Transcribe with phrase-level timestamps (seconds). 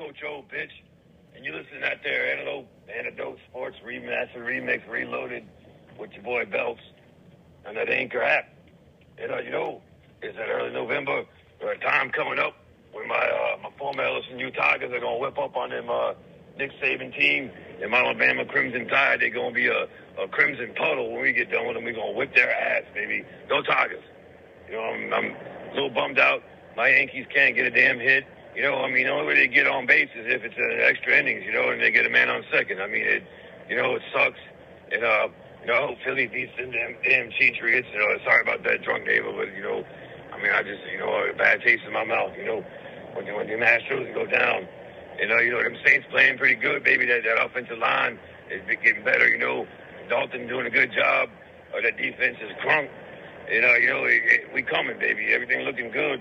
[0.00, 0.70] Coach O, bitch.
[1.36, 5.44] And you listen to that there, Antidote, Antidote Sports Remaster, Remix, Reloaded
[5.98, 6.80] with your boy Belts
[7.66, 8.48] on that Anchor app.
[9.18, 9.82] And, uh, you know,
[10.22, 11.24] it's that early November
[11.60, 12.56] a time coming up
[12.92, 16.14] when my uh, my former LSU Tigers are going to whip up on them uh,
[16.56, 17.50] Nick Saban team
[17.82, 19.20] and my Alabama Crimson Tide.
[19.20, 19.86] They're going to be a,
[20.18, 21.84] a crimson puddle when we get done with them.
[21.84, 23.26] We're going to whip their ass, baby.
[23.50, 24.02] Go Tigers.
[24.66, 25.36] You know, I'm, I'm
[25.70, 26.42] a little bummed out.
[26.74, 28.24] My Yankees can't get a damn hit.
[28.60, 30.84] You know, I mean, the only way they get on base is if it's an
[30.84, 32.82] extra innings, you know, and they get a man on second.
[32.82, 33.24] I mean, it,
[33.70, 34.36] you know, it sucks.
[34.92, 35.28] And, uh,
[35.62, 37.88] you know, I hope Philly beats them damn, damn Patriots.
[37.90, 39.80] You know, sorry about that drunk neighbor, but, you know,
[40.28, 42.60] I mean, I just, you know, a bad taste in my mouth, you know,
[43.16, 44.68] when, when the Astros go down.
[45.18, 47.06] You know, you know, them Saints playing pretty good, baby.
[47.06, 48.18] That, that offensive line
[48.50, 49.66] is getting better, you know.
[50.10, 51.30] Dalton doing a good job.
[51.72, 52.90] Or that defense is crunk.
[53.50, 55.32] You know, you know, it, it, we coming, baby.
[55.32, 56.20] Everything looking good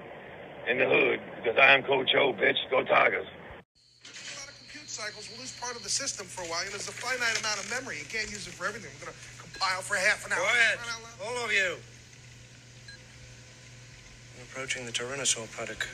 [0.68, 2.58] in the hood because I am Coach O, bitch.
[2.70, 3.26] Go Tigers.
[3.26, 6.60] A lot of compute cycles will lose part of the system for a while.
[6.62, 7.98] You know, there's a finite amount of memory.
[8.00, 8.92] You can't use it for everything.
[9.00, 10.40] We're going to compile for half an hour.
[10.40, 11.38] Quiet, Run out loud.
[11.38, 11.78] all of you.
[14.38, 15.88] We're approaching the Tyrannosaur paddock.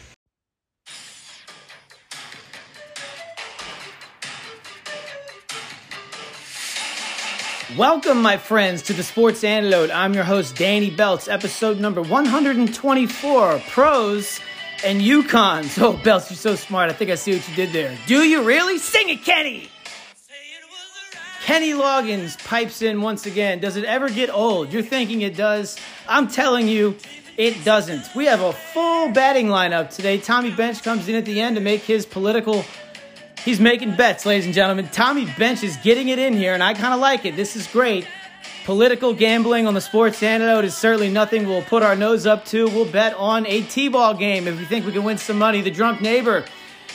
[7.78, 9.90] Welcome, my friends, to the Sports Antidote.
[9.92, 14.40] I'm your host, Danny Belts, episode number 124 Pros
[14.86, 15.82] and UConns.
[15.86, 16.90] Oh, Belts, you're so smart.
[16.90, 17.98] I think I see what you did there.
[18.08, 18.78] Do you really?
[18.78, 19.70] Sing it, Kenny!
[21.44, 23.60] Kenny Loggins pipes in once again.
[23.60, 24.74] Does it ever get old?
[24.74, 25.78] You're thinking it does.
[26.08, 26.98] I'm telling you,
[27.38, 28.16] it doesn't.
[28.16, 30.18] We have a full batting lineup today.
[30.18, 32.66] Tommy Bench comes in at the end to make his political
[33.46, 34.90] He's making bets, ladies and gentlemen.
[34.92, 37.36] Tommy Bench is getting it in here, and I kind of like it.
[37.36, 38.08] This is great.
[38.66, 42.66] Political gambling on the sports antidote is certainly nothing we'll put our nose up to.
[42.66, 45.62] We'll bet on a T-ball game if we think we can win some money.
[45.62, 46.44] The drunk neighbor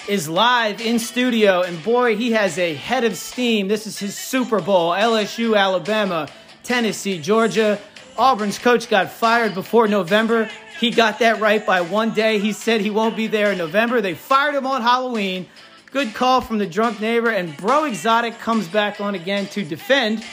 [0.08, 3.68] is live in studio, and boy, he has a head of steam.
[3.68, 4.90] This is his Super Bowl.
[4.90, 6.28] LSU, Alabama,
[6.64, 7.78] Tennessee, Georgia.
[8.18, 10.50] Auburn's coach got fired before November.
[10.80, 12.40] He got that right by one day.
[12.40, 14.00] He said he won't be there in November.
[14.00, 15.46] They fired him on Halloween.
[15.92, 20.24] Good call from the drunk neighbor, and Breaux Exotic comes back on again to defend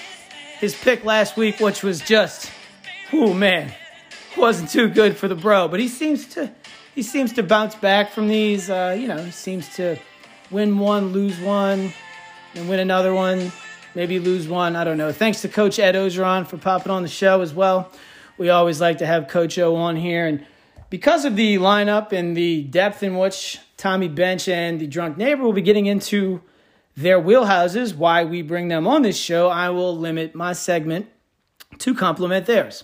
[0.59, 2.51] his pick last week, which was just,
[3.13, 3.73] oh man,
[4.35, 5.67] wasn't too good for the bro.
[5.67, 6.51] But he seems to,
[6.95, 8.69] he seems to bounce back from these.
[8.69, 9.97] Uh, you know, he seems to
[10.51, 11.93] win one, lose one,
[12.55, 13.51] and win another one,
[13.95, 14.75] maybe lose one.
[14.75, 15.11] I don't know.
[15.11, 17.91] Thanks to Coach Ed Orgeron for popping on the show as well.
[18.37, 20.45] We always like to have Coach O on here, and
[20.89, 25.43] because of the lineup and the depth in which Tommy Bench and the drunk neighbor
[25.43, 26.41] will be getting into
[26.97, 31.07] their wheelhouses, why we bring them on this show, I will limit my segment
[31.77, 32.83] to complement theirs.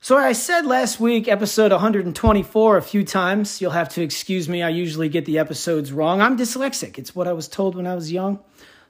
[0.00, 3.60] So, I said last week, episode 124, a few times.
[3.60, 4.62] You'll have to excuse me.
[4.62, 6.22] I usually get the episodes wrong.
[6.22, 6.98] I'm dyslexic.
[6.98, 8.38] It's what I was told when I was young.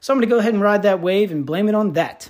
[0.01, 2.29] So, I'm going to go ahead and ride that wave and blame it on that.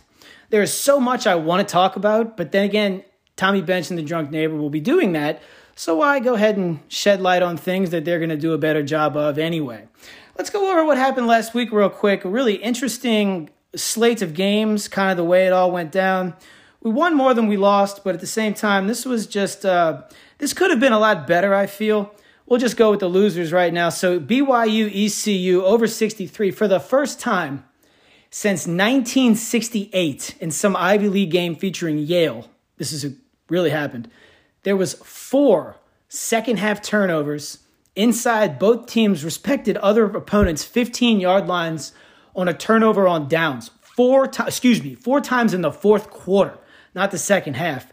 [0.49, 3.05] There is so much I want to talk about, but then again,
[3.37, 5.43] Tommy Bench and the drunk neighbor will be doing that.
[5.75, 8.59] So why go ahead and shed light on things that they're going to do a
[8.59, 9.89] better job of anyway?
[10.41, 12.25] Let's go over what happened last week real quick.
[12.25, 16.35] A really interesting slate of games, kind of the way it all went down.
[16.81, 20.01] We won more than we lost, but at the same time, this was just uh,
[20.39, 21.55] this could have been a lot better.
[21.55, 22.15] I feel.
[22.47, 23.91] We'll just go with the losers right now.
[23.91, 27.67] So BYU ECU over 63 for the first time
[28.31, 32.49] since 1968 in some Ivy League game featuring Yale.
[32.79, 33.15] This is
[33.51, 34.09] really happened
[34.63, 35.77] there was four
[36.09, 37.59] second half turnovers
[37.97, 41.93] inside both teams' respected other opponents' 15 yard lines
[42.35, 43.71] on a turnover on downs.
[43.81, 46.59] Four times, excuse me, four times in the fourth quarter,
[46.95, 47.93] not the second half.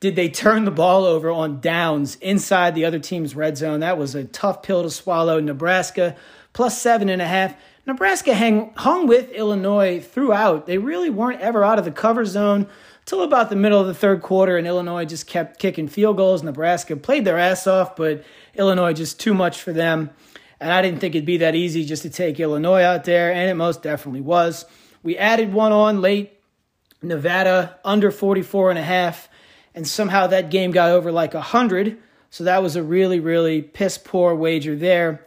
[0.00, 3.80] Did they turn the ball over on downs inside the other team's red zone?
[3.80, 5.38] That was a tough pill to swallow.
[5.38, 6.16] Nebraska
[6.52, 7.54] plus seven and a half.
[7.86, 10.66] Nebraska hang, hung with Illinois throughout.
[10.66, 12.68] They really weren't ever out of the cover zone
[13.04, 16.42] till about the middle of the third quarter, and Illinois just kept kicking field goals.
[16.42, 18.24] Nebraska played their ass off, but
[18.54, 20.10] Illinois just too much for them.
[20.60, 23.50] And I didn't think it'd be that easy just to take Illinois out there, and
[23.50, 24.64] it most definitely was.
[25.02, 26.38] We added one on late,
[27.02, 29.28] Nevada under 44 and a half,
[29.74, 31.98] and somehow that game got over like 100.
[32.30, 35.26] So that was a really, really piss poor wager there.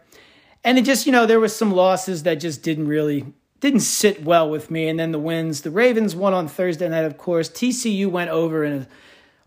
[0.63, 4.23] And it just, you know, there was some losses that just didn't really didn't sit
[4.23, 4.87] well with me.
[4.87, 5.61] And then the wins.
[5.61, 7.49] The Ravens won on Thursday night, of course.
[7.49, 8.87] TCU went over and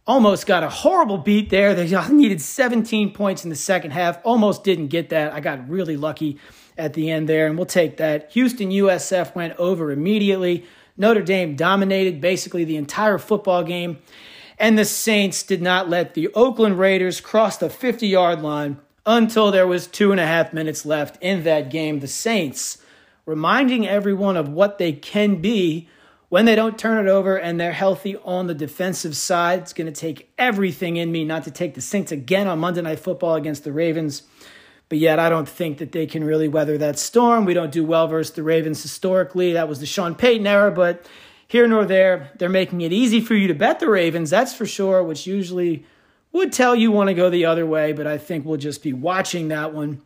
[0.09, 1.75] almost got a horrible beat there.
[1.75, 4.19] They needed 17 points in the second half.
[4.25, 5.33] Almost didn't get that.
[5.33, 6.39] I got really lucky
[6.77, 8.33] at the end there, and we'll take that.
[8.33, 10.65] Houston USF went over immediately.
[10.97, 13.99] Notre Dame dominated basically the entire football game.
[14.59, 19.53] And the Saints did not let the Oakland Raiders cross the 50 yard line until
[19.53, 22.01] there was two and a half minutes left in that game.
[22.01, 22.79] The Saints
[23.25, 25.89] reminding everyone of what they can be
[26.29, 29.61] when they don't turn it over and they're healthy on the defensive side.
[29.61, 32.83] It's going to take everything in me not to take the Saints again on Monday
[32.83, 34.23] Night Football against the Ravens.
[34.89, 37.45] But yet, I don't think that they can really weather that storm.
[37.45, 39.53] We don't do well versus the Ravens historically.
[39.53, 41.07] That was the Sean Payton era, but
[41.47, 44.67] here nor there, they're making it easy for you to bet the Ravens, that's for
[44.67, 45.85] sure, which usually
[46.33, 48.93] would tell you want to go the other way, but I think we'll just be
[48.93, 50.03] watching that one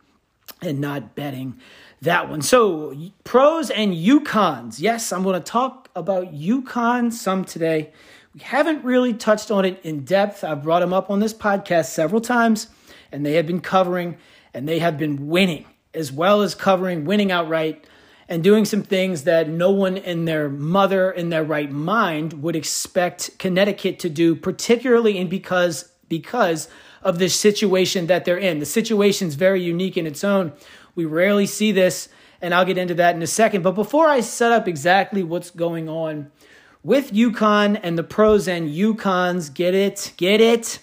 [0.61, 1.59] and not betting
[2.01, 2.41] that one.
[2.41, 4.79] So, pros and UConns.
[4.79, 7.91] Yes, I'm going to talk about UConn some today.
[8.33, 10.43] We haven't really touched on it in depth.
[10.43, 12.67] I've brought them up on this podcast several times,
[13.11, 14.17] and they have been covering
[14.53, 17.85] and they have been winning as well as covering, winning outright,
[18.27, 22.55] and doing some things that no one in their mother in their right mind would
[22.55, 26.67] expect Connecticut to do, particularly in because because
[27.01, 28.59] of the situation that they're in.
[28.59, 30.53] The situation is very unique in its own.
[30.95, 32.09] We rarely see this,
[32.43, 33.61] and I'll get into that in a second.
[33.61, 36.29] But before I set up exactly what's going on
[36.83, 40.79] with UConn and the pros and UConns, get it, get it.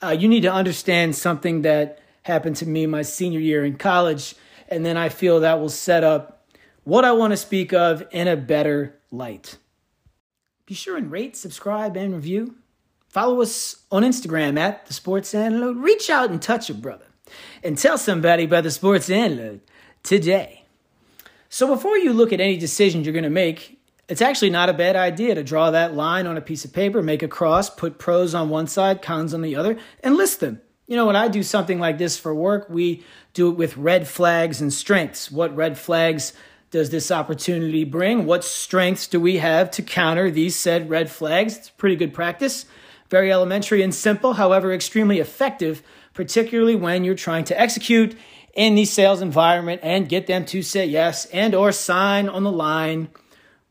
[0.00, 4.36] Uh, you need to understand something that happened to me my senior year in college,
[4.68, 6.46] and then I feel that will set up
[6.84, 9.58] what I want to speak of in a better light.
[10.64, 12.54] Be sure and rate, subscribe, and review.
[13.08, 15.76] Follow us on Instagram at the Sports Antidote.
[15.76, 17.06] Reach out and touch a brother
[17.64, 19.60] and tell somebody about the Sports Antidote
[20.02, 20.63] today.
[21.54, 24.72] So before you look at any decisions you're going to make, it's actually not a
[24.72, 27.96] bad idea to draw that line on a piece of paper, make a cross, put
[27.96, 30.60] pros on one side, cons on the other, and list them.
[30.88, 33.04] You know, when I do something like this for work, we
[33.34, 35.30] do it with red flags and strengths.
[35.30, 36.32] What red flags
[36.72, 38.26] does this opportunity bring?
[38.26, 41.56] What strengths do we have to counter these said red flags?
[41.56, 42.66] It's pretty good practice.
[43.10, 45.84] Very elementary and simple, however, extremely effective,
[46.14, 48.16] particularly when you're trying to execute
[48.54, 52.52] in the sales environment and get them to say yes and or sign on the
[52.52, 53.08] line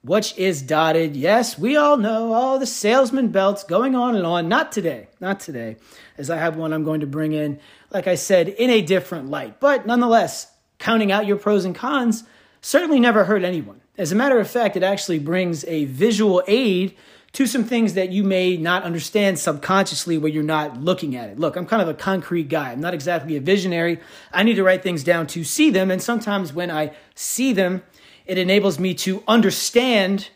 [0.03, 1.15] which is dotted.
[1.15, 4.49] Yes, we all know all the salesman belts going on and on.
[4.49, 5.77] Not today, not today,
[6.17, 7.59] as I have one I'm going to bring in,
[7.89, 9.61] like I said, in a different light.
[9.61, 12.25] But nonetheless, counting out your pros and cons
[12.61, 13.79] certainly never hurt anyone.
[13.97, 16.97] As a matter of fact, it actually brings a visual aid
[17.33, 21.39] to some things that you may not understand subconsciously when you're not looking at it.
[21.39, 22.71] Look, I'm kind of a concrete guy.
[22.71, 23.99] I'm not exactly a visionary.
[24.31, 25.89] I need to write things down to see them.
[25.89, 27.81] And sometimes when I see them,
[28.27, 30.29] it enables me to understand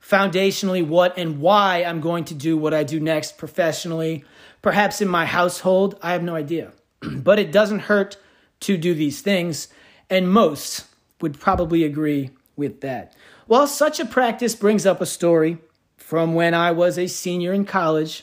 [0.00, 4.24] foundationally what and why I'm going to do what I do next professionally.
[4.60, 6.72] Perhaps in my household, I have no idea.
[7.00, 8.18] but it doesn't hurt
[8.60, 9.68] to do these things.
[10.10, 10.84] And most
[11.22, 13.14] would probably agree with that.
[13.48, 15.58] Well, such a practice brings up a story
[16.06, 18.22] from when I was a senior in college.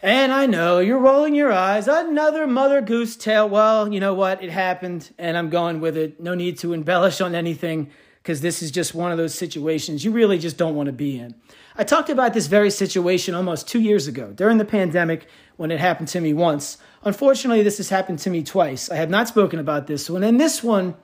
[0.00, 1.86] And I know you're rolling your eyes.
[1.88, 3.46] Another mother goose tale.
[3.46, 4.42] Well, you know what?
[4.42, 6.20] It happened, and I'm going with it.
[6.20, 7.90] No need to embellish on anything
[8.22, 11.18] because this is just one of those situations you really just don't want to be
[11.18, 11.34] in.
[11.76, 15.26] I talked about this very situation almost two years ago during the pandemic
[15.58, 16.78] when it happened to me once.
[17.02, 18.90] Unfortunately, this has happened to me twice.
[18.90, 20.94] I have not spoken about this one, and this one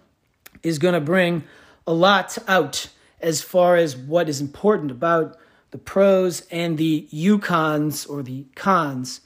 [0.63, 1.45] is going to bring
[1.87, 2.89] a lot out
[3.21, 5.37] as far as what is important about
[5.71, 9.21] the pros and the UConns or the cons,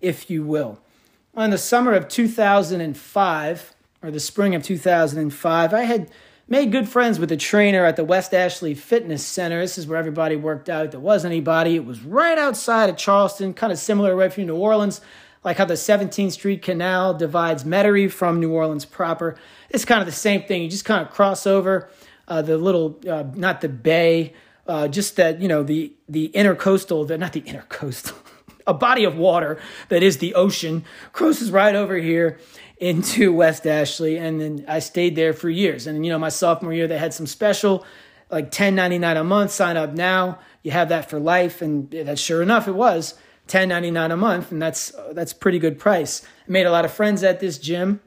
[0.00, 0.80] if you will.
[1.36, 6.10] In the summer of 2005, or the spring of 2005, I had
[6.48, 9.60] made good friends with a trainer at the West Ashley Fitness Center.
[9.60, 10.90] This is where everybody worked out.
[10.90, 11.76] There wasn't anybody.
[11.76, 15.00] It was right outside of Charleston, kind of similar right from New Orleans,
[15.44, 19.36] like how the 17th Street Canal divides Metairie from New Orleans proper.
[19.68, 20.62] It's kind of the same thing.
[20.62, 21.88] You just kind of cross over
[22.26, 24.34] uh, the little, uh, not the bay,
[24.66, 28.14] uh, just that you know the the intercoastal, the not the intercoastal,
[28.66, 32.38] a body of water that is the ocean crosses right over here
[32.78, 35.86] into West Ashley, and then I stayed there for years.
[35.86, 37.84] And you know, my sophomore year, they had some special,
[38.30, 39.50] like ten ninety nine a month.
[39.50, 43.14] Sign up now, you have that for life, and that sure enough, it was
[43.46, 46.22] ten ninety nine a month, and that's that's pretty good price.
[46.48, 48.00] I made a lot of friends at this gym,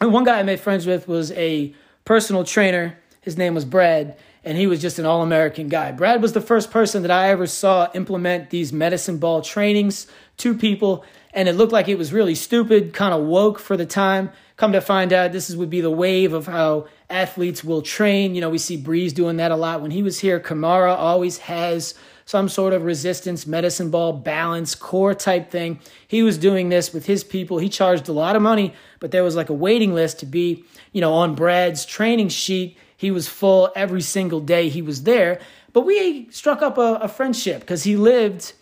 [0.00, 2.98] and one guy I made friends with was a personal trainer.
[3.22, 5.92] His name was Brad and he was just an all American guy.
[5.92, 10.06] Brad was the first person that I ever saw implement these medicine ball trainings
[10.38, 13.86] to people, and it looked like it was really stupid, kind of woke for the
[13.86, 14.30] time.
[14.56, 18.34] Come to find out, this is, would be the wave of how athletes will train.
[18.34, 19.80] You know, we see Brees doing that a lot.
[19.82, 21.94] When he was here, Kamara always has
[22.24, 25.80] some sort of resistance, medicine ball, balance, core type thing.
[26.06, 27.58] He was doing this with his people.
[27.58, 30.64] He charged a lot of money, but there was like a waiting list to be,
[30.92, 35.40] you know, on Brad's training sheet he was full every single day he was there.
[35.72, 38.52] But we struck up a, a friendship because he lived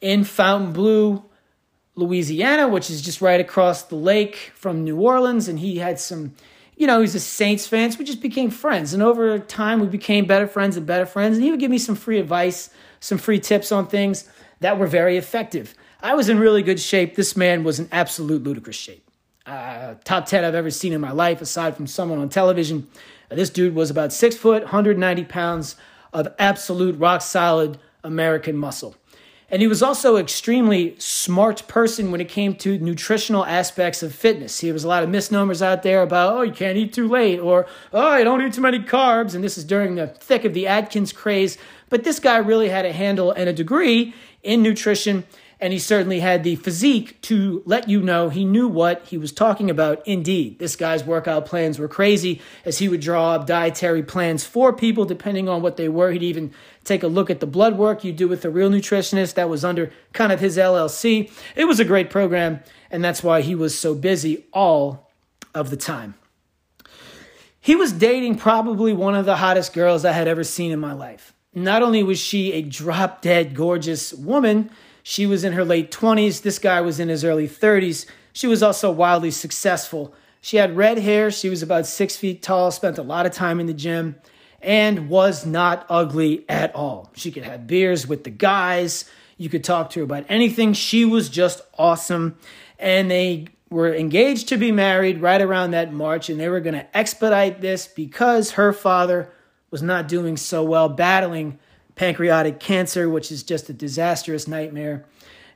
[0.00, 1.24] in Fontainebleau,
[1.96, 5.48] Louisiana, which is just right across the lake from New Orleans.
[5.48, 6.36] And he had some,
[6.76, 7.90] you know, he's a Saints fan.
[7.90, 8.94] So we just became friends.
[8.94, 11.36] And over time, we became better friends and better friends.
[11.36, 12.70] And he would give me some free advice,
[13.00, 14.30] some free tips on things
[14.60, 15.74] that were very effective.
[16.00, 17.16] I was in really good shape.
[17.16, 19.04] This man was in absolute ludicrous shape.
[19.44, 22.86] Uh, top 10 I've ever seen in my life, aside from someone on television.
[23.30, 25.76] This dude was about six foot, 190 pounds
[26.12, 28.96] of absolute rock solid American muscle.
[29.52, 34.60] And he was also extremely smart person when it came to nutritional aspects of fitness.
[34.60, 37.40] There was a lot of misnomers out there about, oh, you can't eat too late,
[37.40, 39.34] or oh, you don't eat too many carbs.
[39.34, 41.58] And this is during the thick of the Atkins craze.
[41.88, 45.24] But this guy really had a handle and a degree in nutrition
[45.60, 49.30] and he certainly had the physique to let you know he knew what he was
[49.30, 50.06] talking about.
[50.06, 54.72] Indeed, this guy's workout plans were crazy as he would draw up dietary plans for
[54.72, 56.12] people depending on what they were.
[56.12, 56.52] He'd even
[56.84, 59.64] take a look at the blood work you do with a real nutritionist that was
[59.64, 61.30] under kind of his LLC.
[61.54, 65.10] It was a great program, and that's why he was so busy all
[65.54, 66.14] of the time.
[67.60, 70.94] He was dating probably one of the hottest girls I had ever seen in my
[70.94, 71.34] life.
[71.52, 74.70] Not only was she a drop dead gorgeous woman,
[75.10, 76.42] she was in her late 20s.
[76.42, 78.06] This guy was in his early 30s.
[78.32, 80.14] She was also wildly successful.
[80.40, 81.32] She had red hair.
[81.32, 84.14] She was about six feet tall, spent a lot of time in the gym,
[84.62, 87.10] and was not ugly at all.
[87.16, 89.04] She could have beers with the guys.
[89.36, 90.74] You could talk to her about anything.
[90.74, 92.38] She was just awesome.
[92.78, 96.74] And they were engaged to be married right around that March, and they were going
[96.74, 99.32] to expedite this because her father
[99.72, 101.58] was not doing so well, battling
[102.00, 105.04] pancreatic cancer, which is just a disastrous nightmare.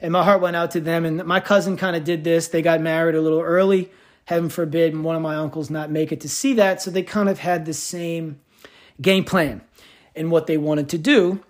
[0.03, 1.07] And my heart went out to them.
[1.07, 2.49] And my cousin kind of did this.
[2.49, 3.91] They got married a little early,
[4.27, 6.83] heaven forbid, one of my uncles not make it to see that.
[6.83, 8.41] So they kind of had the same
[9.01, 9.63] game plan
[10.15, 11.43] and what they wanted to do.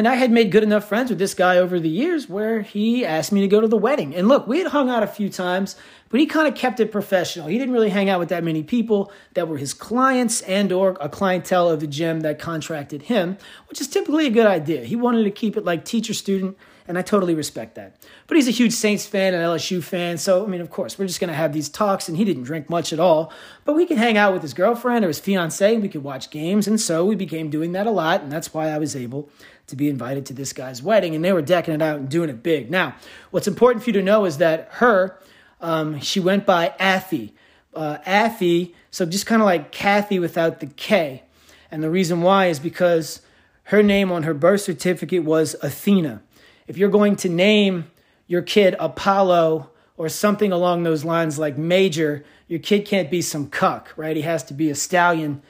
[0.00, 3.04] And I had made good enough friends with this guy over the years where he
[3.04, 4.14] asked me to go to the wedding.
[4.14, 5.76] And look, we had hung out a few times,
[6.08, 7.48] but he kind of kept it professional.
[7.48, 10.96] He didn't really hang out with that many people that were his clients and or
[11.02, 13.36] a clientele of the gym that contracted him,
[13.68, 14.86] which is typically a good idea.
[14.86, 16.56] He wanted to keep it like teacher student,
[16.88, 18.02] and I totally respect that.
[18.26, 21.06] But he's a huge Saints fan and LSU fan, so I mean, of course, we're
[21.06, 23.32] just to have these talks and he didn't drink much at all,
[23.66, 26.30] but we could hang out with his girlfriend or his fiance and we could watch
[26.30, 29.28] games, and so we became doing that a lot, and that's why I was able
[29.70, 32.30] to be invited to this guy's wedding, and they were decking it out and doing
[32.30, 32.70] it big.
[32.70, 32.94] Now,
[33.30, 35.18] what's important for you to know is that her
[35.60, 37.34] um, she went by Athie.
[37.74, 41.22] Uh, Athie, so just kind of like Kathy without the K.
[41.70, 43.20] And the reason why is because
[43.64, 46.22] her name on her birth certificate was Athena.
[46.66, 47.90] If you're going to name
[48.26, 53.48] your kid Apollo or something along those lines like Major, your kid can't be some
[53.48, 54.16] cuck, right?
[54.16, 55.42] He has to be a stallion.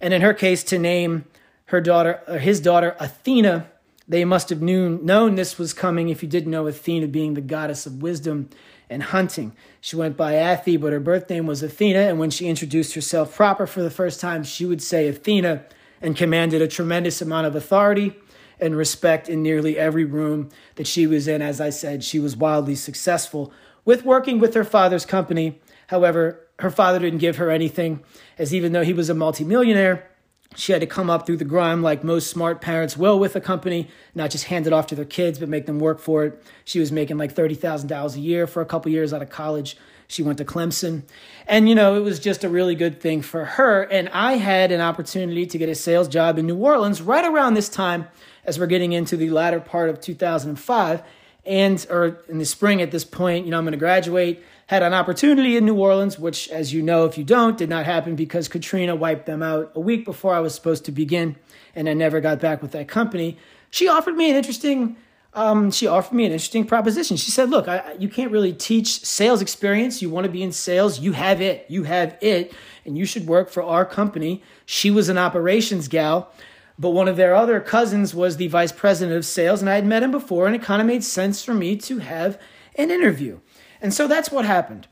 [0.00, 1.26] And in her case, to name
[1.68, 3.70] her daughter, or his daughter, Athena,
[4.08, 7.42] they must have knew, known this was coming if you didn't know Athena being the
[7.42, 8.48] goddess of wisdom
[8.88, 9.52] and hunting.
[9.80, 13.36] She went by Athie, but her birth name was Athena, and when she introduced herself
[13.36, 15.64] proper for the first time, she would say Athena
[16.00, 18.16] and commanded a tremendous amount of authority
[18.58, 21.42] and respect in nearly every room that she was in.
[21.42, 23.52] As I said, she was wildly successful
[23.84, 25.60] with working with her father's company.
[25.88, 28.02] However, her father didn't give her anything,
[28.38, 30.10] as even though he was a multimillionaire,
[30.56, 33.40] she had to come up through the grime like most smart parents will with a
[33.40, 36.42] company, not just hand it off to their kids, but make them work for it.
[36.64, 39.76] She was making like $30,000 a year for a couple years out of college.
[40.08, 41.02] She went to Clemson.
[41.46, 43.82] And, you know, it was just a really good thing for her.
[43.82, 47.54] And I had an opportunity to get a sales job in New Orleans right around
[47.54, 48.08] this time
[48.44, 51.02] as we're getting into the latter part of 2005
[51.44, 54.82] and or in the spring at this point you know i'm going to graduate had
[54.82, 58.14] an opportunity in new orleans which as you know if you don't did not happen
[58.14, 61.36] because katrina wiped them out a week before i was supposed to begin
[61.74, 63.36] and i never got back with that company.
[63.70, 64.96] She offered me an interesting
[65.34, 67.16] um, she offered me an interesting proposition.
[67.16, 70.00] She said look I, you can't really teach sales experience.
[70.00, 70.98] You want to be in sales.
[71.00, 71.66] You have it.
[71.68, 72.52] You have it
[72.86, 74.42] and you should work for our company.
[74.64, 76.32] She was an operations gal
[76.78, 79.86] but one of their other cousins was the vice president of sales, and I had
[79.86, 82.40] met him before, and it kind of made sense for me to have
[82.76, 83.40] an interview.
[83.80, 84.86] And so that's what happened.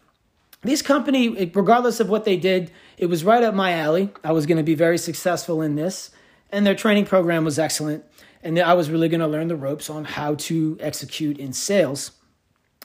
[0.63, 4.11] This company, regardless of what they did, it was right up my alley.
[4.25, 6.11] I was going to be very successful in this,
[6.51, 8.05] and their training program was excellent.
[8.43, 12.13] And I was really going to learn the ropes on how to execute in sales.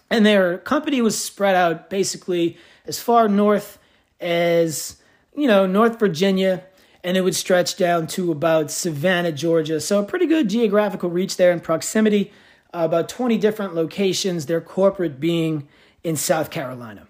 [0.10, 3.80] And their company was spread out basically as far north
[4.20, 4.98] as,
[5.36, 6.64] you know, North Virginia,
[7.04, 9.80] and it would stretch down to about Savannah, Georgia.
[9.80, 12.32] So a pretty good geographical reach there in proximity.
[12.74, 15.68] Uh, about 20 different locations, their corporate being
[16.04, 17.08] in South Carolina.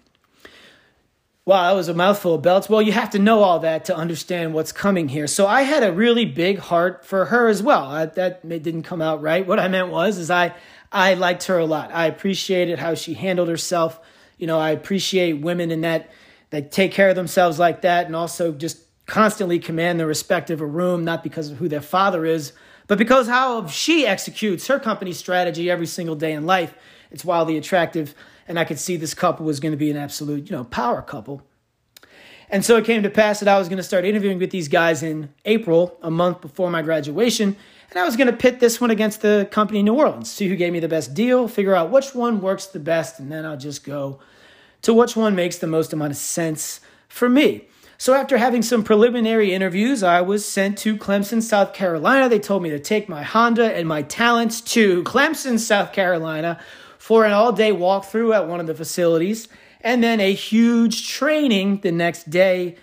[1.43, 2.69] Wow, that was a mouthful of belts.
[2.69, 5.25] Well, you have to know all that to understand what's coming here.
[5.25, 7.85] So I had a really big heart for her as well.
[7.85, 9.45] I, that didn't come out right.
[9.45, 10.53] What I meant was, is I
[10.91, 11.91] I liked her a lot.
[11.91, 13.99] I appreciated how she handled herself.
[14.37, 16.11] You know, I appreciate women in that
[16.51, 20.61] that take care of themselves like that and also just constantly command the respect of
[20.61, 22.53] a room, not because of who their father is,
[22.87, 26.73] but because how she executes her company strategy every single day in life.
[27.09, 28.13] It's wildly attractive,
[28.47, 31.01] and I could see this couple was going to be an absolute, you know, power
[31.01, 31.41] couple.
[32.49, 34.67] And so it came to pass that I was going to start interviewing with these
[34.67, 37.55] guys in April, a month before my graduation.
[37.89, 40.49] And I was going to pit this one against the company in New Orleans, see
[40.49, 43.45] who gave me the best deal, figure out which one works the best, and then
[43.45, 44.19] I'll just go
[44.81, 47.67] to which one makes the most amount of sense for me.
[47.97, 52.27] So after having some preliminary interviews, I was sent to Clemson, South Carolina.
[52.27, 56.59] They told me to take my Honda and my talents to Clemson, South Carolina
[57.11, 59.49] for an all day walkthrough at one of the facilities
[59.81, 62.73] and then a huge training the next day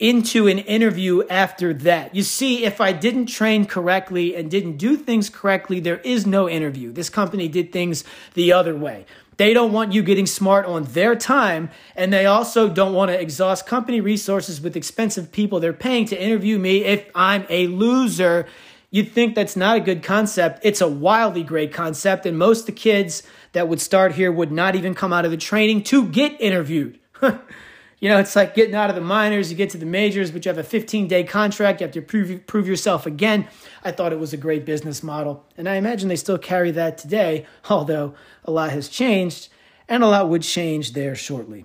[0.00, 2.12] into an interview after that.
[2.12, 6.48] You see, if I didn't train correctly and didn't do things correctly, there is no
[6.48, 6.90] interview.
[6.90, 8.02] This company did things
[8.34, 9.06] the other way.
[9.36, 13.20] They don't want you getting smart on their time, and they also don't want to
[13.20, 18.48] exhaust company resources with expensive people they're paying to interview me if I'm a loser.
[18.90, 20.60] You'd think that's not a good concept.
[20.62, 24.50] It's a wildly great concept, and most of the kids that would start here would
[24.50, 26.98] not even come out of the training to get interviewed.
[27.22, 30.44] you know, it's like getting out of the minors, you get to the majors, but
[30.44, 33.46] you have a 15 day contract, you have to prove, prove yourself again.
[33.84, 36.98] I thought it was a great business model, and I imagine they still carry that
[36.98, 39.50] today, although a lot has changed,
[39.88, 41.64] and a lot would change there shortly.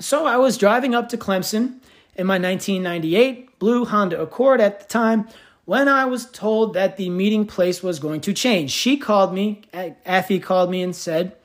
[0.00, 1.78] So I was driving up to Clemson
[2.16, 5.28] in my 1998 blue Honda Accord at the time
[5.70, 8.72] when I was told that the meeting place was going to change.
[8.72, 9.62] She called me,
[10.04, 11.36] Athie called me and said,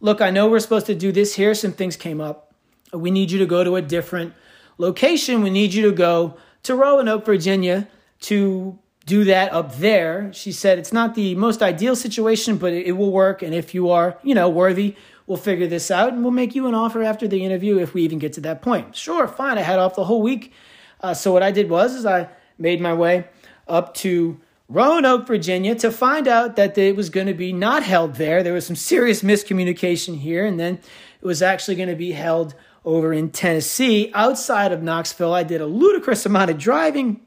[0.00, 1.54] Look, I know we're supposed to do this here.
[1.54, 2.52] Some things came up.
[2.92, 4.34] We need you to go to a different
[4.78, 5.42] location.
[5.42, 7.86] We need you to go to Roanoke, Virginia
[8.22, 10.32] to do that up there.
[10.32, 13.42] She said it's not the most ideal situation, but it, will work.
[13.42, 14.96] And if you are, you know, worthy,
[15.28, 18.02] we'll figure this out and we'll make you an offer after the interview if we
[18.02, 18.96] even get to that point.
[18.96, 19.56] Sure, fine.
[19.56, 20.52] I had off the whole week.
[21.00, 23.28] Uh, so what I did was is I made my way
[23.68, 28.16] up to Roanoke, Virginia, to find out that it was going to be not held
[28.16, 28.42] there.
[28.42, 32.54] There was some serious miscommunication here, and then it was actually going to be held
[32.84, 35.32] over in Tennessee, outside of Knoxville.
[35.32, 37.20] I did a ludicrous amount of driving,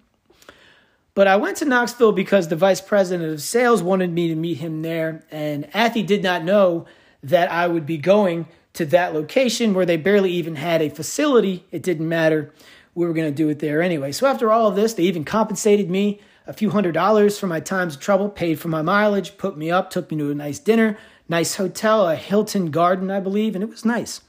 [1.13, 4.57] but I went to Knoxville because the vice president of sales wanted me to meet
[4.57, 6.85] him there, and Athie did not know
[7.23, 11.65] that I would be going to that location where they barely even had a facility.
[11.71, 12.53] It didn't matter.
[12.95, 14.11] We were going to do it there anyway.
[14.11, 17.61] So after all of this, they even compensated me a few hundred dollars for my
[17.61, 20.59] times of trouble, paid for my mileage, put me up, took me to a nice
[20.59, 20.97] dinner,
[21.29, 24.19] nice hotel, a Hilton Garden, I believe, and it was nice.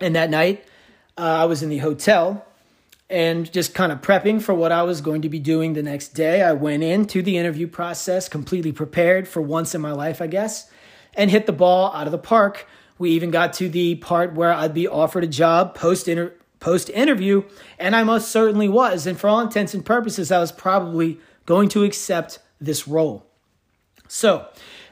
[0.00, 0.64] And that night,
[1.18, 2.46] uh, I was in the hotel
[3.10, 6.10] and just kind of prepping for what I was going to be doing the next
[6.10, 6.42] day.
[6.42, 10.70] I went into the interview process completely prepared for once in my life, I guess,
[11.14, 12.68] and hit the ball out of the park.
[12.98, 16.90] We even got to the part where I'd be offered a job post interview post
[16.90, 17.44] interview,
[17.78, 19.06] and I most certainly was.
[19.06, 23.26] And for all intents and purposes, I was probably going to accept this role.
[24.08, 24.46] So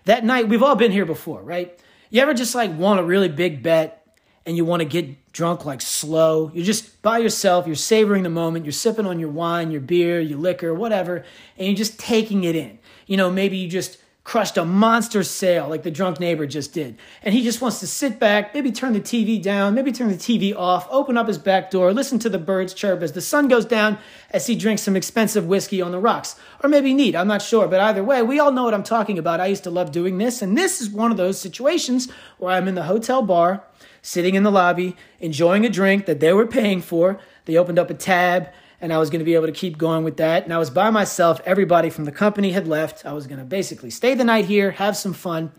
[0.05, 1.79] that night, we've all been here before, right?
[2.11, 4.07] You ever just like want a really big bet
[4.47, 6.51] and you want to get drunk like slow?
[6.55, 10.21] You're just by yourself, you're savoring the moment, you're sipping on your wine, your beer,
[10.21, 11.25] your liquor, whatever,
[11.59, 12.79] and you're just taking it in.
[13.07, 16.97] You know, maybe you just crushed a monster sale like the drunk neighbor just did.
[17.23, 20.17] And he just wants to sit back, maybe turn the TV down, maybe turn the
[20.17, 23.49] TV off, open up his back door, listen to the birds chirp as the sun
[23.49, 23.99] goes down
[24.31, 26.37] as he drinks some expensive whiskey on the rocks.
[26.63, 27.69] Or maybe neat, I'm not sure.
[27.69, 29.41] But either way, we all know what I'm talking about.
[29.41, 30.41] I used to love doing this.
[30.41, 33.63] And this is one of those situations where I'm in the hotel bar,
[34.01, 37.21] sitting in the lobby, enjoying a drink that they were paying for.
[37.45, 38.49] They opened up a tab
[38.85, 40.45] and I was going to be able to keep going with that.
[40.45, 41.41] And I was by myself.
[41.47, 43.07] Everybody from the company had left.
[43.07, 45.53] I was going to basically stay the night here, have some fun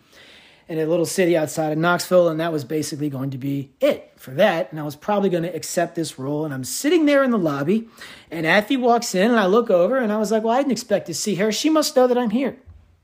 [0.67, 4.11] in a little city outside of Knoxville, and that was basically going to be it
[4.15, 4.69] for that.
[4.69, 6.45] And I was probably going to accept this role.
[6.45, 7.89] And I'm sitting there in the lobby,
[8.29, 10.73] and Athie walks in, and I look over, and I was like, well, I didn't
[10.73, 11.51] expect to see her.
[11.51, 12.57] She must know that I'm here.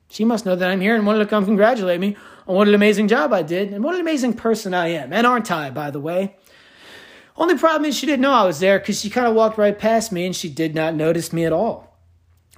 [0.08, 2.16] She must know that I'm here and wanted to come congratulate me
[2.48, 5.14] on what an amazing job I did and what an amazing person I am.
[5.14, 6.36] And aren't I, by the way?
[7.38, 9.78] Only problem is she didn't know I was there because she kind of walked right
[9.78, 11.98] past me and she did not notice me at all.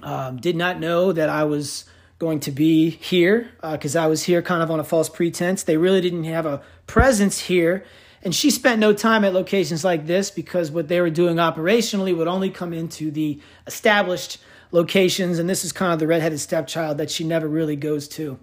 [0.02, 1.84] Um, did not know that I was
[2.18, 5.62] going to be here because uh, I was here kind of on a false pretense.
[5.62, 7.84] They really didn't have a presence here.
[8.22, 12.16] And she spent no time at locations like this because what they were doing operationally
[12.16, 14.38] would only come into the established
[14.72, 15.38] locations.
[15.38, 18.38] And this is kind of the redheaded stepchild that she never really goes to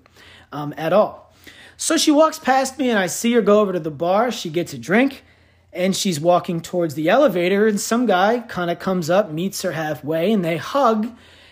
[0.52, 1.34] um, at all.
[1.78, 4.32] So she walks past me and I see her go over to the bar.
[4.32, 5.24] She gets a drink
[5.74, 9.72] and she's walking towards the elevator and some guy kind of comes up meets her
[9.72, 11.12] halfway and they hug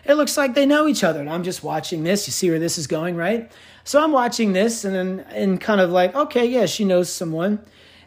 [0.10, 1.20] it looks like they know each other.
[1.20, 2.28] And I'm just watching this.
[2.28, 3.52] You see where this is going, right?
[3.84, 7.60] So I'm watching this and then and kind of like, okay, yeah, she knows someone.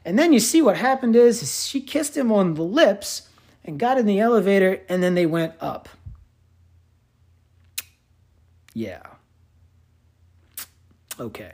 [0.04, 3.28] And then you see what happened is, she kissed him on the lips
[3.64, 5.88] and got in the elevator and then they went up.
[8.74, 9.02] Yeah.
[11.20, 11.52] Okay.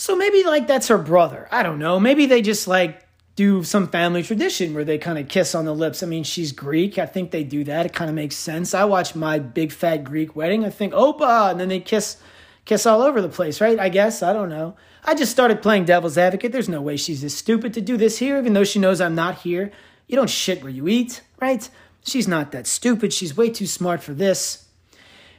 [0.00, 1.48] So maybe like that's her brother.
[1.50, 1.98] I don't know.
[1.98, 5.74] Maybe they just like do some family tradition where they kind of kiss on the
[5.74, 6.04] lips.
[6.04, 7.00] I mean, she's Greek.
[7.00, 7.84] I think they do that.
[7.84, 8.74] It kind of makes sense.
[8.74, 10.64] I watch my big fat Greek wedding.
[10.64, 12.16] I think Opa, and then they kiss
[12.64, 13.76] kiss all over the place, right?
[13.76, 14.22] I guess.
[14.22, 14.76] I don't know.
[15.04, 16.52] I just started playing devil's advocate.
[16.52, 19.16] There's no way she's as stupid to do this here, even though she knows I'm
[19.16, 19.72] not here.
[20.06, 21.68] You don't shit where you eat, right?
[22.04, 23.12] She's not that stupid.
[23.12, 24.68] She's way too smart for this.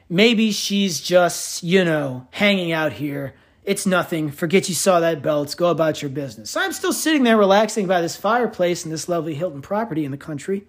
[0.10, 3.36] Maybe she's just, you know, hanging out here.
[3.64, 4.32] It's nothing.
[4.32, 5.56] Forget you saw that belt.
[5.58, 6.56] Go about your business.
[6.56, 10.18] I'm still sitting there relaxing by this fireplace in this lovely Hilton property in the
[10.18, 10.66] country.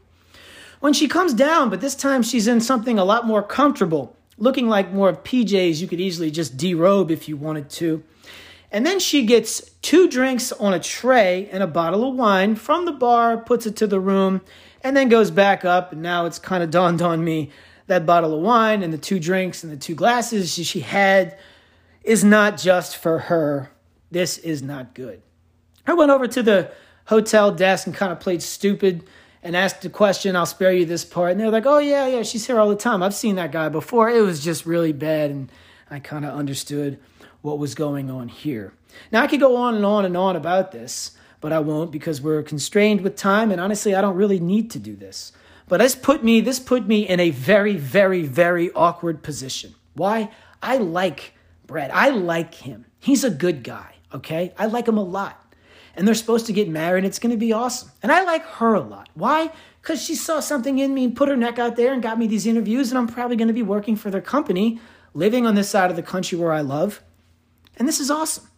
[0.80, 4.68] When she comes down, but this time she's in something a lot more comfortable, looking
[4.68, 8.02] like more of PJs you could easily just derobe if you wanted to.
[8.72, 12.86] And then she gets two drinks on a tray and a bottle of wine from
[12.86, 14.40] the bar, puts it to the room,
[14.82, 15.92] and then goes back up.
[15.92, 17.50] And now it's kind of dawned on me
[17.88, 21.36] that bottle of wine and the two drinks and the two glasses she had
[22.02, 23.70] is not just for her.
[24.10, 25.22] This is not good.
[25.86, 26.70] I went over to the
[27.06, 29.04] hotel desk and kind of played stupid
[29.42, 30.36] and asked a question.
[30.36, 31.32] I'll spare you this part.
[31.32, 33.02] And they're like, oh, yeah, yeah, she's here all the time.
[33.02, 34.10] I've seen that guy before.
[34.10, 35.30] It was just really bad.
[35.30, 35.50] And
[35.90, 36.98] I kind of understood
[37.42, 38.72] what was going on here.
[39.10, 42.20] Now, I could go on and on and on about this, but I won't because
[42.20, 43.50] we're constrained with time.
[43.50, 45.32] And honestly, I don't really need to do this.
[45.68, 49.76] But this put me this put me in a very very very awkward position.
[49.94, 50.30] Why?
[50.60, 51.32] I like
[51.70, 51.90] Brad.
[51.92, 52.84] I like him.
[52.98, 54.52] He's a good guy, okay?
[54.58, 55.54] I like him a lot.
[55.94, 57.04] And they're supposed to get married.
[57.04, 57.90] It's going to be awesome.
[58.02, 59.08] And I like her a lot.
[59.14, 59.52] Why?
[59.82, 62.26] Cuz she saw something in me and put her neck out there and got me
[62.26, 64.80] these interviews and I'm probably going to be working for their company,
[65.14, 67.02] living on this side of the country where I love.
[67.76, 68.48] And this is awesome.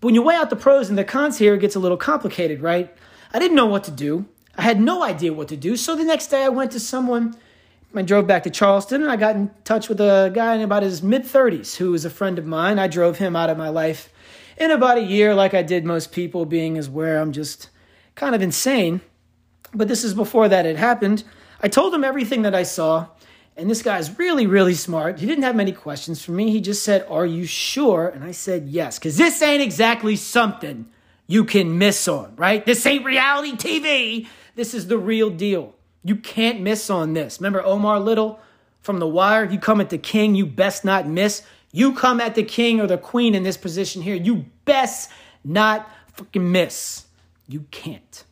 [0.00, 1.98] But when you weigh out the pros and the cons here, it gets a little
[1.98, 2.92] complicated, right?
[3.32, 4.26] I didn't know what to do.
[4.56, 5.76] I had no idea what to do.
[5.76, 7.36] So the next day I went to someone.
[7.94, 10.84] I drove back to Charleston and I got in touch with a guy in about
[10.84, 12.78] his mid 30s who was a friend of mine.
[12.78, 14.12] I drove him out of my life
[14.56, 17.70] in about a year, like I did most people, being as where I'm just
[18.14, 19.00] kind of insane.
[19.74, 21.24] But this is before that had happened.
[21.60, 23.08] I told him everything that I saw,
[23.56, 25.18] and this guy's really, really smart.
[25.18, 26.50] He didn't have many questions for me.
[26.50, 28.08] He just said, Are you sure?
[28.08, 30.86] And I said, Yes, because this ain't exactly something
[31.26, 32.64] you can miss on, right?
[32.64, 34.28] This ain't reality TV.
[34.54, 35.74] This is the real deal.
[36.02, 37.40] You can't miss on this.
[37.40, 38.40] Remember Omar Little
[38.80, 39.44] from The Wire?
[39.44, 41.42] You come at the king, you best not miss.
[41.72, 45.10] You come at the king or the queen in this position here, you best
[45.44, 47.06] not fucking miss.
[47.46, 48.24] You can't.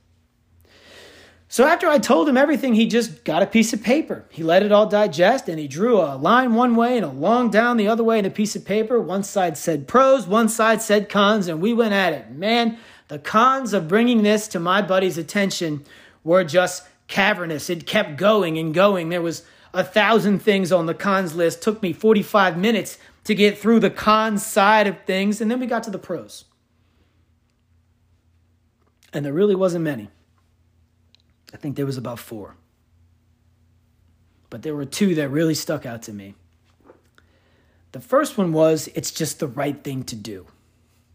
[1.51, 4.27] So after I told him everything, he just got a piece of paper.
[4.29, 7.51] He let it all digest and he drew a line one way and a long
[7.51, 9.01] down the other way in a piece of paper.
[9.01, 12.31] One side said pros, one side said cons, and we went at it.
[12.31, 12.77] Man,
[13.09, 15.85] the cons of bringing this to my buddy's attention
[16.23, 17.69] were just cavernous.
[17.69, 19.09] It kept going and going.
[19.09, 19.43] There was
[19.75, 21.63] a thousand things on the cons list.
[21.63, 25.67] Took me 45 minutes to get through the cons side of things, and then we
[25.67, 26.45] got to the pros.
[29.13, 30.11] And there really wasn't many.
[31.53, 32.57] I think there was about four.
[34.51, 36.35] But there were two that really stuck out to me.
[37.93, 40.47] The first one was it's just the right thing to do.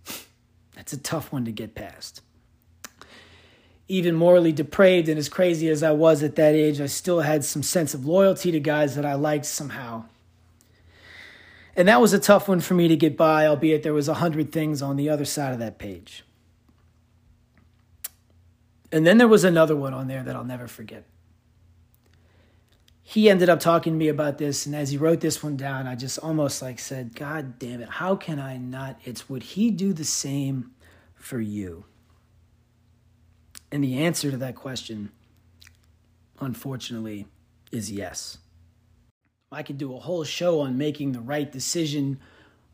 [0.75, 2.21] That's a tough one to get past.
[3.87, 7.43] Even morally depraved and as crazy as I was at that age, I still had
[7.43, 10.05] some sense of loyalty to guys that I liked somehow.
[11.75, 14.15] And that was a tough one for me to get by, albeit there was a
[14.15, 16.23] hundred things on the other side of that page.
[18.91, 21.05] And then there was another one on there that I'll never forget.
[23.01, 25.87] He ended up talking to me about this, and as he wrote this one down,
[25.87, 28.99] I just almost like said, God damn it, how can I not?
[29.03, 30.71] It's would he do the same
[31.15, 31.85] for you?
[33.73, 35.11] And the answer to that question,
[36.39, 37.25] unfortunately,
[37.71, 38.37] is yes.
[39.51, 42.19] I could do a whole show on making the right decision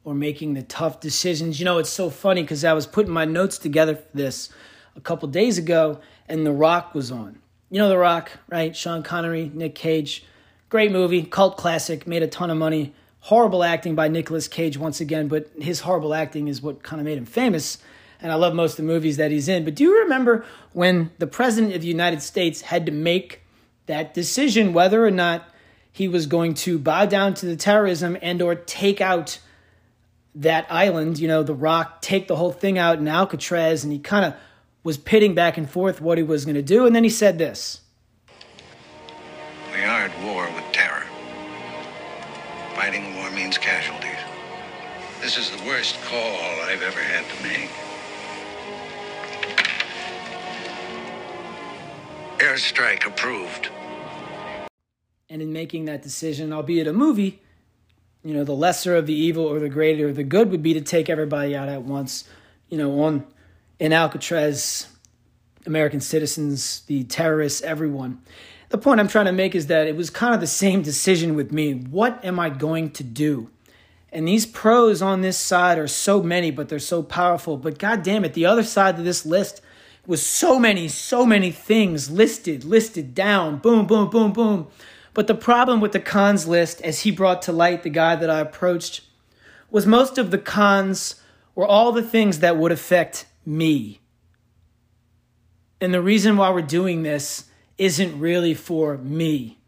[0.03, 1.57] or making the tough decisions.
[1.57, 4.49] You know, it's so funny because I was putting my notes together for this
[4.97, 7.39] a couple days ago, and The Rock was on.
[7.69, 8.75] You know The Rock, right?
[8.75, 10.25] Sean Connery, Nick Cage.
[10.67, 12.93] Great movie, cult classic, made a ton of money.
[13.21, 17.05] Horrible acting by Nicolas Cage once again, but his horrible acting is what kind of
[17.05, 17.77] made him famous.
[18.21, 19.63] And I love most of the movies that he's in.
[19.63, 23.41] But do you remember when the President of the United States had to make
[23.86, 25.49] that decision whether or not
[25.91, 29.39] he was going to bow down to the terrorism and or take out
[30.36, 33.99] that island, you know, the rock, take the whole thing out in Alcatraz, and he
[33.99, 34.34] kind of
[34.84, 36.86] was pitting back and forth what he was going to do.
[36.86, 37.82] And then he said this
[39.73, 41.03] We are at war with terror.
[42.75, 44.19] Fighting war means casualties.
[45.21, 47.69] This is the worst call I've ever had to make.
[52.39, 53.69] Airstrike approved.
[55.30, 57.41] And in making that decision, albeit a movie,
[58.23, 60.73] you know, the lesser of the evil or the greater of the good would be
[60.73, 62.23] to take everybody out at once,
[62.69, 63.25] you know, on
[63.78, 64.88] in Alcatraz,
[65.65, 68.21] American citizens, the terrorists, everyone.
[68.69, 71.36] The point I'm trying to make is that it was kind of the same decision
[71.36, 71.73] with me.
[71.73, 73.49] What am I going to do?
[74.13, 77.58] And these pros on this side are so many, but they're so powerful.
[77.58, 79.62] But god damn it, the other side of this list
[80.09, 84.67] was so many, so many things listed, listed down, boom, boom, boom, boom.
[85.13, 88.27] But the problem with the cons list, as he brought to light the guy that
[88.27, 89.01] I approached,
[89.69, 91.21] was most of the cons
[91.53, 93.99] were all the things that would affect me.
[95.79, 97.45] And the reason why we're doing this
[97.77, 99.59] isn't really for me.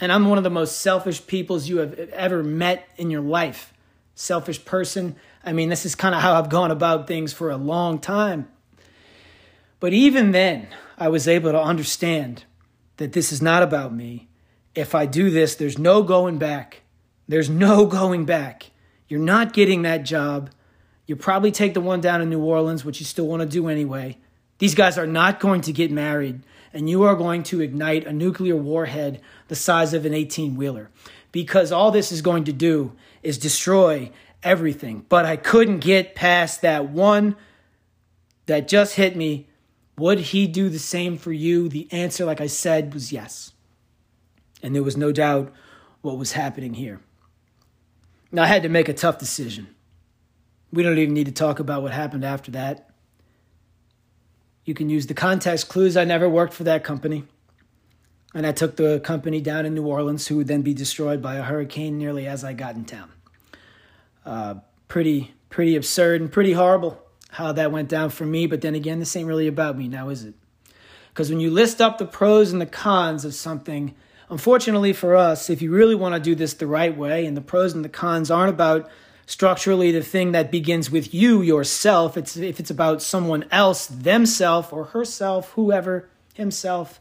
[0.00, 3.72] And I'm one of the most selfish peoples you have ever met in your life.
[4.16, 5.14] Selfish person.
[5.44, 8.48] I mean, this is kind of how I've gone about things for a long time.
[9.82, 12.44] But even then, I was able to understand
[12.98, 14.28] that this is not about me.
[14.76, 16.82] If I do this, there's no going back.
[17.26, 18.70] There's no going back.
[19.08, 20.50] You're not getting that job.
[21.04, 23.66] You probably take the one down in New Orleans, which you still want to do
[23.66, 24.18] anyway.
[24.58, 28.12] These guys are not going to get married, and you are going to ignite a
[28.12, 30.90] nuclear warhead the size of an 18 wheeler
[31.32, 32.92] because all this is going to do
[33.24, 34.12] is destroy
[34.44, 35.04] everything.
[35.08, 37.34] But I couldn't get past that one
[38.46, 39.48] that just hit me.
[39.98, 41.68] Would he do the same for you?
[41.68, 43.52] The answer, like I said, was yes.
[44.62, 45.52] And there was no doubt
[46.00, 47.00] what was happening here.
[48.30, 49.68] Now, I had to make a tough decision.
[50.72, 52.88] We don't even need to talk about what happened after that.
[54.64, 55.96] You can use the context clues.
[55.96, 57.24] I never worked for that company.
[58.34, 61.34] And I took the company down in New Orleans, who would then be destroyed by
[61.34, 63.10] a hurricane nearly as I got in town.
[64.24, 64.54] Uh,
[64.88, 67.01] pretty, pretty absurd and pretty horrible
[67.32, 68.46] how that went down for me.
[68.46, 70.34] But then again, this ain't really about me now, is it?
[71.08, 73.94] Because when you list up the pros and the cons of something,
[74.28, 77.40] unfortunately for us, if you really want to do this the right way, and the
[77.40, 78.90] pros and the cons aren't about
[79.24, 84.72] structurally the thing that begins with you yourself it's if it's about someone else themself
[84.72, 87.00] or herself whoever himself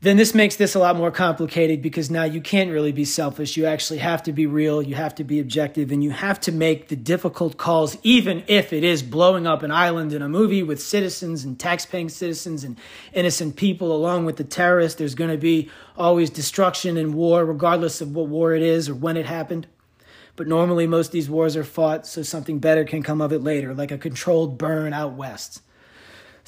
[0.00, 3.56] then this makes this a lot more complicated because now you can't really be selfish.
[3.56, 4.80] You actually have to be real.
[4.80, 8.72] You have to be objective and you have to make the difficult calls even if
[8.72, 12.78] it is blowing up an island in a movie with citizens and tax-paying citizens and
[13.12, 14.98] innocent people along with the terrorists.
[14.98, 18.94] There's going to be always destruction and war regardless of what war it is or
[18.94, 19.66] when it happened.
[20.36, 23.42] But normally, most of these wars are fought so something better can come of it
[23.42, 25.60] later, like a controlled burn out west.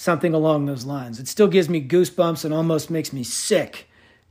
[0.00, 1.20] Something along those lines.
[1.20, 3.86] It still gives me goosebumps and almost makes me sick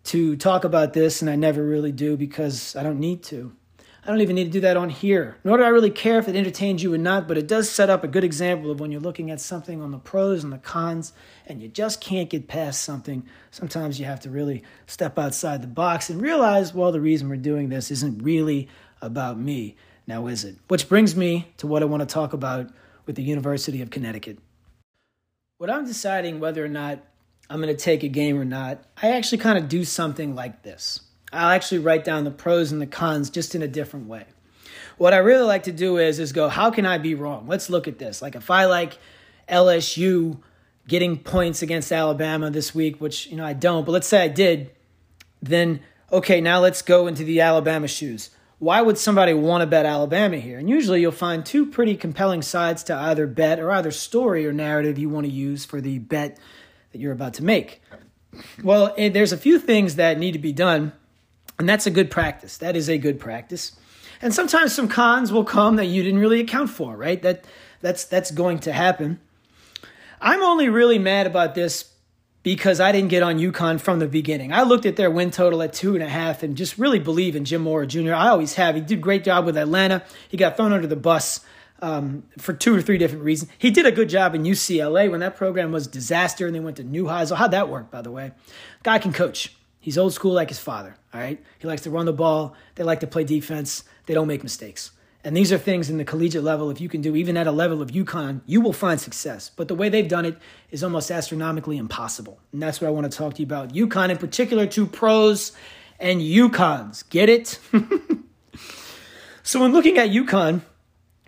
[0.06, 3.56] to talk about this, and I never really do because I don't need to.
[4.04, 5.38] I don't even need to do that on here.
[5.44, 7.88] Nor do I really care if it entertains you or not, but it does set
[7.88, 10.58] up a good example of when you're looking at something on the pros and the
[10.58, 11.14] cons
[11.46, 13.24] and you just can't get past something.
[13.52, 17.36] Sometimes you have to really step outside the box and realize, well, the reason we're
[17.36, 18.68] doing this isn't really
[19.04, 19.76] about me.
[20.08, 20.56] Now, is it?
[20.68, 22.72] Which brings me to what I want to talk about
[23.06, 24.40] with the University of Connecticut.
[25.60, 27.00] When I'm deciding whether or not
[27.50, 30.64] I'm going to take a game or not, I actually kind of do something like
[30.64, 31.02] this.
[31.34, 34.24] I'll actually write down the pros and the cons just in a different way.
[34.98, 37.46] What I really like to do is is go, how can I be wrong?
[37.46, 38.22] Let's look at this.
[38.22, 39.00] Like if I like
[39.50, 40.40] LSU
[40.88, 44.30] getting points against Alabama this week, which you know I don't, but let's say I
[44.30, 44.72] did,
[45.42, 49.86] then okay, now let's go into the Alabama shoes why would somebody want to bet
[49.86, 50.60] Alabama here?
[50.60, 54.52] And usually you'll find two pretty compelling sides to either bet or either story or
[54.52, 56.38] narrative you want to use for the bet
[56.92, 57.82] that you're about to make.
[58.62, 60.92] Well, eh, there's a few things that need to be done,
[61.58, 62.58] and that's a good practice.
[62.58, 63.78] That is a good practice.
[64.22, 67.22] And sometimes some cons will come that you didn't really account for, right?
[67.22, 67.46] That
[67.80, 69.22] that's that's going to happen.
[70.22, 71.94] I'm only really mad about this
[72.44, 74.54] because I didn't get on UConn from the beginning.
[74.54, 77.36] I looked at their win total at two and a half and just really believe
[77.36, 78.14] in Jim Mora Jr.
[78.14, 78.76] I always have.
[78.76, 80.04] He did a great job with Atlanta.
[80.30, 81.42] He got thrown under the bus
[81.82, 83.52] um, for two or three different reasons.
[83.58, 86.78] He did a good job in UCLA when that program was disaster and they went
[86.78, 87.38] to Neuheisel.
[87.38, 88.32] How'd that work, by the way?
[88.84, 89.56] Guy can coach.
[89.80, 91.42] He's old school like his father, all right?
[91.58, 92.56] He likes to run the ball.
[92.76, 93.84] They like to play defense.
[94.08, 94.92] They don't make mistakes.
[95.24, 97.52] And these are things in the collegiate level, if you can do even at a
[97.52, 99.52] level of UConn, you will find success.
[99.54, 100.38] But the way they've done it
[100.72, 102.40] is almost astronomically impossible.
[102.54, 103.74] And that's what I want to talk to you about.
[103.74, 105.52] UConn in particular, two pros
[106.00, 107.10] and UConns.
[107.10, 107.60] Get it?
[109.44, 110.62] so when looking at UConn,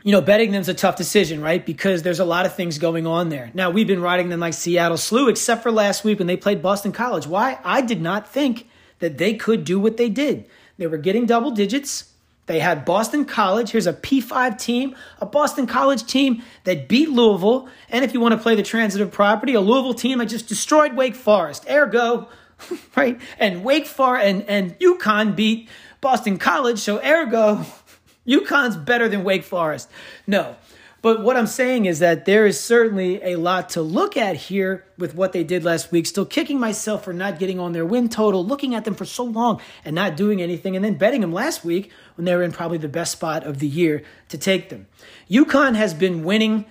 [0.04, 1.64] you know, betting them's a tough decision, right?
[1.64, 3.52] Because there's a lot of things going on there.
[3.54, 6.62] Now, we've been riding them like Seattle Slew, except for last week when they played
[6.62, 7.28] Boston College.
[7.28, 7.60] Why?
[7.64, 8.68] I did not think
[9.00, 10.48] that they could do what they did.
[10.78, 12.11] They were getting double digits.
[12.52, 13.72] They had Boston College.
[13.72, 17.70] Here's a P5 team, a Boston College team that beat Louisville.
[17.90, 20.94] And if you want to play the transitive property, a Louisville team that just destroyed
[20.94, 21.66] Wake Forest.
[21.70, 22.28] Ergo,
[22.98, 23.22] right?
[23.40, 25.70] And Wake Forest and, and UConn beat
[26.02, 26.80] Boston College.
[26.80, 27.66] So ergo,
[28.28, 29.90] UConn's better than Wake Forest.
[30.28, 30.58] No.
[31.02, 34.86] But what I'm saying is that there is certainly a lot to look at here
[35.00, 36.06] with what they did last week.
[36.06, 39.24] Still kicking myself for not getting on their win total, looking at them for so
[39.24, 42.52] long and not doing anything, and then betting them last week when they were in
[42.52, 44.86] probably the best spot of the year to take them.
[45.28, 46.66] UConn has been winning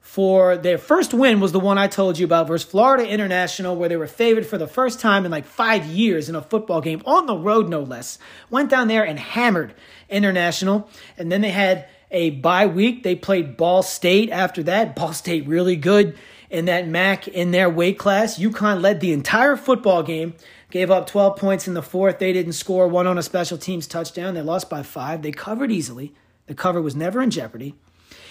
[0.00, 3.88] for their first win was the one I told you about versus Florida International, where
[3.88, 7.00] they were favored for the first time in like five years in a football game
[7.06, 8.18] on the road, no less.
[8.50, 9.72] Went down there and hammered
[10.08, 13.04] International, and then they had a bye week.
[13.04, 14.96] They played Ball State after that.
[14.96, 16.18] Ball State really good
[16.50, 18.36] in that MAC in their weight class.
[18.36, 20.34] UConn led the entire football game,
[20.70, 22.18] gave up 12 points in the fourth.
[22.18, 24.34] They didn't score one on a special teams touchdown.
[24.34, 25.22] They lost by five.
[25.22, 26.14] They covered easily.
[26.46, 27.74] The cover was never in jeopardy.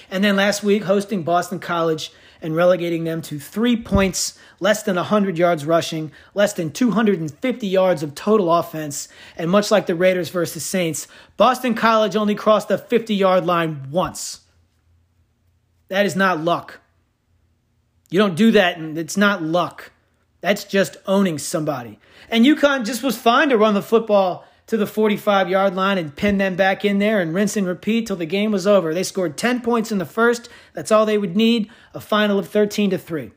[0.10, 4.96] And then last week, hosting Boston College and relegating them to three points, less than
[4.96, 9.08] 100 yards rushing, less than 250 yards of total offense.
[9.36, 13.90] And much like the Raiders versus Saints, Boston College only crossed the 50 yard line
[13.92, 14.42] once.
[15.90, 16.80] That is not luck.
[18.10, 19.92] You don't do that, and it's not luck.
[20.42, 22.00] That's just owning somebody.
[22.30, 26.16] And UConn just was fine to run the football to the 45 yard line and
[26.16, 28.94] pin them back in there and rinse and repeat till the game was over.
[28.94, 30.50] They scored 10 points in the first.
[30.74, 31.70] That's all they would need.
[31.94, 33.32] A final of 13 to 3.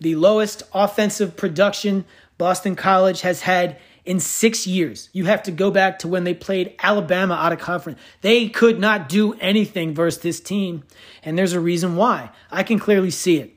[0.00, 2.04] The lowest offensive production
[2.36, 5.08] Boston College has had in six years.
[5.12, 7.98] You have to go back to when they played Alabama out of conference.
[8.20, 10.84] They could not do anything versus this team.
[11.22, 12.30] And there's a reason why.
[12.50, 13.55] I can clearly see it.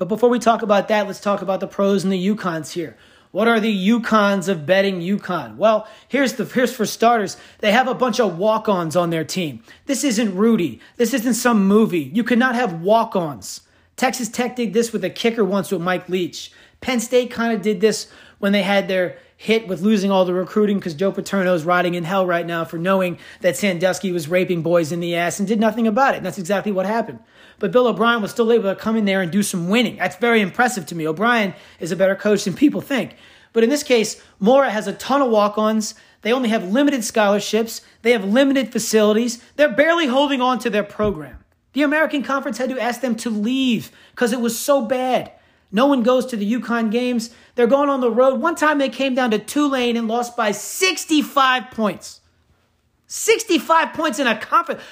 [0.00, 2.96] But before we talk about that, let's talk about the pros and the UConns here.
[3.32, 5.56] What are the UConns of betting UConn?
[5.56, 7.36] Well, here's the here's for starters.
[7.58, 9.62] They have a bunch of walk-ons on their team.
[9.84, 10.80] This isn't Rudy.
[10.96, 12.10] This isn't some movie.
[12.14, 13.60] You cannot have walk-ons.
[13.96, 16.50] Texas Tech did this with a kicker once with Mike Leach.
[16.80, 20.34] Penn State kind of did this when they had their hit with losing all the
[20.34, 24.28] recruiting because Joe Paterno is rotting in hell right now for knowing that Sandusky was
[24.28, 26.18] raping boys in the ass and did nothing about it.
[26.18, 27.20] And that's exactly what happened.
[27.58, 29.96] But Bill O'Brien was still able to come in there and do some winning.
[29.96, 31.08] That's very impressive to me.
[31.08, 33.16] O'Brien is a better coach than people think.
[33.54, 35.94] But in this case, Mora has a ton of walk ons.
[36.20, 37.80] They only have limited scholarships.
[38.02, 39.42] They have limited facilities.
[39.56, 41.38] They're barely holding on to their program.
[41.72, 45.32] The American Conference had to ask them to leave because it was so bad.
[45.72, 47.30] No one goes to the UConn games.
[47.54, 48.40] They're going on the road.
[48.40, 52.20] One time they came down to Tulane and lost by 65 points.
[53.06, 54.82] 65 points in a conference.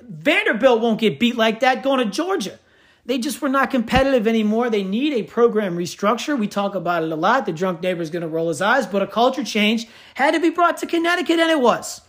[0.00, 2.58] Vanderbilt won't get beat like that going to Georgia.
[3.04, 4.70] They just were not competitive anymore.
[4.70, 6.38] They need a program restructure.
[6.38, 7.46] We talk about it a lot.
[7.46, 10.40] The drunk neighbor is going to roll his eyes, but a culture change had to
[10.40, 12.00] be brought to Connecticut, and it was.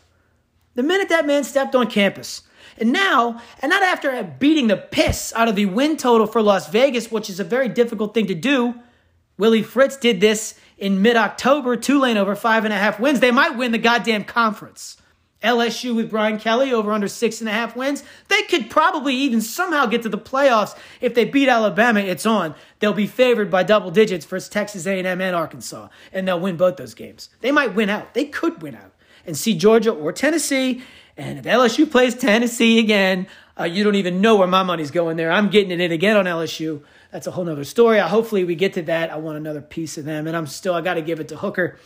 [0.75, 2.43] The minute that man stepped on campus,
[2.77, 6.69] and now, and not after beating the piss out of the win total for Las
[6.69, 8.75] Vegas, which is a very difficult thing to do.
[9.37, 13.19] Willie Fritz did this in mid October, Tulane over five and a half wins.
[13.19, 14.97] They might win the goddamn conference.
[15.43, 18.01] LSU with Brian Kelly over under six and a half wins.
[18.29, 21.99] They could probably even somehow get to the playoffs if they beat Alabama.
[21.99, 22.55] It's on.
[22.79, 26.77] They'll be favored by double digits versus Texas A&M and Arkansas, and they'll win both
[26.77, 27.29] those games.
[27.41, 28.13] They might win out.
[28.13, 28.93] They could win out
[29.25, 30.81] and see Georgia or Tennessee.
[31.17, 33.27] And if LSU plays Tennessee again,
[33.59, 35.31] uh, you don't even know where my money's going there.
[35.31, 36.81] I'm getting it in again on LSU.
[37.11, 37.99] That's a whole nother story.
[37.99, 39.11] hopefully we get to that.
[39.11, 41.37] I want another piece of them, and I'm still I got to give it to
[41.37, 41.77] Hooker.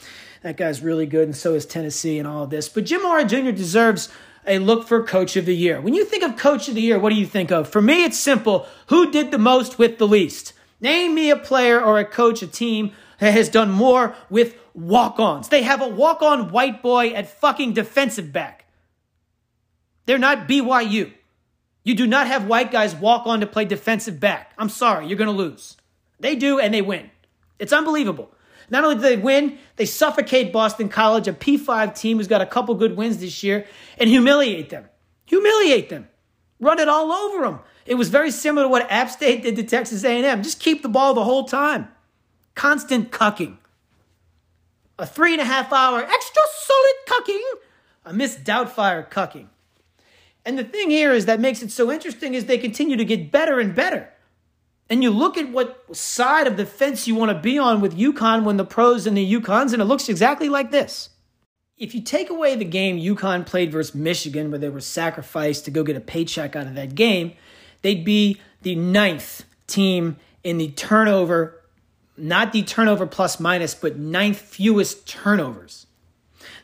[0.44, 2.70] That guy's really good, and so is Tennessee and all of this.
[2.70, 3.52] But Jim Mora Jr.
[3.52, 4.08] deserves
[4.46, 5.82] a look for Coach of the Year.
[5.82, 7.68] When you think of Coach of the Year, what do you think of?
[7.68, 8.66] For me, it's simple.
[8.88, 10.54] Who did the most with the least?
[10.80, 15.20] Name me a player or a coach, a team that has done more with walk
[15.20, 15.50] ons.
[15.50, 18.67] They have a walk on white boy at fucking defensive back.
[20.08, 21.12] They're not BYU.
[21.84, 24.54] You do not have white guys walk on to play defensive back.
[24.58, 25.78] I'm sorry, you're going to lose.
[26.20, 27.12] They do, and they win.
[27.60, 28.32] It's unbelievable.
[28.70, 32.46] Not only do they win, they suffocate Boston College, a P5 team who's got a
[32.46, 33.65] couple good wins this year,
[33.98, 34.86] and humiliate them.
[35.26, 36.08] Humiliate them.
[36.60, 37.60] Run it all over them.
[37.86, 40.44] It was very similar to what App State did to Texas A&M.
[40.44, 41.90] Just keep the ball the whole time.
[42.56, 43.58] Constant cucking.
[45.00, 47.44] A three and a half hour extra solid cucking.
[48.06, 49.48] A Miss Doubtfire cucking.
[50.48, 53.31] And the thing here is that makes it so interesting is they continue to get
[53.31, 54.10] better and better
[54.89, 57.98] and you look at what side of the fence you want to be on with
[57.98, 61.10] UConn when the pros and the UConns, and it looks exactly like this.
[61.77, 65.71] if you take away the game UConn played versus Michigan, where they were sacrificed to
[65.71, 67.33] go get a paycheck out of that game,
[67.83, 71.62] they'd be the ninth team in the turnover,
[72.15, 75.87] not the turnover plus minus, but ninth fewest turnovers.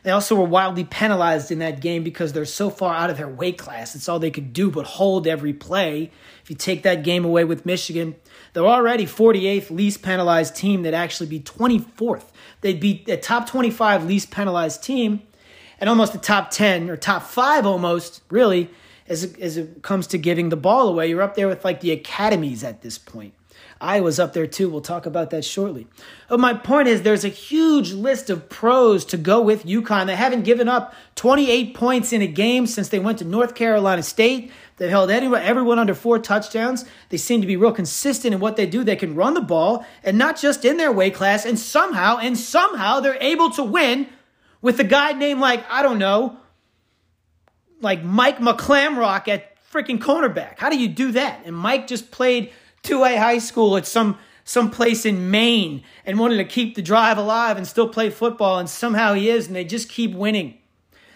[0.04, 3.28] They also were wildly penalized in that game because they're so far out of their
[3.28, 3.94] weight class.
[3.94, 6.10] It's all they could do but hold every play.
[6.42, 8.14] If you take that game away with Michigan,
[8.52, 12.26] they're already 48th least penalized team that actually be 24th.
[12.60, 15.22] They'd be a top 25 least penalized team
[15.80, 18.70] and almost a top 10 or top 5 almost, really,
[19.08, 21.08] as as it comes to giving the ball away.
[21.08, 23.32] You're up there with like the academies at this point.
[23.80, 24.68] Iowa's up there too.
[24.68, 25.86] We'll talk about that shortly.
[26.28, 30.06] But my point is, there's a huge list of pros to go with UConn.
[30.06, 34.02] They haven't given up 28 points in a game since they went to North Carolina
[34.02, 34.50] State.
[34.76, 36.84] They've held anyone, everyone under four touchdowns.
[37.10, 38.84] They seem to be real consistent in what they do.
[38.84, 41.44] They can run the ball and not just in their weight class.
[41.44, 44.08] And somehow, and somehow, they're able to win
[44.60, 46.38] with a guy named like I don't know,
[47.80, 50.58] like Mike McClamrock at freaking cornerback.
[50.58, 51.42] How do you do that?
[51.44, 52.52] And Mike just played
[52.84, 57.16] 2A high school at some some place in Maine and wanted to keep the drive
[57.16, 60.58] alive and still play football, and somehow he is, and they just keep winning.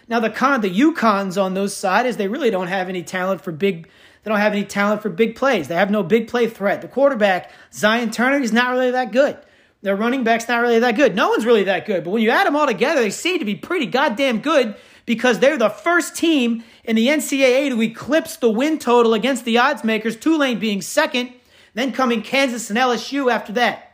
[0.09, 3.43] Now the con the UConns on those side is they really don't have any talent
[3.43, 3.89] for big
[4.23, 5.69] they don't have any talent for big plays.
[5.69, 6.83] They have no big play threat.
[6.83, 9.39] The quarterback, Zion Turner, is not really that good.
[9.81, 11.15] Their running back's not really that good.
[11.15, 12.03] No one's really that good.
[12.03, 14.75] But when you add them all together, they seem to be pretty goddamn good
[15.07, 19.57] because they're the first team in the NCAA to eclipse the win total against the
[19.57, 21.33] odds makers, Tulane being second,
[21.75, 23.89] then coming Kansas and LSU after that.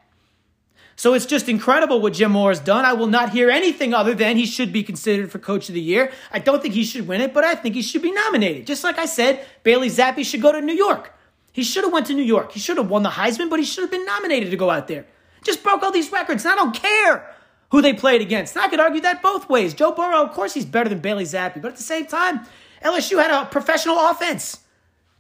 [0.97, 2.85] So it's just incredible what Jim Mora has done.
[2.85, 5.81] I will not hear anything other than he should be considered for Coach of the
[5.81, 6.13] Year.
[6.31, 8.67] I don't think he should win it, but I think he should be nominated.
[8.67, 11.13] Just like I said, Bailey Zappe should go to New York.
[11.53, 12.53] He should have went to New York.
[12.53, 14.87] He should have won the Heisman, but he should have been nominated to go out
[14.87, 15.07] there.
[15.43, 17.35] Just broke all these records, and I don't care
[17.71, 18.55] who they played against.
[18.55, 19.75] And I could argue that both ways.
[19.75, 22.41] Joe Burrow, of course, he's better than Bailey Zappe, but at the same time,
[22.83, 24.61] LSU had a professional offense.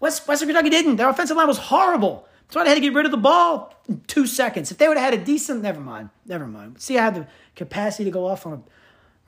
[0.00, 0.96] West, Western Kentucky didn't.
[0.96, 2.28] Their offensive line was horrible.
[2.46, 4.70] That's why they had to get rid of the ball in two seconds.
[4.70, 6.80] If they would have had a decent, never mind, never mind.
[6.80, 7.26] See, I had the
[7.56, 8.62] capacity to go off on a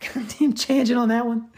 [0.15, 1.51] goddamn tangent on that one.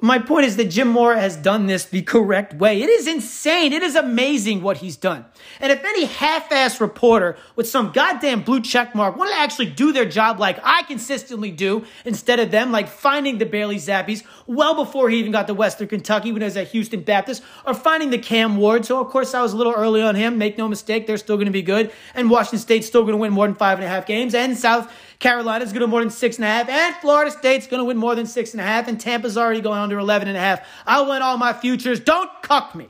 [0.00, 2.82] My point is that Jim Mora has done this the correct way.
[2.82, 3.72] It is insane.
[3.72, 5.24] It is amazing what he's done.
[5.60, 9.92] And if any half-ass reporter with some goddamn blue check mark wanted to actually do
[9.92, 14.74] their job like I consistently do, instead of them like finding the Bailey Zappes well
[14.74, 18.10] before he even got to Western Kentucky when he was at Houston Baptist, or finding
[18.10, 18.84] the Cam Ward.
[18.84, 20.38] So of course I was a little early on him.
[20.38, 21.92] Make no mistake, they're still going to be good.
[22.14, 24.34] And Washington State's still going to win more than five and a half games.
[24.34, 27.80] And South Carolina's going to more than six and a half, and Florida State's going
[27.80, 30.36] to win more than six and a half, and Tampa's already going under 11 and
[30.36, 30.66] a half.
[30.86, 32.00] I'll win all my futures.
[32.00, 32.88] Don't cuck me.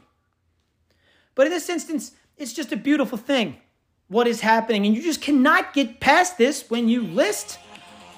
[1.34, 3.56] But in this instance, it's just a beautiful thing
[4.08, 7.58] what is happening, and you just cannot get past this when you list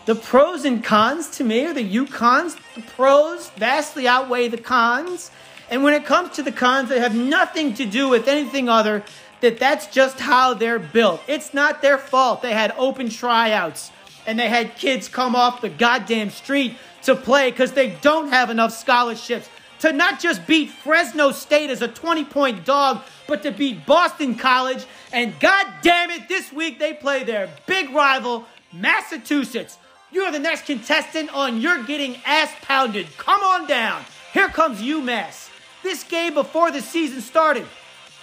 [0.05, 2.57] the pros and cons to me, or the UConns.
[2.75, 5.31] The pros vastly outweigh the cons.
[5.71, 9.05] And when it comes to the cons, they have nothing to do with anything other
[9.41, 11.21] that that's just how they're built.
[11.27, 12.43] It's not their fault.
[12.43, 13.91] They had open tryouts
[14.27, 18.51] and they had kids come off the goddamn street to play because they don't have
[18.51, 19.49] enough scholarships
[19.81, 24.35] to not just beat Fresno State as a 20 point dog, but to beat Boston
[24.35, 24.85] College.
[25.13, 29.79] And god damn it, this week they play their big rival, Massachusetts.
[30.13, 33.07] You're the next contestant on You're Getting Ass Pounded.
[33.17, 34.05] Come on down.
[34.33, 35.51] Here comes UMass.
[35.83, 37.67] This game before the season started,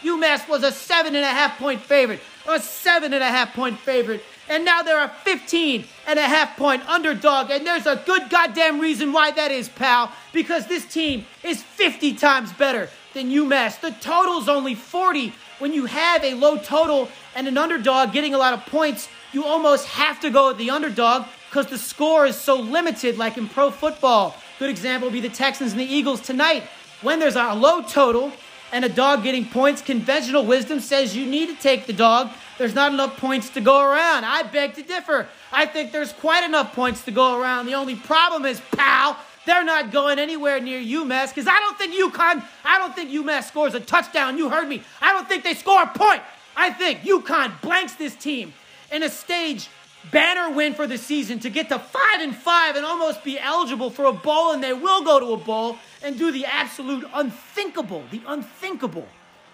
[0.02, 3.80] UMass was a seven and a half point favorite, a seven and a half point
[3.80, 7.50] favorite and now they're a 15 and a half point underdog.
[7.50, 10.12] And there's a good goddamn reason why that is, pal.
[10.32, 13.80] Because this team is 50 times better than UMass.
[13.80, 15.34] The total's only 40.
[15.60, 19.46] When you have a low total and an underdog getting a lot of points, you
[19.46, 23.48] almost have to go with the underdog because the score is so limited, like in
[23.48, 24.36] pro football.
[24.60, 26.64] Good example would be the Texans and the Eagles tonight.
[27.02, 28.32] When there's a low total
[28.72, 32.76] and a dog getting points, conventional wisdom says you need to take the dog there's
[32.76, 34.26] not enough points to go around.
[34.26, 35.28] I beg to differ.
[35.52, 37.66] I think there's quite enough points to go around.
[37.66, 41.94] The only problem is, pal, they're not going anywhere near UMass because I don't think
[41.94, 44.38] UConn, I don't think UMass scores a touchdown.
[44.38, 44.84] You heard me.
[45.02, 46.22] I don't think they score a point.
[46.56, 48.54] I think UConn blanks this team
[48.92, 49.70] in a stage
[50.12, 53.90] banner win for the season to get to five and five and almost be eligible
[53.90, 58.04] for a bowl, and they will go to a bowl and do the absolute unthinkable,
[58.12, 59.08] the unthinkable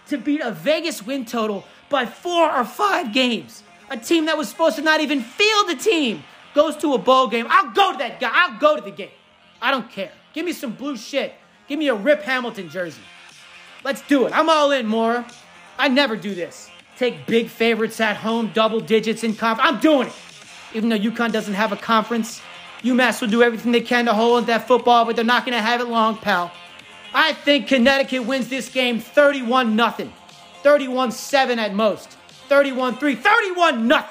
[0.08, 3.64] to beat a Vegas win total by four or five games.
[3.90, 6.24] A team that was supposed to not even field the team
[6.54, 7.48] goes to a bowl game.
[7.50, 8.30] I'll go to that guy.
[8.32, 9.10] I'll go to the game.
[9.62, 10.12] I don't care.
[10.34, 11.34] Give me some blue shit.
[11.68, 13.02] Give me a Rip Hamilton jersey.
[13.84, 14.34] Let's do it.
[14.34, 15.26] I'm all in, Mora.
[15.78, 16.70] I never do this.
[16.98, 19.70] Take big favorites at home, double digits in conference.
[19.72, 20.14] I'm doing it.
[20.74, 22.42] Even though UConn doesn't have a conference,
[22.82, 25.62] UMass will do everything they can to hold that football, but they're not going to
[25.62, 26.52] have it long, pal.
[27.14, 30.12] I think Connecticut wins this game 31 0.
[30.62, 32.18] 31 7 at most.
[32.50, 33.16] 31 3.
[33.16, 34.06] 31 0.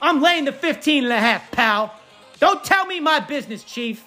[0.00, 1.94] I'm laying the 15 and a half, pal.
[2.38, 4.04] Don't tell me my business, Chief.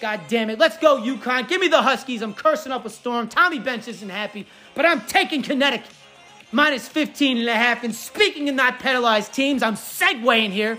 [0.00, 0.58] God damn it.
[0.58, 1.46] Let's go, UConn.
[1.46, 2.22] Give me the Huskies.
[2.22, 3.28] I'm cursing up a storm.
[3.28, 5.90] Tommy Bench isn't happy, but I'm taking Connecticut.
[6.52, 7.84] Minus 15 and a half.
[7.84, 10.78] And speaking of not penalized teams, I'm segueing here.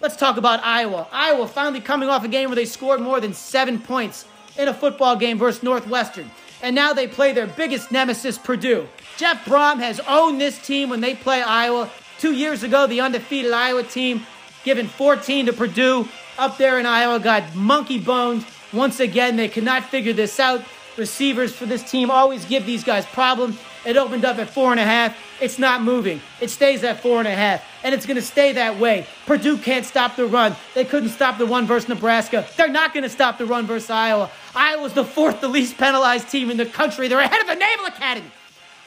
[0.00, 1.06] Let's talk about Iowa.
[1.12, 4.26] Iowa finally coming off a game where they scored more than seven points
[4.58, 6.30] in a football game versus Northwestern.
[6.60, 8.88] And now they play their biggest nemesis, Purdue.
[9.16, 11.90] Jeff Brohm has owned this team when they play Iowa.
[12.18, 14.26] Two years ago, the undefeated Iowa team,
[14.64, 18.46] given 14 to Purdue up there in Iowa, got monkey boned.
[18.72, 20.62] Once again, they could not figure this out.
[20.96, 23.58] Receivers for this team always give these guys problems.
[23.84, 25.16] It opened up at four and a half.
[25.40, 26.20] It's not moving.
[26.40, 29.06] It stays at four and a half, and it's going to stay that way.
[29.24, 30.56] Purdue can't stop the run.
[30.74, 32.46] They couldn't stop the one versus Nebraska.
[32.56, 34.30] They're not going to stop the run versus Iowa.
[34.54, 37.06] Iowa's the fourth, the least penalized team in the country.
[37.06, 38.30] They're ahead of the Naval Academy.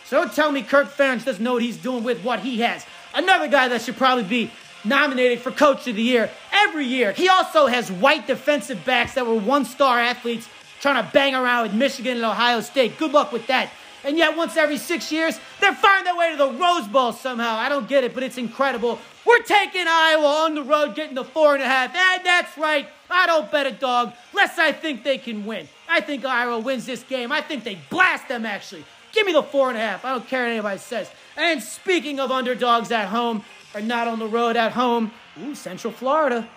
[0.05, 2.85] So don't tell me Kirk Ferentz doesn't know what he's doing with what he has.
[3.13, 4.51] Another guy that should probably be
[4.83, 7.11] nominated for Coach of the Year every year.
[7.11, 10.47] He also has white defensive backs that were one-star athletes
[10.79, 12.97] trying to bang around with Michigan and Ohio State.
[12.97, 13.69] Good luck with that.
[14.03, 17.55] And yet, once every six years, they're finding their way to the Rose Bowl somehow.
[17.55, 18.97] I don't get it, but it's incredible.
[19.25, 21.95] We're taking Iowa on the road, getting the four and a half.
[21.95, 22.87] And that's right.
[23.11, 25.67] I don't bet a dog, lest I think they can win.
[25.87, 27.31] I think Iowa wins this game.
[27.31, 28.85] I think they blast them, actually.
[29.11, 30.03] Give me the four and a half.
[30.03, 31.11] I don't care what anybody says.
[31.37, 33.43] And speaking of underdogs at home,
[33.73, 35.11] or not on the road at home,
[35.41, 36.47] ooh, Central Florida.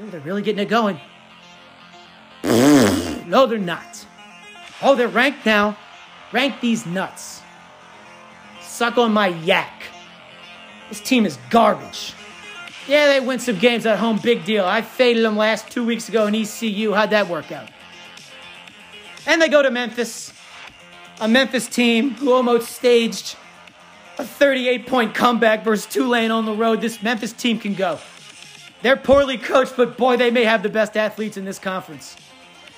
[0.00, 1.00] Ooh, they're really getting it going.
[2.44, 4.06] no, they're not.
[4.82, 5.76] Oh, they're ranked now.
[6.32, 7.42] Rank these nuts.
[8.60, 9.84] Suck on my yak.
[10.88, 12.14] This team is garbage.
[12.86, 14.64] Yeah, they win some games at home, big deal.
[14.64, 16.92] I faded them last two weeks ago in ECU.
[16.92, 17.68] How'd that work out?
[19.26, 20.32] And they go to Memphis,
[21.20, 23.36] a Memphis team who almost staged
[24.18, 26.80] a 38 point comeback versus Tulane on the road.
[26.80, 27.98] This Memphis team can go.
[28.82, 32.16] They're poorly coached, but boy, they may have the best athletes in this conference.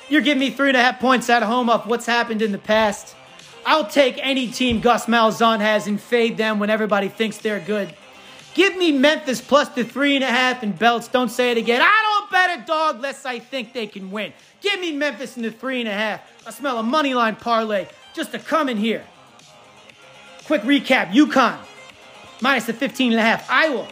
[0.09, 2.59] You're giving me three and a half points at home off what's happened in the
[2.59, 3.14] past.
[3.64, 7.95] I'll take any team Gus Malzahn has and fade them when everybody thinks they're good.
[8.55, 11.09] Give me Memphis plus the three and a half and belts.
[11.09, 11.80] Don't say it again.
[11.82, 14.32] I don't bet a dog less I think they can win.
[14.61, 16.22] Give me Memphis in the three and a half.
[16.47, 19.05] I smell a money line parlay just to come in here.
[20.51, 21.57] Quick recap UConn
[22.41, 23.49] minus the 15 and a half.
[23.49, 23.87] Iowa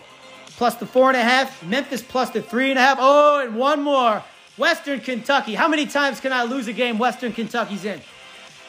[0.57, 1.63] plus the four and a half.
[1.63, 2.99] Memphis plus the three and a half.
[3.01, 4.25] Oh, and one more.
[4.57, 5.55] Western Kentucky.
[5.55, 8.01] How many times can I lose a game Western Kentucky's in?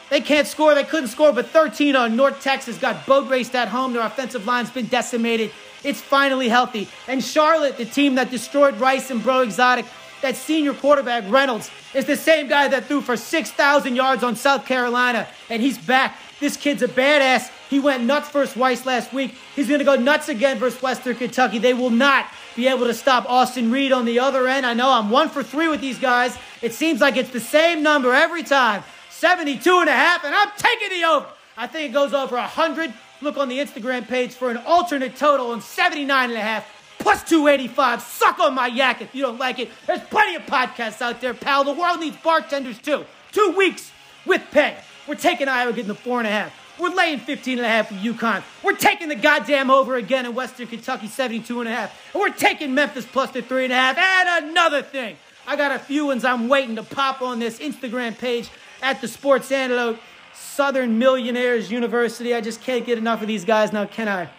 [0.08, 0.72] They can't score.
[0.76, 3.92] They couldn't score, but 13 on North Texas got boat raced at home.
[3.92, 5.50] Their offensive line's been decimated.
[5.82, 6.86] It's finally healthy.
[7.08, 9.84] And Charlotte, the team that destroyed Rice and Breaux Exotic,
[10.22, 14.64] that senior quarterback Reynolds is the same guy that threw for 6,000 yards on South
[14.64, 16.16] Carolina, and he's back.
[16.38, 17.50] This kid's a badass.
[17.70, 19.36] He went nuts versus Rice last week.
[19.54, 21.58] He's going to go nuts again versus Western Kentucky.
[21.58, 24.66] They will not be able to stop Austin Reed on the other end.
[24.66, 26.36] I know I'm one for three with these guys.
[26.62, 30.50] It seems like it's the same number every time 72 and a half, and I'm
[30.56, 31.26] taking the over.
[31.56, 32.92] I think it goes over 100.
[33.22, 36.66] Look on the Instagram page for an alternate total on 79 and a half
[36.98, 38.02] plus 285.
[38.02, 39.70] Suck on my yak if you don't like it.
[39.86, 41.62] There's plenty of podcasts out there, pal.
[41.62, 43.04] The world needs bartenders too.
[43.30, 43.92] Two weeks
[44.26, 44.76] with pay.
[45.06, 46.52] We're taking Iowa getting the four and a half.
[46.80, 48.42] We're laying 15 and a half with UConn.
[48.62, 52.14] We're taking the goddamn over again in Western Kentucky, 72 and a half.
[52.14, 53.98] And we're taking Memphis plus the three and a half.
[53.98, 55.16] And another thing.
[55.46, 58.48] I got a few ones I'm waiting to pop on this Instagram page
[58.82, 59.98] at the Sports Antidote,
[60.32, 62.34] Southern Millionaires University.
[62.34, 64.30] I just can't get enough of these guys now, can I?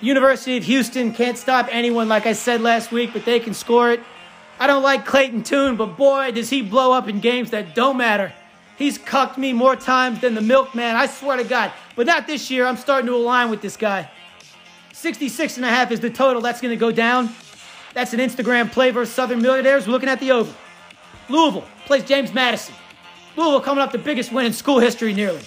[0.00, 3.90] University of Houston can't stop anyone, like I said last week, but they can score
[3.90, 4.00] it.
[4.58, 7.96] I don't like Clayton Tune, but boy, does he blow up in games that don't
[7.96, 8.32] matter.
[8.82, 11.72] He's cucked me more times than the milkman, I swear to God.
[11.94, 12.66] But not this year.
[12.66, 14.10] I'm starting to align with this guy.
[14.92, 16.42] 66 and a half is the total.
[16.42, 17.30] That's going to go down.
[17.94, 19.86] That's an Instagram play versus Southern Millionaires.
[19.86, 20.52] We're looking at the over.
[21.28, 22.74] Louisville plays James Madison.
[23.36, 25.42] Louisville coming up the biggest win in school history nearly.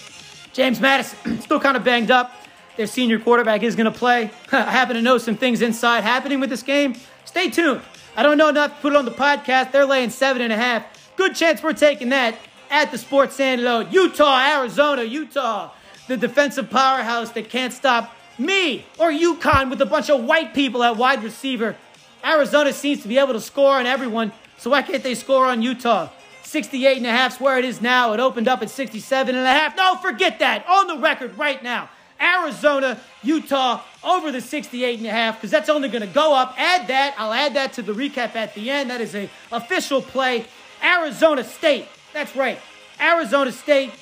[0.54, 2.32] James Madison, still kind of banged up.
[2.78, 4.30] Their senior quarterback is going to play.
[4.50, 6.94] I happen to know some things inside happening with this game.
[7.26, 7.82] Stay tuned.
[8.16, 9.72] I don't know enough to put it on the podcast.
[9.72, 10.86] They're laying seven and a half.
[11.16, 12.34] Good chance we're taking that
[12.70, 13.92] at the Sports Antidote.
[13.92, 15.70] Utah, Arizona, Utah.
[16.08, 20.82] The defensive powerhouse that can't stop me or UConn with a bunch of white people
[20.82, 21.76] at wide receiver.
[22.24, 25.62] Arizona seems to be able to score on everyone, so why can't they score on
[25.62, 26.10] Utah?
[26.42, 28.12] 68 and a half is where it is now.
[28.12, 29.76] It opened up at 67 and a half.
[29.76, 30.64] No, forget that.
[30.68, 31.90] On the record right now.
[32.20, 36.54] Arizona, Utah over the 68 and a half because that's only going to go up.
[36.56, 37.14] Add that.
[37.18, 38.90] I'll add that to the recap at the end.
[38.90, 40.46] That is a official play.
[40.82, 41.88] Arizona State.
[42.16, 42.58] That's right.
[42.98, 43.92] Arizona State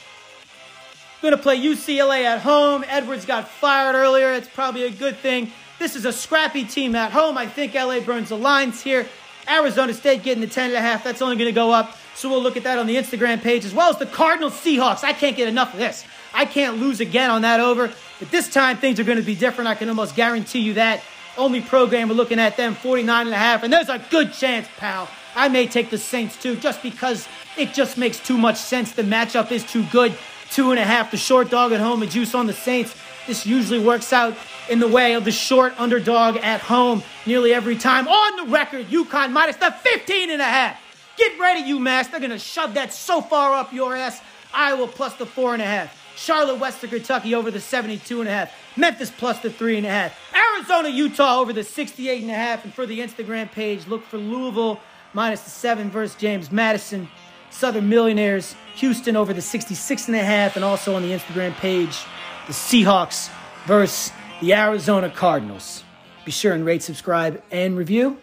[1.21, 2.85] going to play UCLA at home.
[2.87, 4.33] Edwards got fired earlier.
[4.35, 5.51] It's probably a good thing.
[5.81, 7.37] This is a scrappy team at home.
[7.37, 9.09] I think LA burns the lines here.
[9.51, 11.03] Arizona State getting the 10 and a half.
[11.03, 11.97] That's only going to go up.
[12.15, 15.03] So we'll look at that on the Instagram page as well as the Cardinals Seahawks.
[15.03, 16.05] I can't get enough of this.
[16.33, 17.93] I can't lose again on that over.
[18.21, 19.67] But this time things are going to be different.
[19.67, 21.03] I can almost guarantee you that.
[21.37, 23.65] Only program we're looking at them 49 and a half.
[23.65, 25.09] And there's a good chance, pal.
[25.35, 27.27] I may take the Saints too, just because
[27.57, 28.93] it just makes too much sense.
[28.93, 30.17] The matchup is too good.
[30.51, 32.95] Two and a half, the short dog at home, and juice on the Saints.
[33.27, 34.37] This usually works out
[34.69, 38.07] in the way of the short underdog at home nearly every time.
[38.07, 40.79] On the record, UConn minus the 15 and a half.
[41.17, 42.11] Get ready, UMass.
[42.11, 44.21] They're going to shove that so far up your ass.
[44.53, 46.01] Iowa plus the four and a half.
[46.17, 48.53] Charlotte, Western Kentucky over the 72 and a half.
[48.77, 50.17] Memphis plus the three and a half.
[50.57, 52.65] Arizona, Utah over the 68 and a half.
[52.65, 54.81] And for the Instagram page, look for Louisville
[55.13, 57.09] minus the seven versus James Madison.
[57.55, 60.57] Southern Millionaires, Houston over the 66 and a half.
[60.57, 62.05] And also on the Instagram page,
[62.49, 63.31] the Seahawks
[63.67, 65.85] versus the Arizona Cardinals.
[66.25, 68.19] Be sure and rate, subscribe, and review.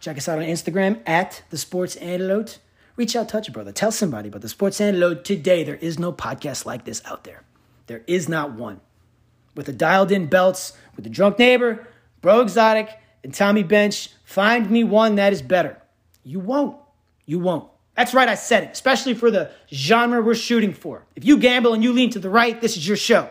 [0.00, 2.58] Check us out on Instagram at the Sports Antidote.
[2.94, 3.72] Reach out, touch a brother.
[3.72, 5.64] Tell somebody about the Sports Antidote today.
[5.64, 7.42] There is no podcast like this out there.
[7.88, 8.80] There is not one.
[9.56, 11.88] With the dialed in belts, with the drunk neighbor,
[12.20, 12.88] Breaux Exotic,
[13.24, 15.76] and Tommy Bench, find me one that is better.
[16.22, 16.76] You won't.
[17.26, 17.69] You won't.
[17.96, 21.04] That's right, I said it, especially for the genre we're shooting for.
[21.16, 23.28] If you gamble and you lean to the right, this is your show.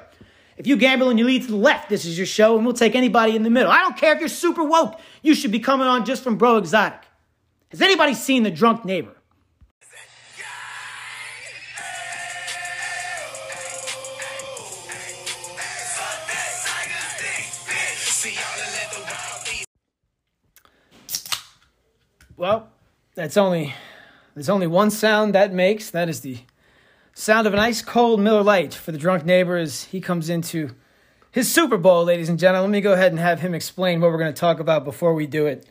[0.57, 2.75] If you gamble and you lean to the left, this is your show, and we'll
[2.75, 3.71] take anybody in the middle.
[3.71, 4.99] I don't care if you're super woke.
[5.21, 7.01] You should be coming on just from Breaux Exotic.
[7.71, 9.15] Has anybody seen The Drunk Neighbor?
[22.35, 22.69] Well,
[23.15, 23.73] that's only
[24.33, 25.89] there's only one sound that makes.
[25.89, 26.39] That is the
[27.13, 30.71] sound of an ice cold Miller Lite for the drunk neighbor as he comes into
[31.31, 32.71] his Super Bowl, ladies and gentlemen.
[32.71, 35.13] Let me go ahead and have him explain what we're going to talk about before
[35.13, 35.65] we do it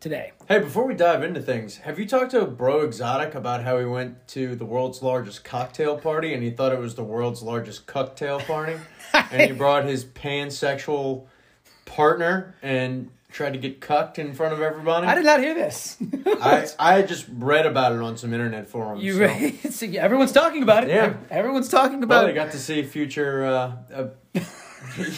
[0.00, 0.32] today.
[0.48, 3.84] Hey, before we dive into things, have you talked to Breaux Exotic about how he
[3.84, 7.86] went to the world's largest cocktail party and he thought it was the world's largest
[7.86, 8.76] cocktail party?
[9.14, 11.26] and he brought his pansexual
[11.84, 15.06] partner and tried to get cucked in front of everybody?
[15.06, 15.96] I did not hear this.
[16.26, 19.02] I, I just read about it on some internet forums.
[19.02, 19.58] you so- right?
[19.72, 20.90] So, yeah, everyone's talking about it.
[20.90, 21.14] Yeah.
[21.30, 22.34] everyone's talking about you it.
[22.34, 23.44] got to see future.
[23.44, 24.08] Uh, uh,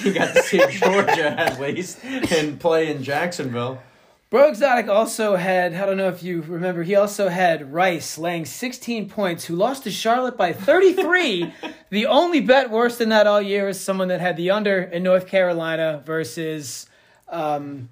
[0.03, 3.83] you got to see Georgia at least and play in Jacksonville.
[4.31, 8.45] Breaux Exotic also had, I don't know if you remember, he also had Rice laying
[8.45, 11.53] 16 points, who lost to Charlotte by 33.
[11.91, 15.05] the only bet worse than that all year is someone that had the under in
[15.05, 16.87] North Carolina versus
[17.29, 17.91] um,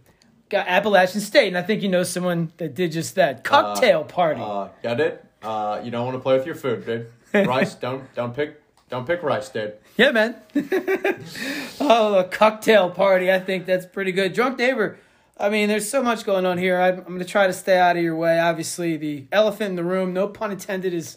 [0.54, 1.48] Appalachian State.
[1.48, 3.44] And I think you know someone that did just that.
[3.44, 4.40] Cocktail party.
[4.40, 5.24] Uh, got it.
[5.42, 7.10] Uh, you don't want to play with your food, dude.
[7.46, 9.72] Rice, don't don't pick don't pick rice, dude.
[9.96, 10.36] Yeah, man.
[11.80, 13.32] oh, a cocktail party.
[13.32, 14.34] I think that's pretty good.
[14.34, 14.98] Drunk neighbor.
[15.38, 16.78] I mean, there's so much going on here.
[16.78, 18.38] I'm, I'm going to try to stay out of your way.
[18.38, 21.16] Obviously, the elephant in the room, no pun intended, is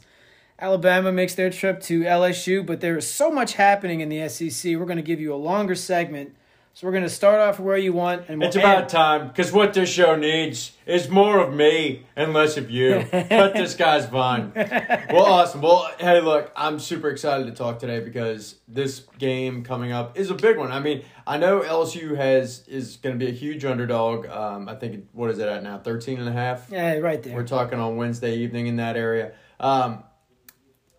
[0.57, 4.77] Alabama makes their trip to LSU, but there is so much happening in the SEC.
[4.77, 6.33] We're going to give you a longer segment.
[6.77, 8.23] So we're going to start off where you want.
[8.27, 12.05] and we'll It's about end- time because what this show needs is more of me
[12.17, 13.05] and less of you.
[13.09, 14.51] Cut this guy's vine.
[14.53, 15.61] Well, awesome.
[15.61, 20.29] Well, hey, look, I'm super excited to talk today because this game coming up is
[20.29, 20.73] a big one.
[20.73, 24.25] I mean, I know LSU has is going to be a huge underdog.
[24.27, 25.77] Um, I think what is it at now?
[25.77, 26.67] 13 and a half.
[26.69, 27.35] Yeah, right there.
[27.35, 29.31] We're talking on Wednesday evening in that area.
[29.61, 30.03] Um,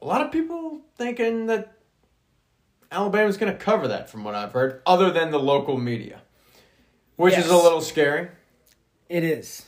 [0.01, 1.76] a lot of people thinking that
[2.91, 6.23] Alabama's going to cover that, from what I've heard, other than the local media,
[7.17, 8.29] which is a little scary.
[9.09, 9.67] It is.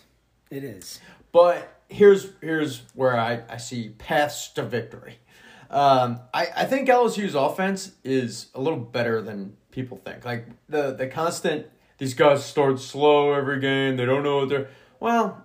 [0.51, 1.01] It is.
[1.33, 5.19] But here's here's where I, I see paths to victory.
[5.71, 10.25] Um, I, I think LSU's offense is a little better than people think.
[10.25, 11.67] Like the the constant
[11.99, 13.97] these guys start slow every game.
[13.97, 14.69] They don't know what they're
[15.01, 15.45] well.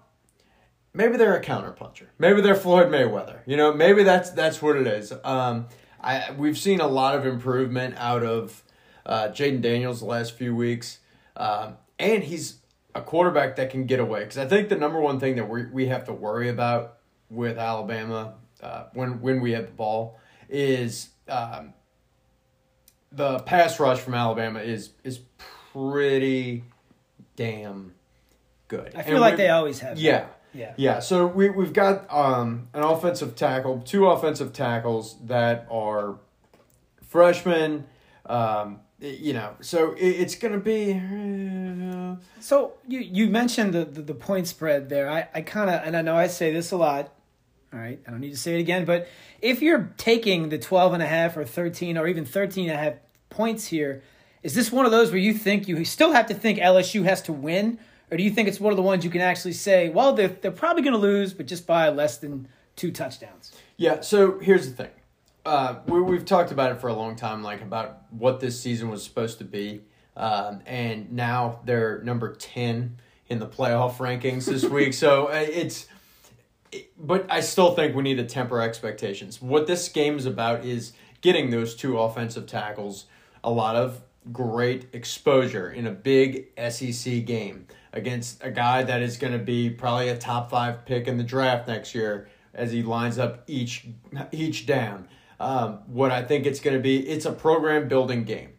[0.94, 2.06] Maybe they're a counterpuncher.
[2.20, 3.40] Maybe they're Floyd Mayweather.
[3.48, 5.12] You know, maybe that's that's what it is.
[5.24, 5.68] Um,
[6.04, 8.64] I we've seen a lot of improvement out of
[9.06, 11.00] uh, Jayden Daniels the last few weeks,
[11.38, 12.58] um, and he's
[12.96, 14.20] a quarterback that can get away.
[14.22, 16.98] Because I think the number one thing that we we have to worry about
[17.30, 21.74] with Alabama uh, when when we have the ball is um,
[23.12, 25.20] the pass rush from Alabama is is
[25.72, 26.64] pretty
[27.36, 27.94] damn
[28.68, 28.94] good.
[28.96, 29.98] I feel And like they always have.
[29.98, 30.26] yeah.
[30.54, 30.74] Yeah.
[30.78, 31.00] Yeah.
[31.00, 36.16] So we we've got um, an offensive tackle, two offensive tackles that are
[37.08, 37.86] freshmen
[38.26, 40.94] Um, you know, so it, it's going to be.
[40.94, 45.10] Uh, So you you mentioned the the, the point spread there.
[45.10, 47.12] I, I kind of and I know I say this a lot.
[47.74, 49.08] All right, I don't need to say it again, but
[49.42, 52.84] if you're taking the 12 and a half or 13 or even 13 and a
[52.84, 52.94] half
[53.32, 54.04] points here,
[54.44, 57.24] is this one of those where you think you still have to think LSU has
[57.24, 57.80] to win
[58.12, 60.28] or do you think it's one of the ones you can actually say, well, they're
[60.28, 63.54] they're probably going to lose but just by less than two touchdowns?
[63.78, 64.92] Yeah, so here's the thing.
[65.46, 68.90] Uh, we, we've talked about it for a long time, like about what this season
[68.90, 69.82] was supposed to be.
[70.16, 72.98] Um, and now they're number 10
[73.28, 74.94] in the playoff rankings this week.
[74.94, 75.88] So uh, it's,
[76.72, 79.42] it- but I still think we need to temper expectations.
[79.42, 83.06] What this game is about is getting those two offensive tackles
[83.44, 84.02] a lot of
[84.32, 89.70] great exposure in a big SEC game against a guy that is going to be
[89.70, 93.88] probably a top five pick in the draft next year as he lines up each
[94.32, 95.08] each down.
[95.40, 98.54] Um, what I think it's going to be, it's a program building game.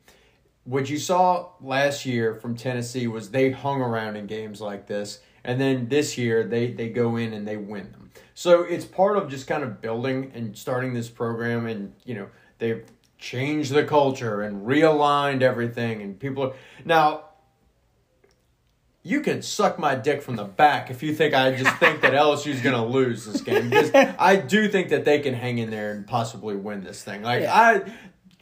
[0.64, 5.20] What you saw last year from Tennessee was they hung around in games like this,
[5.44, 8.10] and then this year they they go in and they win them.
[8.34, 12.28] So it's part of just kind of building and starting this program, and you know
[12.58, 12.84] they've
[13.18, 16.52] changed the culture and realigned everything, and people are
[16.84, 17.24] now
[19.06, 22.12] you can suck my dick from the back if you think I just think that
[22.14, 25.70] LSU's going to lose this game because I do think that they can hang in
[25.70, 27.22] there and possibly win this thing.
[27.22, 27.54] Like Yeah.
[27.54, 27.92] I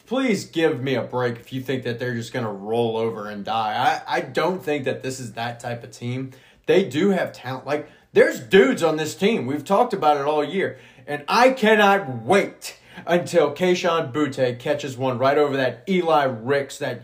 [0.07, 3.29] please give me a break if you think that they're just going to roll over
[3.29, 4.03] and die.
[4.09, 6.31] I I don't think that this is that type of team.
[6.67, 7.67] They do have talent.
[7.67, 9.47] Like there's dudes on this team.
[9.47, 10.79] We've talked about it all year.
[11.09, 17.03] And I cannot wait until Kayshon Boutte catches one right over that Eli Ricks that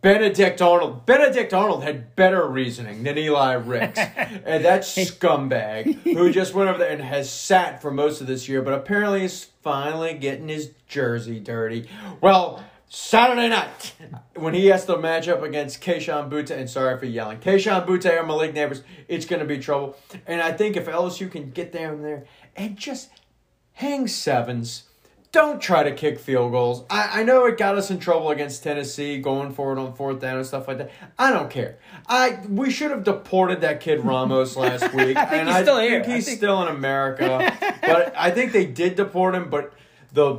[0.00, 1.06] Benedict Arnold.
[1.06, 3.98] Benedict Arnold had better reasoning than Eli Ricks.
[4.44, 8.48] and that scumbag who just went over there and has sat for most of this
[8.48, 11.88] year, but apparently is finally getting his jersey dirty.
[12.20, 13.94] Well, Saturday night,
[14.36, 18.20] when he has to match up against Kayshon Boutte, and sorry for yelling, Kayshon Boutte
[18.20, 19.96] or Malik Nabers, it's going to be trouble.
[20.26, 23.10] And I think if LSU can get down there and just
[23.72, 24.84] hang sevens.
[25.34, 26.84] Don't try to kick field goals.
[26.88, 30.36] I, I know it got us in trouble against Tennessee going forward on fourth down
[30.36, 30.92] and stuff like that.
[31.18, 31.80] I don't care.
[32.06, 35.16] I we should have deported that kid Ramos last week.
[35.16, 36.14] I think and he's I still think here.
[36.14, 37.52] He's think- still in America.
[37.82, 39.72] but I think they did deport him, but
[40.12, 40.34] the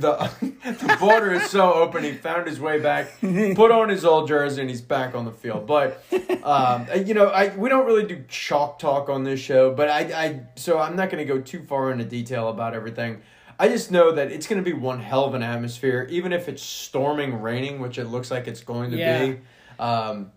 [0.00, 0.28] the
[0.64, 2.02] the border is so open.
[2.02, 5.30] He found his way back, put on his old jersey, and he's back on the
[5.30, 5.68] field.
[5.68, 6.04] But
[6.42, 9.72] um, you know, I we don't really do chalk talk on this show.
[9.72, 13.22] But I, I so I'm not going to go too far into detail about everything.
[13.62, 16.48] I just know that it's going to be one hell of an atmosphere, even if
[16.48, 19.26] it's storming, raining, which it looks like it's going to Yeah.
[19.26, 19.40] be.
[19.78, 20.32] Um,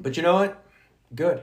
[0.00, 0.60] but you know what?
[1.14, 1.40] Good.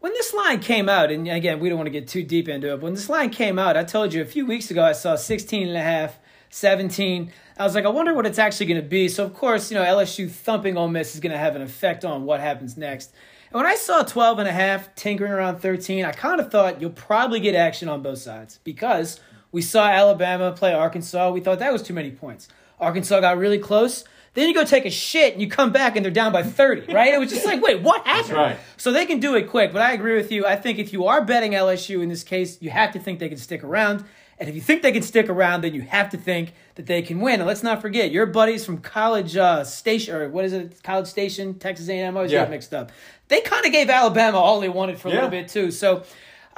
[0.00, 2.66] When this line came out, and again, we don't want to get too deep into
[2.68, 4.92] it, but when this line came out, I told you a few weeks ago I
[4.92, 6.18] saw 16 and a half,
[6.50, 7.32] 17.
[7.56, 9.08] I was like, I wonder what it's actually going to be.
[9.08, 12.04] So, of course, you know, LSU thumping Ole Miss is going to have an effect
[12.04, 13.10] on what happens next.
[13.50, 16.82] And when I saw 12 and a half, tinkering around 13, I kind of thought
[16.82, 19.18] you'll probably get action on both sides because
[19.52, 21.30] we saw Alabama play Arkansas.
[21.30, 22.48] We thought that was too many points.
[22.80, 24.04] Arkansas got really close.
[24.34, 26.92] Then you go take a shit and you come back and they're down by 30,
[26.92, 27.12] right?
[27.12, 28.34] It was just like, wait, what happened?
[28.36, 28.56] right.
[28.76, 30.46] So they can do it quick, but I agree with you.
[30.46, 33.28] I think if you are betting LSU in this case, you have to think they
[33.28, 34.04] can stick around.
[34.38, 37.02] And if you think they can stick around, then you have to think that they
[37.02, 37.40] can win.
[37.40, 41.08] And let's not forget, your buddies from College uh, Station, or what is it, College
[41.08, 42.42] Station, Texas A&M, I always Yeah.
[42.42, 42.92] get mixed up.
[43.26, 45.16] They kind of gave Alabama all they wanted for a Yeah.
[45.16, 45.72] little bit too.
[45.72, 46.04] So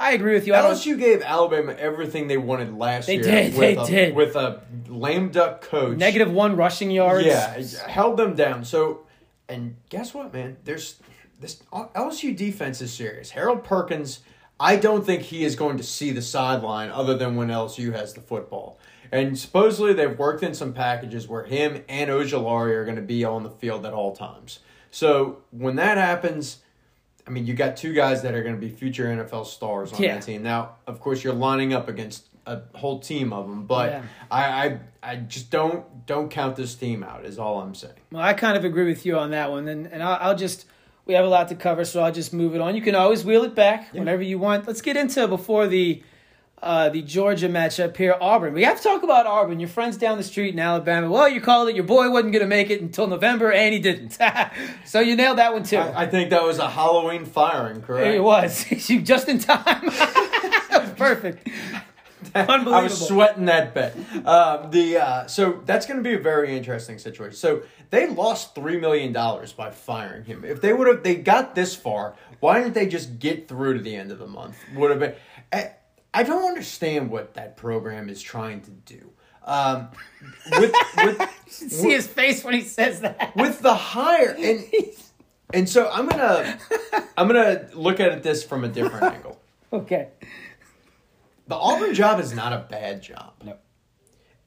[0.01, 0.53] I agree with you.
[0.53, 3.23] LSU gave Alabama everything they wanted last They year.
[3.23, 4.15] did, With they a, did.
[4.15, 5.97] With a lame duck coach.
[5.97, 7.25] negative one rushing yards.
[7.25, 8.65] Yeah, held them down.
[8.65, 9.01] So,
[9.47, 10.57] and guess what, man?
[10.63, 10.99] There's
[11.39, 13.29] this LSU defense is serious.
[13.31, 14.19] Harold Perkins,
[14.59, 18.13] I don't think he is going to see the sideline other than when LSU has
[18.13, 18.79] the football.
[19.11, 23.23] And supposedly they've worked in some packages where him and Ojulari are going to be
[23.25, 24.59] on the field at all times.
[24.89, 26.59] So when that happens,
[27.27, 30.01] I mean, you got two guys that are going to be future NFL stars on
[30.01, 30.15] Yeah.
[30.15, 30.43] that team.
[30.43, 34.01] Now, of course, you're lining up against a whole team of them, but Yeah.
[34.31, 37.23] I, I, I just don't don't count this team out.
[37.25, 37.93] Is all I'm saying.
[38.11, 40.65] Well, I kind of agree with you on that one, and and I'll, I'll just
[41.05, 42.75] we have a lot to cover, so I'll just move it on.
[42.75, 44.67] You can always wheel it back whenever you want.
[44.67, 46.01] Let's get into before the
[46.61, 48.53] uh, the Georgia matchup here, Auburn.
[48.53, 49.59] We have to talk about Auburn.
[49.59, 51.09] Your friends down the street in Alabama.
[51.09, 51.75] Well, you called it.
[51.75, 54.17] Your boy wasn't going to make it until November, and he didn't.
[54.85, 55.77] so you nailed that one too.
[55.77, 58.15] I, I think that was a Halloween firing, correct?
[58.15, 58.65] it was
[59.03, 59.85] just in time.
[59.85, 61.49] that was perfect.
[62.35, 62.73] Unbelievable.
[62.75, 63.95] I was sweating that bet.
[64.25, 67.35] Um, the uh, so that's going to be a very interesting situation.
[67.35, 70.45] So they lost three million dollars by firing him.
[70.45, 72.13] If they would have, they got this far.
[72.39, 74.57] Why didn't they just get through to the end of the month?
[74.75, 75.15] Would have been.
[75.51, 75.71] I,
[76.13, 79.11] I don't understand what that program is trying to do.
[79.43, 79.89] Um,
[80.59, 83.35] with with See his face when he says that.
[83.35, 84.63] with the hire and
[85.53, 86.59] and so I'm gonna
[87.17, 89.39] I'm gonna look at it this from a different angle.
[89.73, 90.09] Okay.
[91.47, 93.33] The Auburn job is not a bad job.
[93.43, 93.57] No.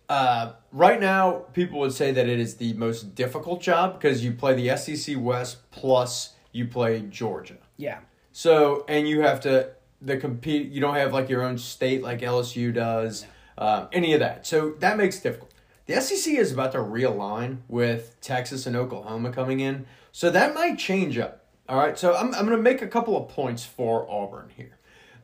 [0.09, 4.33] Uh, right now, people would say that it is the most difficult job because you
[4.33, 7.57] play the SEC West plus you play Georgia.
[7.77, 8.01] Yeah.
[8.33, 10.71] So and you have to the compete.
[10.71, 13.27] You don't have like your own state like LSU does.
[13.57, 14.47] Um, any of that.
[14.47, 15.53] So that makes it difficult.
[15.87, 20.79] The SEC is about to realign with Texas and Oklahoma coming in, so that might
[20.79, 21.45] change up.
[21.69, 21.99] All right.
[21.99, 24.79] So I'm I'm going to make a couple of points for Auburn here.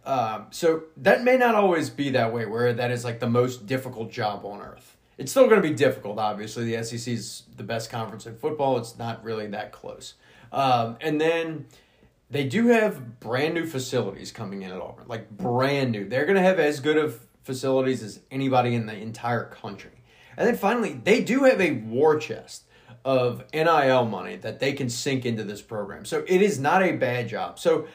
[0.05, 3.67] Um, so that may not always be that way, where that is like the most
[3.67, 4.97] difficult job on earth.
[5.19, 6.65] It's still going to be difficult, obviously.
[6.75, 8.79] The SEC is the best conference in football.
[8.79, 10.15] It's not really that close.
[10.51, 11.67] Um, and then
[12.31, 16.09] they do have brand new facilities coming in at Auburn, like brand new.
[16.09, 20.05] They're going to have as good of facilities as anybody in the entire country.
[20.37, 22.65] And then finally, they do have a war chest
[23.05, 26.05] of NIL money that they can sink into this program.
[26.05, 27.59] So it is not a bad job.
[27.59, 27.87] So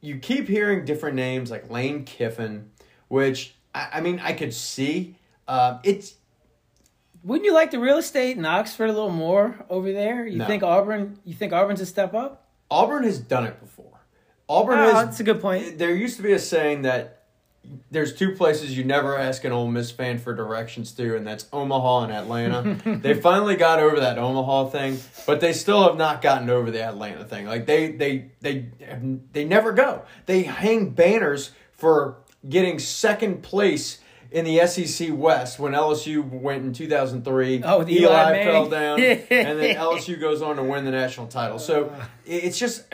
[0.00, 2.70] you keep hearing different names like Lane Kiffin,
[3.08, 5.16] which I, I mean I could see.
[5.48, 6.14] Uh, it's
[7.24, 10.26] Wouldn't you like the real estate in Oxford a little more over there?
[10.26, 10.46] You No.
[10.46, 11.18] think Auburn?
[11.24, 12.41] You think Auburn's a step up?
[12.72, 14.00] Auburn has done it before.
[14.48, 14.92] Auburn Oh, has.
[15.04, 15.78] that's a good point.
[15.78, 17.18] There used to be a saying that
[17.92, 21.46] there's two places you never ask an Ole Miss fan for directions to, and that's
[21.52, 22.76] Omaha and Atlanta.
[23.02, 26.82] they finally got over that Omaha thing, but they still have not gotten over the
[26.82, 27.46] Atlanta thing.
[27.46, 28.66] Like they they they
[29.32, 30.02] they never go.
[30.26, 32.16] They hang banners for
[32.48, 34.00] getting second place
[34.32, 37.62] in the SEC West when LSU went in 2003.
[37.64, 41.58] Oh, Eli, Eli fell down, and then LSU goes on to win the national title.
[41.58, 41.92] So
[42.26, 42.84] it's just.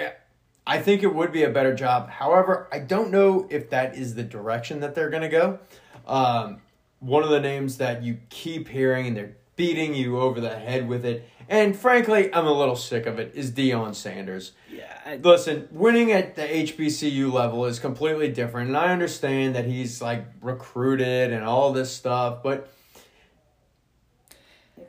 [0.66, 2.10] I think it would be a better job.
[2.10, 5.58] However, I don't know if that is the direction that they're going to go.
[6.06, 6.60] Um,
[7.00, 10.86] one of the names that you keep hearing and they're beating you over the head
[10.86, 14.52] with it, and frankly, I'm a little sick of it, is Deion Sanders.
[14.70, 14.84] Yeah.
[15.04, 20.02] I- Listen, winning at the HBCU level is completely different, and I understand that he's
[20.02, 22.68] like recruited and all this stuff, but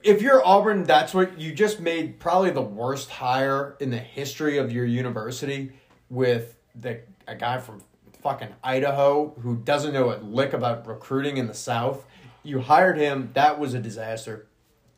[0.03, 4.57] if you're Auburn, that's what you just made probably the worst hire in the history
[4.57, 5.74] of your university
[6.10, 7.82] with the a guy from
[8.24, 12.05] fucking Idaho who doesn't know a lick about recruiting in the South.
[12.43, 14.47] You hired him, that was a disaster.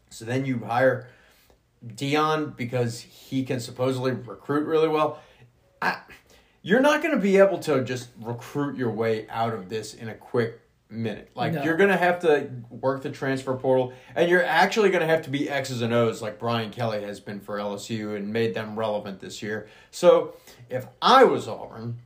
[0.09, 1.09] So then you hire
[1.85, 5.19] Deion because he can supposedly recruit really well.
[5.81, 5.97] I,
[6.61, 10.09] you're not going to be able to just recruit your way out of this in
[10.09, 10.59] a quick
[10.89, 11.31] minute.
[11.33, 11.63] Like No.
[11.63, 15.23] you're going to have to work the transfer portal, and you're actually going to have
[15.23, 18.77] to be X's and O's like Brian Kelly has been for LSU and made them
[18.77, 19.67] relevant this year.
[19.89, 20.35] So
[20.69, 21.97] if I was Auburn,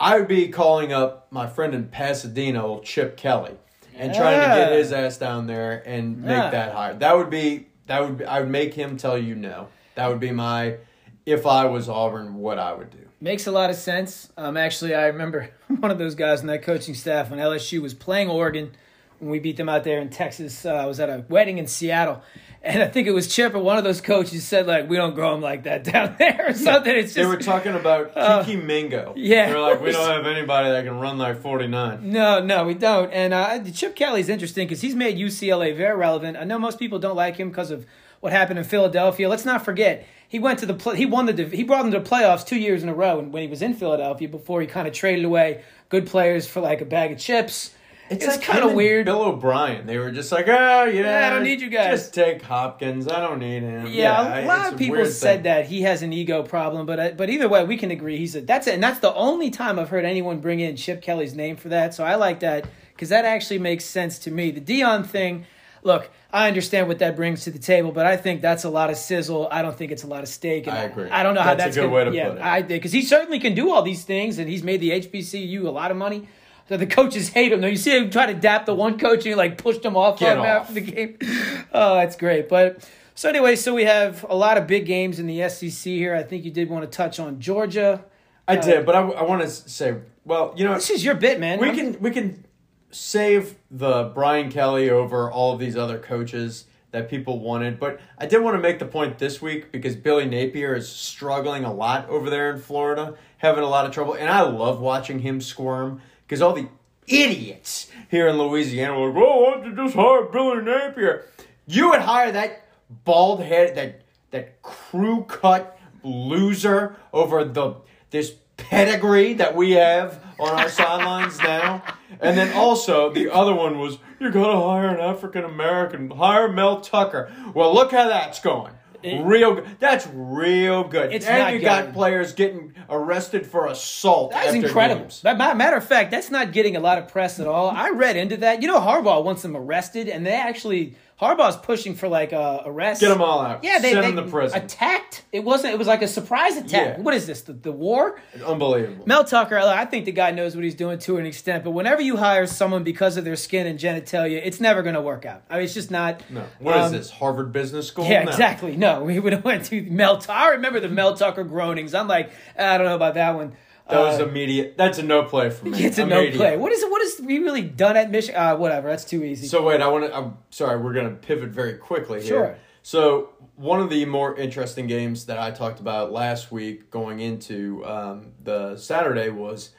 [0.00, 3.56] I would be calling up my friend in Pasadena, Chip Kelly,
[3.94, 6.94] and trying to get his ass down there and make that hire.
[6.94, 9.68] That would be that would be, I would make him tell you no.
[9.94, 10.76] That would be my
[11.24, 12.98] if I was Auburn, what I would do.
[13.20, 14.30] Makes a lot of sense.
[14.36, 17.94] Um, actually, I remember one of those guys on that coaching staff when LSU was
[17.94, 18.72] playing Oregon
[19.18, 20.64] when we beat them out there in Texas.
[20.64, 22.22] Uh, I was at a wedding in Seattle,
[22.62, 25.14] and I think it was Chip or one of those coaches said like, "We don't
[25.14, 26.94] grow them like that down there" or something.
[26.94, 29.12] It's They were talking about Uh, Mingo.
[29.16, 29.46] yeah.
[29.50, 32.10] They're like, we don't have anybody that can run like 49.
[32.10, 33.12] No, no, we don't.
[33.12, 36.36] And uh, Chip Kelly's interesting because he's made UCLA very relevant.
[36.36, 37.86] I know most people don't like him because of
[38.20, 39.28] what happened in Philadelphia.
[39.28, 42.00] Let's not forget he went to the play, he won the he brought them to
[42.00, 44.88] the playoffs two years in a row when he was in Philadelphia before he kind
[44.88, 47.74] of traded away good players for like a bag of chips.
[48.08, 49.06] It's, like kind of weird.
[49.06, 49.86] Bill O'Brien.
[49.86, 53.08] They were just like, oh, yeah, Yeah, I don't need you guys." Just take Hopkins.
[53.08, 53.86] I don't need him.
[53.88, 55.42] Yeah, a lot of people said thing.
[55.44, 58.36] that he has an ego problem, but uh, but either way, we can agree he's
[58.36, 61.34] a that's it, and that's the only time I've heard anyone bring in Chip Kelly's
[61.34, 61.94] name for that.
[61.94, 64.50] So I like that because that actually makes sense to me.
[64.50, 65.46] The Deion thing,
[65.82, 68.90] look, I understand what that brings to the table, but I think that's a lot
[68.90, 69.48] of sizzle.
[69.50, 70.66] I don't think it's a lot of steak.
[70.66, 71.08] And I agree.
[71.08, 72.42] I don't know how That's a good gonna, way to yeah, put it.
[72.42, 75.70] I because he certainly can do all these things, and he's made the HBCU a
[75.70, 76.28] lot of money.
[76.68, 77.60] So the coaches hate him.
[77.60, 79.96] Though you see him try to dap the one coach and he like pushed him
[79.96, 80.46] off Get off.
[80.46, 81.18] after the game.
[81.72, 82.48] Oh, that's great.
[82.48, 86.14] But so anyway, so we have a lot of big games in the SEC here.
[86.14, 88.04] I think you did want to touch on Georgia.
[88.48, 91.14] I uh, did, but I, I want to say, well, you know, This is your
[91.16, 91.58] bit, man.
[91.60, 92.44] we I'm- can we can
[92.90, 98.26] save the Brian Kelly over all of these other coaches that people wanted, but I
[98.26, 102.08] did want to make the point this week because Billy Napier is struggling a lot
[102.08, 106.00] over there in Florida, having a lot of trouble, and I love watching him squirm
[106.26, 106.68] because all the
[107.06, 111.24] idiots here in Louisiana were like, "Oh, why don't you just hire Billy Napier?"
[111.66, 112.64] You would hire that
[113.04, 117.76] bald head, that that crew cut loser over the
[118.10, 121.82] this pedigree that we have on our sidelines now.
[122.20, 126.80] And then also the other one was you gotta hire an African American, hire Mel
[126.80, 127.30] Tucker.
[127.54, 128.72] Well, look how that's going.
[129.04, 129.66] Real good.
[129.78, 131.12] That's real good.
[131.12, 134.32] It's and you got getting- players getting arrested for assault.
[134.32, 135.02] That's incredible.
[135.02, 135.22] games.
[135.24, 137.70] Matter of fact, that's not getting a lot of press at all.
[137.70, 138.62] I read into that.
[138.62, 143.00] You know, Harbaugh wants them arrested, and they actually Harbaugh's pushing for like a arrest.
[143.00, 143.64] Get them all out.
[143.64, 144.62] Yeah, they, send they them to prison.
[144.62, 145.24] attacked.
[145.32, 145.72] It wasn't.
[145.72, 146.98] It was like a surprise attack.
[146.98, 147.00] Yeah.
[147.00, 147.40] What is this?
[147.40, 148.20] The, the war?
[148.44, 149.06] Unbelievable.
[149.06, 152.02] Mel Tucker, I think the guy knows what he's doing to an extent, but whenever
[152.02, 155.42] you hire someone because of their skin and genitalia, it's never going to work out.
[155.48, 156.22] I mean, it's just not.
[156.30, 156.44] no.
[156.58, 157.10] What is um, this?
[157.10, 158.04] Harvard Business School?
[158.04, 158.30] Yeah, No.
[158.30, 158.76] exactly.
[158.76, 160.18] No, we would have went to Mel.
[160.18, 160.32] Tucker.
[160.38, 161.94] I remember the Mel Tucker groanings.
[161.94, 163.52] I'm like, I don't know about that one.
[163.88, 164.76] That was Uh, immediate.
[164.76, 165.78] That's a no play for me.
[165.84, 166.36] It's a no Immediate.
[166.38, 166.56] play.
[166.56, 168.40] What is what is he really done at Michigan?
[168.40, 168.88] Uh, whatever.
[168.88, 169.46] That's too easy.
[169.46, 170.16] So wait, I want to.
[170.16, 170.80] I'm sorry.
[170.80, 172.28] We're going to pivot very quickly here.
[172.28, 172.58] Sure.
[172.82, 177.84] So one of the more interesting games that I talked about last week, going into
[177.86, 179.70] um, the Saturday, was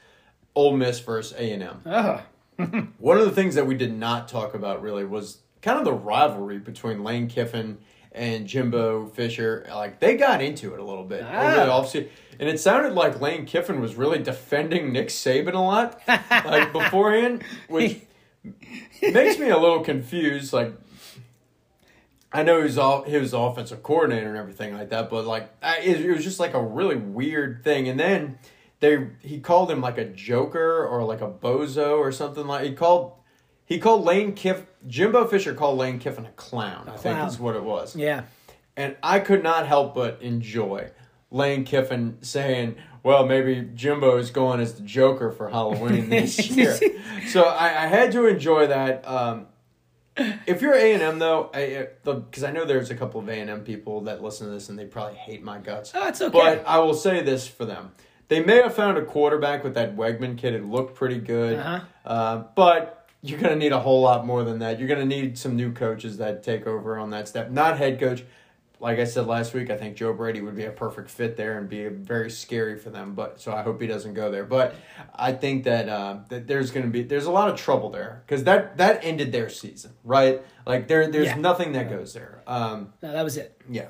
[0.56, 1.82] Ole Miss versus A and M.
[2.98, 5.94] One of the things that we did not talk about really was kind of the
[5.94, 7.78] rivalry between Lane Kiffin
[8.18, 9.66] and Jimbo Fisher.
[9.70, 11.82] Like they got into it a little bit over the Ah.
[11.82, 12.10] offseason.
[12.40, 17.44] And it sounded like Lane Kiffin was really defending Nick Saban a lot, like beforehand,
[17.68, 18.00] which
[19.02, 20.54] makes me a little confused.
[20.54, 20.74] Like,
[22.32, 25.50] I know he was all he was offensive coordinator and everything like that, but like
[25.64, 27.88] I, it, it was just like a really weird thing.
[27.88, 28.38] And then
[28.82, 32.74] they he called him like a joker or like a bozo or something like he
[32.74, 33.14] called
[33.68, 36.86] he called Lane Kiff Jimbo Fisher called Lane Kiffin a clown.
[36.88, 37.28] I think clown.
[37.28, 37.96] is what it was.
[37.96, 38.24] Yeah.
[38.76, 40.90] And I could not help but enjoy
[41.30, 46.78] Lane Kiffin saying, well, maybe Jimbo is going as the Joker for Halloween this year.
[47.28, 49.08] so I, I had to enjoy that.
[49.08, 49.48] Um,
[50.48, 53.50] if you're A and M though, because I know there's a couple of A and
[53.50, 55.92] M people that listen to this and they probably hate my guts.
[55.94, 56.32] Oh, it's okay.
[56.32, 57.92] But I will say this for them:
[58.28, 60.56] they may have found a quarterback with that Weigman kid.
[60.56, 61.80] It looked pretty good, Uh-huh.
[62.06, 62.97] uh, but
[63.30, 64.80] you're gonna need a whole lot more than that.
[64.80, 67.52] You're gonna need some new coaches that take over on that step.
[67.52, 68.24] Not head coach.
[68.80, 71.58] Like I said last week, I think Joe Brady would be a perfect fit there
[71.58, 73.16] and be very scary for them.
[73.16, 74.44] But so I hope he doesn't go there.
[74.44, 74.76] But
[75.16, 78.22] I think that uh, that there's going to be there's a lot of trouble there
[78.28, 80.44] because that that ended their season, right?
[80.68, 81.36] Like there there's Yeah.
[81.38, 82.44] nothing that goes there.
[82.46, 83.60] Um, No, that was it.
[83.68, 83.88] yeah,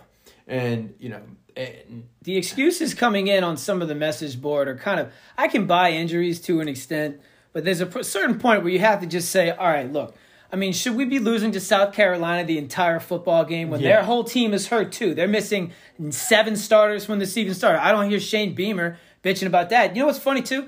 [0.48, 1.22] and you know,
[1.58, 5.12] and, The excuses coming in on some of the message board are kind of.
[5.38, 7.20] I can buy injuries to an extent,
[7.58, 10.14] but there's a certain point where you have to just say, all right, look.
[10.54, 13.96] I mean, should we be losing to South Carolina the entire football game when Yeah.
[13.96, 15.16] their whole team is hurt too?
[15.16, 15.72] They're missing
[16.12, 17.84] seven starters when the season started.
[17.84, 19.96] I don't hear Shane Beamer bitching about that.
[19.96, 20.68] You know what's funny too?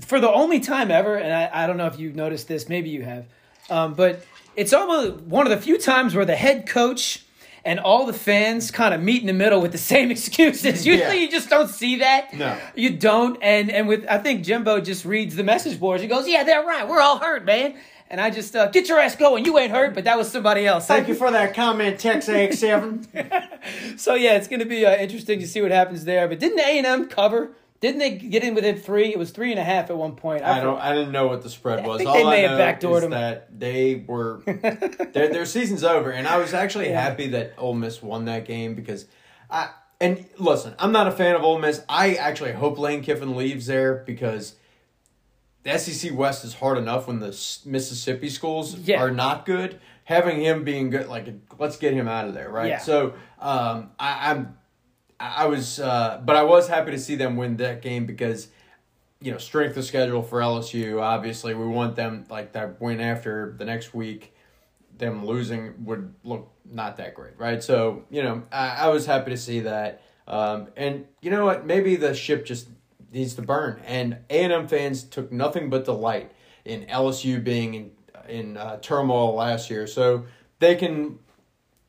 [0.00, 2.88] For the only time ever, and I, I don't know if you've noticed this, maybe
[2.88, 3.26] you have,
[3.68, 4.24] um, but
[4.56, 7.26] it's almost one of the few times where the head coach
[7.64, 10.84] and all the fans kind of meet in the middle with the same excuses.
[10.86, 11.24] Usually Yeah.
[11.24, 12.32] you just don't see that.
[12.34, 12.56] No.
[12.74, 13.38] You don't.
[13.42, 16.02] And and with I think Jimbo just reads the message boards.
[16.02, 16.86] He goes, Yeah, they're right.
[16.88, 17.76] We're all hurt, man.
[18.10, 19.46] And I just uh, get your ass going.
[19.46, 20.86] You ain't hurt, but that was somebody else.
[20.86, 23.06] thank you for that comment, Tex AX Seven.
[23.96, 26.26] So yeah, it's going to be uh, interesting to see what happens there.
[26.28, 27.52] But didn't A and M cover?
[27.82, 29.08] Didn't they get in within three?
[29.08, 30.42] It was three and a half at one point.
[30.44, 30.78] I don't.
[30.80, 31.98] I didn't know what the spread was.
[31.98, 33.10] think All they may I have backdoored is them.
[33.10, 34.40] that they were
[35.12, 38.74] their their season's over, and I was actually happy that Ole Miss won that game
[38.76, 39.06] because
[39.50, 39.70] I
[40.00, 41.82] and listen, I'm not a fan of Ole Miss.
[41.88, 44.54] I actually hope Lane Kiffin leaves there because
[45.64, 47.28] the SEC West is hard enough when the
[47.64, 49.02] Mississippi schools Yeah.
[49.02, 49.80] are not good.
[50.04, 51.26] Having him being good, like
[51.58, 52.68] let's get him out of there, right?
[52.68, 52.78] Yeah.
[52.78, 54.56] So um, I, I'm.
[55.22, 58.48] I was, uh, but I was happy to see them win that game because
[59.20, 61.00] you know, strength of schedule for LSU.
[61.00, 64.34] Obviously, we want them like that win after the next week.
[64.98, 67.62] Them losing would look not that great, right?
[67.62, 70.02] So you know, I, I was happy to see that.
[70.26, 71.64] Um, and you know what?
[71.66, 72.68] Maybe the ship just
[73.12, 73.80] needs to burn.
[73.86, 76.32] And A and M fans took nothing but delight
[76.64, 77.90] in LSU being in
[78.28, 80.24] in uh, turmoil last year, so
[80.58, 81.18] they can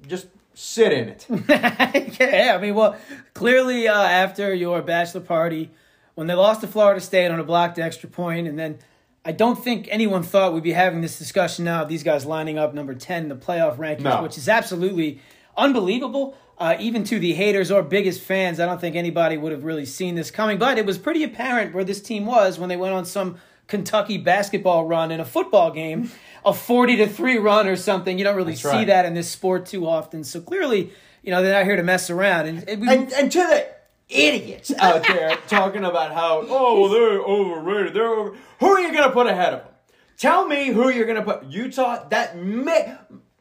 [0.07, 1.25] just sit in it.
[2.19, 2.95] yeah, I mean, well,
[3.33, 5.71] clearly uh, after your bachelor party,
[6.15, 8.79] when they lost to Florida State on a blocked extra point, and then
[9.25, 12.57] I don't think anyone thought we'd be having this discussion now of these guys lining
[12.57, 14.21] up number 10 in the playoff rankings, No.
[14.21, 15.21] which is absolutely
[15.57, 16.37] unbelievable.
[16.57, 19.85] Uh, even to the haters or biggest fans, I don't think anybody would have really
[19.85, 20.59] seen this coming.
[20.59, 23.37] But it was pretty apparent where this team was when they went on some
[23.73, 26.11] Kentucky basketball run in a football game,
[26.45, 28.19] a 40 to 3 run or something.
[28.19, 28.85] You don't really That's see right.
[28.87, 30.23] that in this sport too often.
[30.23, 30.91] So clearly,
[31.23, 32.45] you know, they're not here to mess around.
[32.45, 33.67] And, and we, and, and to the
[34.09, 38.91] idiots out there talking about how oh well they're overrated they're over who are you
[38.91, 39.69] going to put ahead of them
[40.17, 42.95] tell me who you're going to put utah that may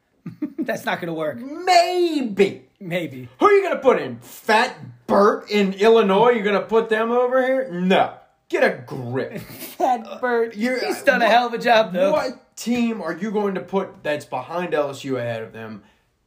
[0.61, 1.37] that's not going to work.
[1.37, 3.29] maybe Maybe.
[3.39, 4.75] who are you going to put in fat
[5.09, 8.15] bert in illinois you're going to put them over here no
[8.53, 9.41] get a grip.
[9.41, 10.55] Fat Bert.
[10.57, 12.13] You're- He's uh, done a hell of a job, though.
[12.13, 15.83] What team are you going to put that's behind LSU ahead of them?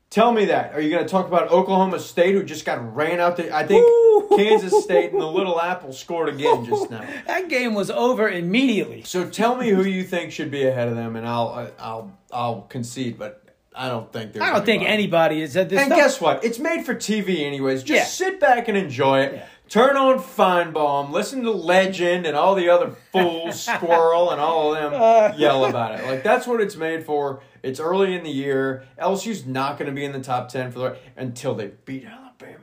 [0.10, 0.74] Tell me that.
[0.74, 3.54] Are you going to talk about Oklahoma State, who just got ran out there?
[3.54, 4.28] I think Ooh.
[4.38, 7.06] Kansas State and the Little Apple scored again just now.
[7.28, 9.04] That game was over immediately.
[9.04, 12.18] So tell me who you think should be ahead of them, and I'll uh, I'll
[12.32, 13.44] I'll concede, but
[13.76, 14.46] I don't think there's.
[14.46, 15.80] I don't think anybody is at this.
[15.80, 16.46] And stuff- guess what?
[16.46, 17.84] It's made for TV anyways.
[17.84, 18.28] Just Yeah.
[18.28, 19.34] sit back and enjoy it.
[19.34, 19.46] Yeah.
[19.68, 24.92] Turn on Finebaum, listen to Legend and all the other fools, Squirrel and all of
[24.92, 25.34] them Uh.
[25.38, 26.06] yell about it.
[26.06, 27.42] Like that's what it's made for.
[27.64, 28.84] It's early in the year.
[29.02, 32.22] LSU's not going to be in the top ten for the until they beat Alabama.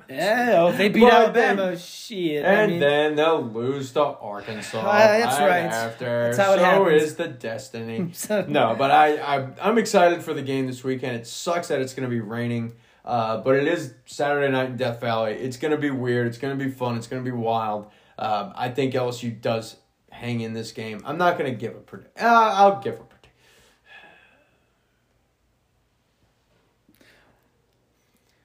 [0.09, 2.45] Yeah, oh, if they beat But Alabama, then- shit.
[2.45, 4.79] And I mean, then they'll lose to Arkansas.
[4.81, 5.63] Ah, that's right, right.
[5.65, 7.03] After That's how it so happens.
[7.03, 8.11] is the destiny.
[8.13, 11.17] So- no, but I, I I'm excited for the game this weekend.
[11.17, 12.75] It sucks that it's going to be raining,
[13.05, 15.33] uh, but it is Saturday night in Death Valley.
[15.35, 16.27] It's going to be weird.
[16.27, 16.97] It's going to be fun.
[16.97, 17.87] It's going to be wild.
[18.19, 19.77] Um, I think LSU does
[20.11, 21.03] hang in this game.
[21.05, 22.21] I'm not going to give a predict.
[22.21, 23.13] Uh, I'll give a predict.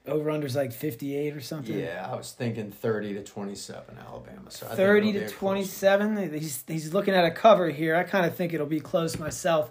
[0.08, 1.78] over unders like 58 or something.
[1.78, 4.50] Yeah, I was thinking 30 to 27 Alabama.
[4.50, 6.32] So I think 30 to a close- 27.
[6.38, 7.94] He's he's looking at a cover here.
[7.94, 9.70] I kind of think it'll be close myself.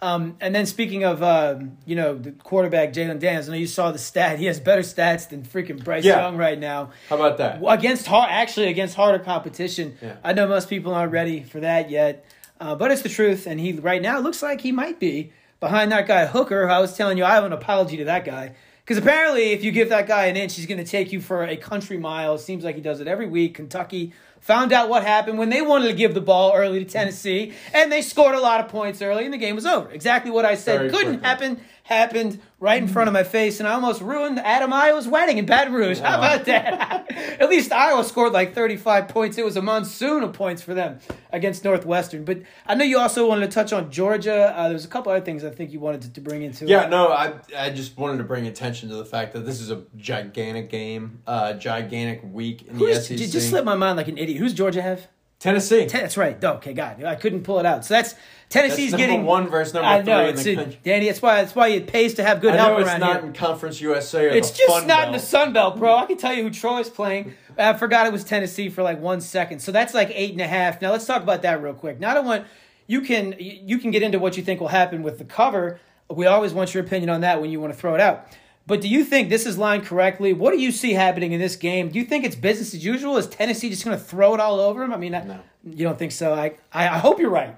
[0.00, 3.66] Um, and then speaking of um, you know the quarterback Jayden Daniels, I know you
[3.66, 4.38] saw the stat.
[4.38, 6.20] He has better stats than freaking Bryce Yeah.
[6.20, 6.90] Young right now.
[7.08, 7.62] How about that?
[7.66, 9.96] against hard, actually against harder competition.
[10.02, 10.16] Yeah.
[10.22, 12.26] I know most people aren't ready for that yet,
[12.60, 13.46] uh, but it's the truth.
[13.46, 16.68] And he right now looks like he might be behind that guy Hooker.
[16.68, 19.72] I was telling you, I have an apology to that guy because apparently, if you
[19.72, 22.36] give that guy an inch, he's going to take you for a country mile.
[22.38, 23.54] Seems like he does it every week.
[23.54, 24.12] Kentucky
[24.46, 27.90] found out what happened when they wanted to give the ball early to Tennessee, and
[27.90, 29.90] they scored a lot of points early, and the game was over.
[29.90, 31.28] Exactly what I said Very couldn't quickly.
[31.28, 35.38] happen happened right in front of my face, and I almost ruined Adam Iowa's wedding
[35.38, 36.00] in Baton Rouge.
[36.00, 37.10] How about that?
[37.40, 39.38] At least Iowa scored like 35 points.
[39.38, 40.98] It was a monsoon of points for them
[41.32, 42.24] against Northwestern.
[42.24, 44.52] But I know you also wanted to touch on Georgia.
[44.56, 46.66] Uh, there was a couple other things I think you wanted to, to bring into
[46.66, 46.90] Yeah, it.
[46.90, 49.84] no, I I just wanted to bring attention to the fact that this is a
[49.96, 53.30] gigantic game, uh, gigantic week in Who's, the SEC.
[53.30, 54.38] just slipped my mind like an idiot.
[54.38, 55.06] Who's Georgia have?
[55.38, 55.86] Tennessee.
[55.86, 56.42] Ten- that's right.
[56.42, 57.04] Okay, God.
[57.04, 57.84] I couldn't pull it out.
[57.84, 58.14] So that's
[58.48, 60.80] Tennessee's That's number getting one versus number I know three in the country.
[60.84, 61.06] Danny.
[61.06, 61.42] That's why.
[61.42, 63.26] That's why it pays to have good I help know it's around not here.
[63.26, 64.26] in Conference USA.
[64.26, 65.96] Or It's just not in the Sun Belt, bro.
[65.96, 67.34] I can tell you who Troy's playing.
[67.58, 69.60] I forgot it was Tennessee for like one second.
[69.60, 70.80] So that's like eight and a half.
[70.80, 71.98] Now let's talk about that real quick.
[72.00, 72.46] Now I don't want
[72.86, 75.80] you can you can get into what you think will happen with the cover.
[76.08, 78.28] We always want your opinion on that when you want to throw it out.
[78.66, 80.32] But do you think this is lined correctly?
[80.32, 81.88] What do you see happening in this game?
[81.90, 83.16] Do you think it's business as usual?
[83.16, 84.92] Is Tennessee just going to throw it all over them?
[84.92, 85.38] I mean, I- No.
[85.64, 86.34] you don't think so.
[86.34, 87.56] I, I I hope you're right.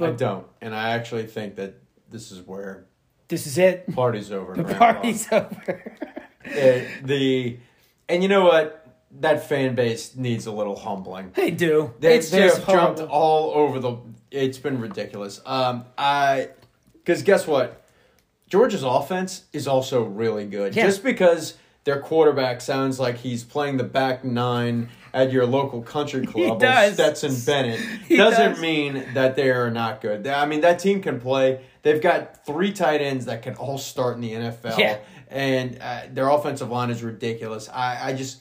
[0.00, 1.74] I don't, and I actually think that
[2.08, 2.86] this is where
[3.28, 3.92] This is it.
[3.94, 4.54] party's over.
[4.54, 5.92] The party's over.
[6.44, 7.56] Uh, the
[8.08, 8.84] and you know what?
[9.20, 11.30] That fan base needs a little humbling.
[11.34, 11.94] they do.
[12.00, 13.96] They, it's they just jumped all over the.
[14.32, 15.40] It's been ridiculous.
[15.46, 16.48] Um, I
[16.94, 17.81] because guess what,
[18.52, 20.76] Georgia's offense is also really good.
[20.76, 20.84] Yeah.
[20.84, 26.26] Just because their quarterback sounds like he's playing the back nine at your local country
[26.32, 26.92] club, does.
[26.92, 28.60] Stetson Bennett, He doesn't does.
[28.60, 30.26] mean that they are not good.
[30.26, 31.62] I mean, that team can play.
[31.80, 34.98] They've got three tight ends that can all start in the NFL, Yeah.
[35.30, 37.70] and uh, their offensive line is ridiculous.
[37.70, 38.40] I, I just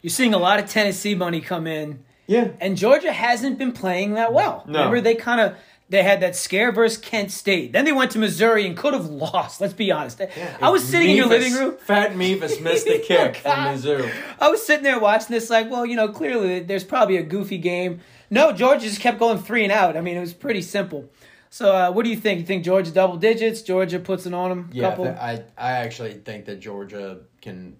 [0.00, 2.02] You're seeing a lot of Tennessee money come in.
[2.26, 2.48] yeah.
[2.60, 4.64] And Georgia hasn't been playing that well.
[4.66, 4.78] No.
[4.78, 5.54] Remember, they kind of
[5.90, 7.72] they had that scare versus Kent State.
[7.72, 9.60] Then they went to Missouri and could have lost.
[9.60, 10.20] Let's be honest.
[10.62, 11.76] I was sitting in your living room.
[11.78, 14.10] Fat Mevis missed the kick from Missouri.
[14.38, 17.58] I was sitting there watching this, like, well, you know, clearly there's probably a goofy
[17.58, 18.00] game.
[18.30, 19.96] No, Georgia just kept going three and out.
[19.96, 21.10] I mean, it was pretty simple.
[21.52, 22.38] So, uh, what do you think?
[22.38, 23.62] You think Georgia double digits?
[23.62, 24.70] Georgia puts it on them?
[24.72, 25.06] Yeah, couple?
[25.06, 27.76] th- I I actually think that Georgia can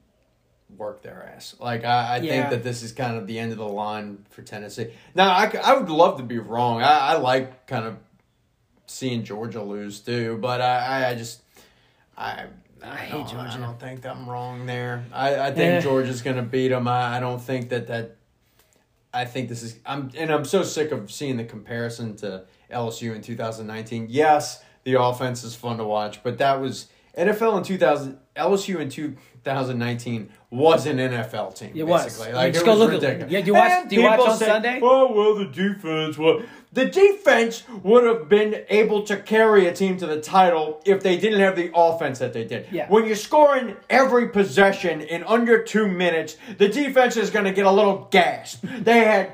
[0.76, 1.54] work their ass.
[1.60, 2.30] Like I, I Yeah.
[2.32, 4.88] think that this is kind of the end of the line for Tennessee.
[5.14, 6.82] Now I, I would love to be wrong.
[6.82, 7.96] I, I like kind of
[8.86, 11.42] seeing Georgia lose too, but I I, I just
[12.16, 12.44] I.
[12.82, 13.50] I, hate don't- Georgia.
[13.52, 15.04] I don't think that I'm wrong there.
[15.12, 15.80] I, I think Eh.
[15.80, 16.88] Georgia's going to beat them.
[16.88, 18.16] I, I don't think that that.
[19.12, 19.76] I think this is.
[19.84, 24.06] I'm and I'm so sick of seeing the comparison to LSU in 2019.
[24.08, 26.86] Yes, the offense is fun to watch, but that was
[27.18, 28.18] NFL in 2000.
[28.36, 31.72] LSU in 2019 was an NFL team.
[31.74, 32.04] It was.
[32.04, 32.26] basically.
[32.28, 33.32] Mean, Like just it go was look at- ridiculous.
[33.32, 34.80] yeah, do you watch- And do you watch on say, Sunday?
[34.82, 36.18] Oh well, the defense.
[36.18, 41.02] Well, the defense would have been able to carry a team to the title if
[41.02, 42.66] they didn't have the offense that they did.
[42.70, 42.88] Yeah.
[42.88, 47.66] When you're scoring every possession in under two minutes, the defense is going to get
[47.66, 48.58] a little gassed.
[48.62, 49.30] They had.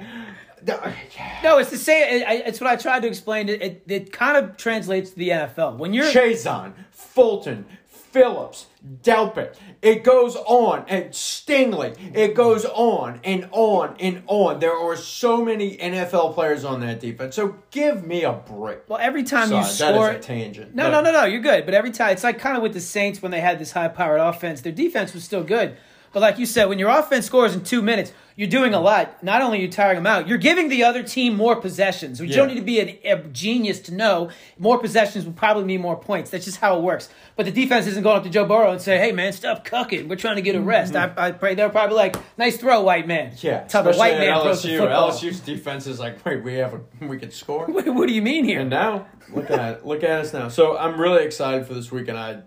[1.42, 2.22] no, it's the same.
[2.26, 3.48] It's what I tried to explain.
[3.48, 5.76] It, it, it kind of translates to the NFL.
[5.78, 8.66] When you're Chaisson, Fulton, Phillips,
[9.02, 9.54] Delpit.
[9.86, 10.84] It goes on.
[10.88, 11.96] And Stingley.
[12.14, 14.58] It goes on and on and on.
[14.58, 17.36] There are so many NFL players on that defense.
[17.36, 18.80] So give me a break.
[18.88, 20.74] Well, every time Sorry, you score, that is a tangent.
[20.74, 21.24] No, but- no, no, no.
[21.24, 21.64] You're good.
[21.64, 24.20] But every time, it's like kind of with the Saints when they had this high-powered
[24.20, 24.60] offense.
[24.60, 25.76] Their defense was still good,
[26.16, 29.22] but like you said, when your offense scores in two minutes, you're doing a lot.
[29.22, 32.22] Not only are you tiring them out, you're giving the other team more possessions.
[32.22, 35.82] You don't need to be an, a genius to know more possessions will probably mean
[35.82, 36.30] more points.
[36.30, 37.10] That's just how it works.
[37.36, 40.08] But the defense isn't going up to Joe Burrow and say, "Hey, man, stop cucking.
[40.08, 43.06] We're trying to get a rest." I, I pray they're probably like, "Nice throw, white
[43.06, 43.46] man." Mm-hmm.
[43.46, 45.10] Yeah, That's how the especially white man at throws the LSU.
[45.10, 47.66] LSU's defense is like, wait, we have a, we can score.
[47.70, 48.60] What, what do you mean here?
[48.60, 50.48] And now look at look at us now.
[50.48, 52.16] So I'm really excited for this weekend.
[52.16, 52.40] I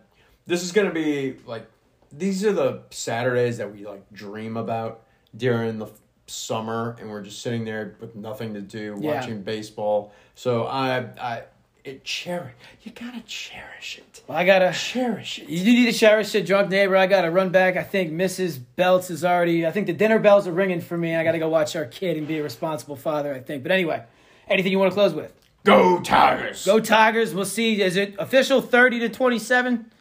[0.47, 1.69] this is gonna be like
[2.11, 5.01] these are the Saturdays that we like dream about
[5.35, 5.87] during the
[6.27, 9.15] summer, and we're just sitting there with nothing to do, Yeah.
[9.15, 10.13] watching baseball.
[10.35, 11.43] So I I
[11.85, 12.53] it cherish
[12.83, 14.21] you gotta cherish it.
[14.27, 14.71] Well, I gotta.
[14.73, 15.49] Cherish it.
[15.49, 16.95] You need to cherish it, drunk neighbor.
[16.97, 17.77] I got to run back.
[17.77, 18.59] I think Mrs.
[18.75, 19.65] Belts is already.
[19.65, 21.15] I think the dinner bells are ringing for me.
[21.15, 23.33] I got to go watch our kid and be a responsible father.
[23.33, 23.63] I think.
[23.63, 24.03] But anyway,
[24.47, 25.33] anything you want to close with?
[25.65, 26.65] Go Tigers!
[26.65, 27.33] Go Tigers.
[27.33, 27.81] We'll see.
[27.81, 28.61] Is it official?
[28.61, 29.91] Thirty to twenty-seven.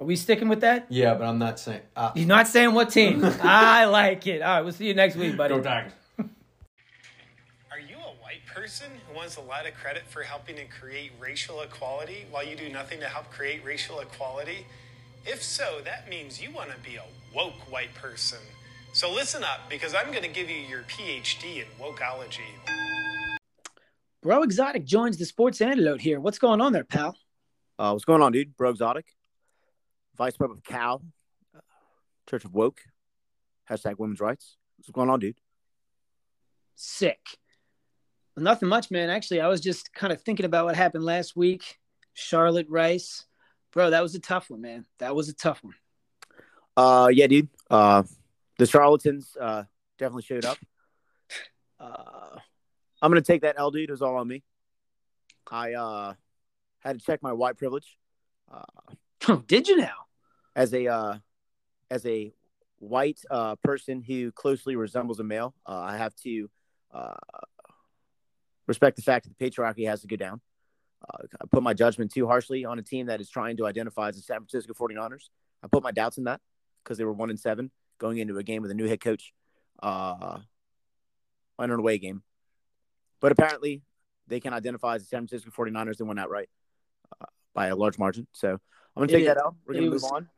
[0.00, 0.86] Are we sticking with that?
[0.88, 3.22] Yeah, but I'm not saying uh, He's not saying what team.
[3.42, 4.40] I like it.
[4.40, 5.54] All right, we'll see you next week, buddy.
[5.54, 5.92] go Tigers.
[7.70, 11.12] Are you a white person who wants a lot of credit for helping to create
[11.20, 14.66] racial equality while you do nothing to help create racial equality?
[15.26, 17.04] If so, that means you want to be a
[17.36, 18.38] woke white person.
[18.94, 22.40] So listen up, because I'm going to give you your PhD in wokeology.
[24.22, 26.20] Breaux Exotic joins the Sports Antidote here.
[26.20, 27.16] What's going on there, pal?
[27.78, 28.56] Uh, what's going on, dude?
[28.56, 29.06] Breaux Exotic,
[30.16, 31.02] Vice President of Cal,
[31.56, 31.60] uh,
[32.28, 32.80] Church of Woke,
[33.68, 34.56] hashtag Women's Rights.
[34.76, 35.36] What's going on, dude?
[36.76, 37.20] Sick.
[38.36, 39.10] Well, nothing much, man.
[39.10, 41.78] Actually, I was just kind of thinking about what happened last week.
[42.14, 43.24] Charlotte Rice.
[43.72, 44.84] Bro, that was a tough one, man.
[44.98, 45.74] That was a tough one.
[46.76, 47.48] Uh, yeah, dude.
[47.68, 48.02] Uh,
[48.58, 49.64] the charlatans uh,
[49.98, 50.58] definitely showed up.
[51.78, 52.38] Uh,
[53.00, 53.88] I'm gonna take that L, dude.
[53.88, 54.42] It was all on me.
[55.50, 56.12] I uh,
[56.80, 57.96] had to check my white privilege.
[58.52, 58.92] Uh,
[59.46, 60.00] Did you now?
[60.54, 61.18] as a uh,
[61.90, 62.32] as a
[62.78, 66.50] white uh, person who closely resembles a male, uh, I have to
[66.92, 67.14] uh,
[68.66, 70.40] respect the fact that the patriarchy has to go down.
[71.02, 74.08] Uh, I put my judgment too harshly on a team that is trying to identify
[74.08, 75.28] as the San Francisco 49ers.
[75.62, 76.40] I put my doubts in that
[76.82, 79.32] because they were one and seven going into a game with a new head coach
[79.82, 80.38] uh,
[81.58, 82.22] on an away game.
[83.20, 83.82] But apparently,
[84.26, 86.00] they can identify as the San Francisco 49ers.
[86.00, 86.48] and won outright
[87.20, 88.26] uh, by a large margin.
[88.32, 88.58] So
[88.96, 89.54] I'm going to take It- that out.
[89.66, 90.28] We're gonna move on.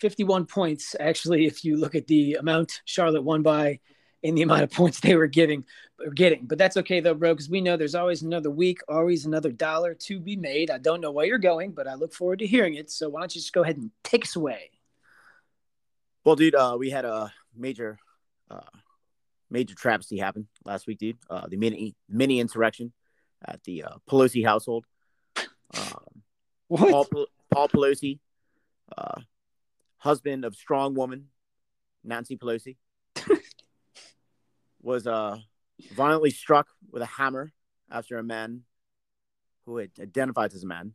[0.00, 3.80] 51 points, actually, if you look at the amount Charlotte won by
[4.22, 5.64] and the amount of points they were giving
[5.98, 6.46] or getting.
[6.46, 9.94] But that's okay though, bro, because we know there's always another week, always another dollar
[9.94, 10.70] to be made.
[10.70, 12.90] I don't know where you're going, but I look forward to hearing it.
[12.92, 14.70] So why don't you just go ahead and take us away?
[16.24, 17.98] Well, dude, uh, we had a major,
[18.50, 18.60] uh,
[19.50, 21.18] major travesty happen last week, dude.
[21.28, 22.92] Uh, the mini mini insurrection
[23.44, 24.84] at the uh, Pelosi household.
[25.76, 26.22] Um,
[26.68, 27.10] What?
[27.10, 28.18] Pel- Paul Pelosi,
[28.96, 29.20] uh,
[29.98, 31.26] husband of strong woman
[32.04, 32.76] Nancy Pelosi,
[34.82, 35.38] was uh,
[35.92, 37.52] violently struck with a hammer
[37.90, 38.62] after a man
[39.64, 40.94] who had identified as a man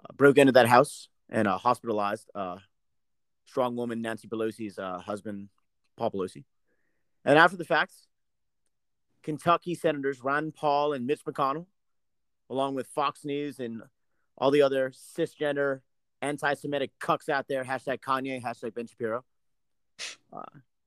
[0.00, 2.56] uh, broke into that house and uh, hospitalized uh,
[3.44, 5.48] strong woman Nancy Pelosi's uh, husband,
[5.96, 6.44] Paul Pelosi.
[7.24, 7.92] And after the fact,
[9.22, 11.66] Kentucky Senators Ron Paul and Mitch McConnell,
[12.50, 13.82] along with Fox News and
[14.42, 15.82] all the other cisgender,
[16.20, 19.24] anti-Semitic cucks out there, hashtag Kanye, hashtag Ben Shapiro,
[20.32, 20.42] uh,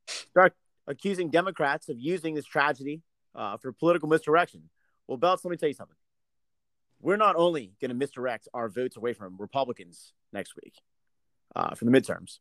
[0.08, 0.54] start
[0.88, 3.02] accusing Democrats of using this tragedy
[3.34, 4.70] uh, for political misdirection.
[5.08, 5.96] Well, Belts, let me tell you something.
[7.00, 10.74] We're not only going to misdirect our votes away from Republicans next week
[11.56, 12.40] uh, for the midterms.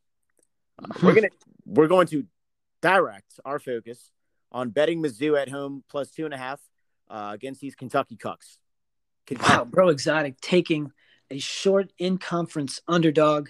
[0.77, 1.29] Uh, we're gonna
[1.65, 2.25] we're going to
[2.81, 4.11] direct our focus
[4.51, 6.59] on betting Mizzou at home plus two and a half
[7.09, 8.57] uh, against these Kentucky Cucks.
[9.25, 9.57] Kentucky.
[9.57, 10.91] Wow, bro, exotic taking
[11.31, 13.49] a short in conference underdog.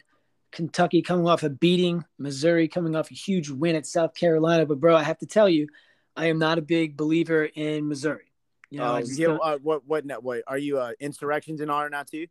[0.51, 4.65] Kentucky coming off a beating, Missouri coming off a huge win at South Carolina.
[4.65, 5.67] But bro, I have to tell you,
[6.15, 8.31] I am not a big believer in Missouri.
[8.69, 11.59] You know, Uh, just yeah, don't- uh, what what net what are you uh, insurrections
[11.61, 12.27] in honor now too?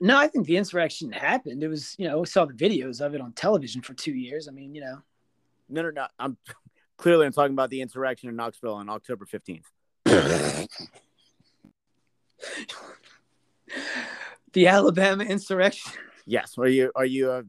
[0.00, 1.62] no, I think the insurrection happened.
[1.62, 4.48] It was, you know, we saw the videos of it on television for two years.
[4.48, 5.00] I mean, you know,
[5.68, 6.06] No, no, no.
[6.18, 6.36] I'm
[6.98, 9.70] clearly I'm talking about the insurrection in Knoxville on October fifteenth.
[14.52, 15.92] the Alabama insurrection.
[16.26, 16.56] Yes.
[16.58, 17.42] Are you are you uh,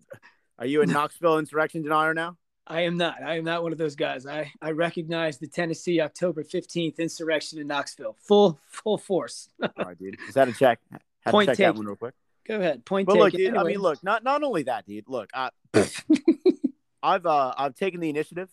[0.60, 2.38] are you a Knoxville insurrection in honor now?
[2.66, 3.22] I am not.
[3.22, 4.26] I am not one of those guys.
[4.26, 8.16] I, I recognize the Tennessee October 15th insurrection in Knoxville.
[8.22, 9.50] Full full force.
[9.62, 10.18] All right, dude.
[10.30, 10.80] Is that a check?
[11.22, 11.78] Had Point to check that taken.
[11.78, 12.14] one real quick.
[12.48, 12.86] Go ahead.
[12.86, 13.26] Point But taken.
[13.26, 13.58] look, dude.
[13.58, 14.02] I mean, look.
[14.04, 15.06] Not not only that, dude.
[15.10, 15.50] Look, I,
[17.04, 18.50] I've uh I've taken the initiative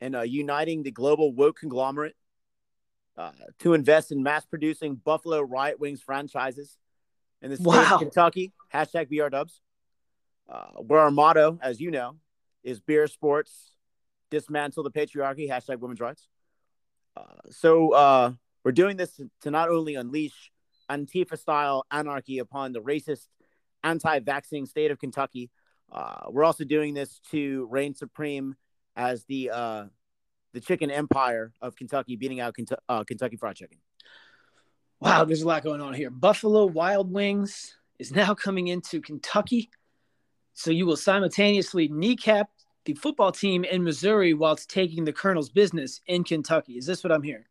[0.00, 2.16] in uh, uniting the global woke conglomerate
[3.16, 3.30] uh,
[3.60, 6.76] to invest in mass producing Buffalo Riot Wings franchises
[7.42, 7.94] in the state Wow.
[7.94, 8.52] of Kentucky.
[8.72, 9.60] Hashtag BR Dubs.
[10.48, 12.16] Uh, where our motto, as you know,
[12.62, 13.72] is beer sports,
[14.30, 15.48] dismantle the patriarchy.
[15.48, 16.28] Hashtag women's rights.
[17.16, 18.32] Uh, so uh,
[18.64, 20.52] we're doing this to not only unleash
[20.88, 23.26] Antifa style anarchy upon the racist,
[23.82, 25.50] anti vaccine state of Kentucky,
[25.90, 28.54] uh, we're also doing this to reign supreme
[28.94, 29.84] as the uh,
[30.52, 33.78] the chicken empire of Kentucky, beating out Kentu- uh, Kentucky Fried Chicken.
[35.00, 36.10] Wow, there's a lot going on here.
[36.10, 39.70] Buffalo Wild Wings is now coming into Kentucky.
[40.54, 42.48] So you will simultaneously kneecap
[42.86, 46.78] the football team in Missouri whilst taking the Colonel's business in Kentucky.
[46.78, 47.44] Is this what I'm hearing?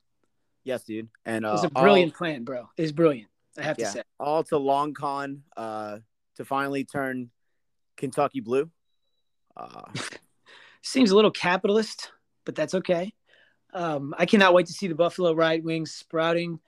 [0.64, 1.08] Yes, dude.
[1.26, 2.70] And uh, It's a brilliant plan, bro.
[2.78, 3.30] It's brilliant.
[3.58, 4.02] I have All, to say.
[4.20, 6.00] all to long con uh,
[6.38, 7.30] to finally turn
[7.96, 8.70] Kentucky blue.
[9.56, 9.84] Uh,
[10.82, 12.12] Seems a little capitalist,
[12.46, 13.14] but that's okay.
[13.74, 16.60] Um, I cannot wait to see the Buffalo Riot Wings sprouting.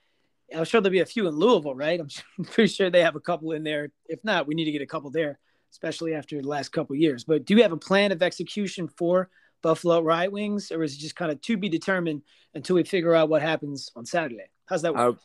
[0.55, 1.99] I'm sure there'll be a few in Louisville, right?
[1.99, 3.89] I'm, sure, I'm pretty sure they have a couple in there.
[4.07, 5.39] If not, we need to get a couple there,
[5.71, 7.23] especially after the last couple years.
[7.23, 9.29] But do you have a plan of execution for
[9.61, 12.21] Buffalo Right Wings, or is it just kind of to be determined
[12.53, 14.49] until we figure out what happens on Saturday?
[14.67, 15.19] How's that work?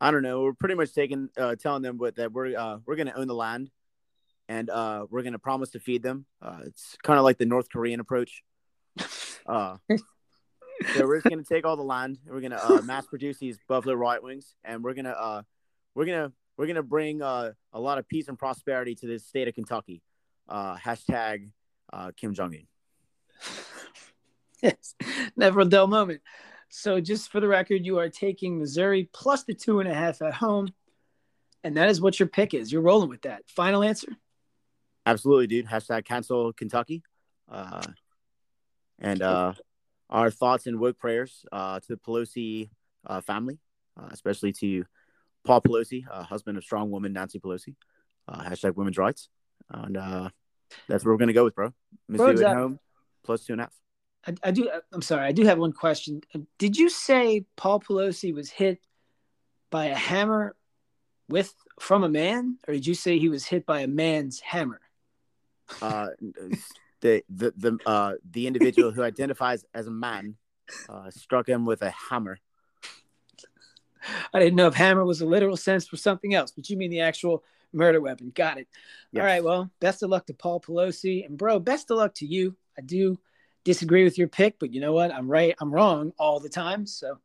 [0.00, 0.42] I, I don't know.
[0.42, 3.26] We're pretty much taking, uh, telling them what, that we're uh, we're going to own
[3.26, 3.70] the land,
[4.48, 6.26] and uh, we're going to promise to feed them.
[6.40, 8.42] Uh, it's kind of like the North Korean approach.
[10.94, 12.18] So we're just going to take all the land.
[12.24, 15.18] And we're going to uh, mass produce these Buffalo Right Wings, and we're going to
[15.18, 15.42] uh,
[15.94, 19.48] we're to we're to bring uh, a lot of peace and prosperity to this state
[19.48, 20.02] of Kentucky.
[20.48, 21.50] Uh, hashtag
[21.92, 22.66] uh, Kim Jong Un.
[24.62, 24.94] yes,
[25.36, 26.20] never a dull moment.
[26.68, 30.22] So, just for the record, you are taking Missouri plus the two and a half
[30.22, 30.68] at home,
[31.62, 32.72] and that is what your pick is.
[32.72, 33.42] You're rolling with that.
[33.48, 34.08] Final answer.
[35.06, 35.66] Absolutely, dude.
[35.66, 37.02] Hashtag cancel Kentucky.
[37.48, 37.82] Uh,
[38.98, 39.52] and uh,
[40.10, 42.70] our thoughts and woke prayers uh, to the Pelosi
[43.06, 43.58] uh, family,
[43.98, 44.84] uh, especially to
[45.44, 47.74] Paul Pelosi, uh, husband of strong woman Nancy Pelosi.
[48.26, 49.28] Uh, hashtag women's rights.
[49.70, 50.30] And uh,
[50.88, 51.72] that's where we're going to go with, bro.
[52.10, 52.78] Mizzou Roads at home,
[53.22, 53.74] plus two and a half.
[54.26, 54.70] I, I do.
[54.92, 55.26] I'm sorry.
[55.26, 56.22] I do have one question.
[56.58, 58.80] Did you say Paul Pelosi was hit
[59.70, 60.56] by a hammer
[61.28, 64.80] with from a man, or did you say he was hit by a man's hammer?
[65.82, 66.08] Uh,
[67.04, 70.36] the the the uh, the individual who identifies as a man
[70.88, 72.38] uh, struck him with a hammer.
[74.32, 76.90] I didn't know if hammer was a literal sense for something else, but you mean
[76.90, 78.32] the actual murder weapon.
[78.34, 78.68] Got it.
[79.12, 79.20] Yes.
[79.20, 79.44] All right.
[79.44, 81.26] Well, best of luck to Paul Pelosi.
[81.26, 82.56] And, bro, best of luck to you.
[82.78, 83.18] I do
[83.64, 85.12] disagree with your pick, but you know what?
[85.12, 85.54] I'm right.
[85.60, 86.86] I'm wrong all the time.
[86.86, 87.18] So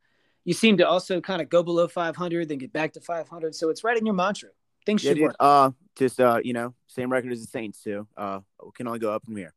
[0.46, 3.56] you seem to also kind of go below 500, then get back to 500.
[3.56, 4.50] So it's right in your mantra.
[4.86, 5.24] Things Yeah, should dude.
[5.24, 5.36] work.
[5.40, 8.08] Uh, just uh, you know, same record as the Saints too.
[8.16, 9.54] Uh, we can only go up from here.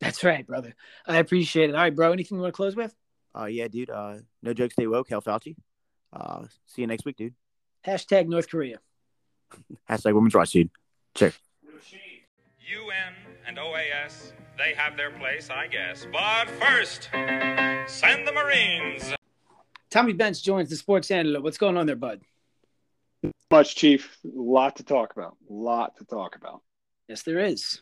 [0.00, 0.74] That's right, brother.
[1.06, 1.74] I appreciate it.
[1.74, 2.12] All right, bro.
[2.12, 2.94] Anything you want to close with?
[3.36, 3.90] Uh, yeah, dude.
[3.90, 5.08] Uh, no joke, stay woke.
[5.08, 5.56] Hell, Fauci.
[6.12, 7.34] Uh, see you next week, dude.
[7.86, 8.78] Hashtag North Korea.
[9.90, 10.70] Hashtag women's rights, dude.
[11.14, 11.38] Cheers.
[12.70, 13.14] UN
[13.46, 16.06] and OAS, they have their place, I guess.
[16.12, 17.08] But first,
[17.86, 19.14] send the Marines.
[19.90, 21.42] Tommy Bench joins the Sports Antidote.
[21.42, 22.20] What's going on there, bud?
[23.50, 24.18] much, Chief.
[24.24, 25.36] A lot to talk about.
[25.48, 26.60] A lot to talk about.
[27.08, 27.80] Yes, there is.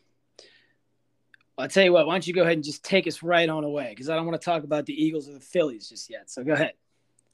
[1.58, 3.64] I'll tell you what, why don't you go ahead and just take us right on
[3.64, 3.88] away?
[3.90, 6.30] Because I don't want to talk about the Eagles or the Phillies just yet.
[6.30, 6.72] So go ahead.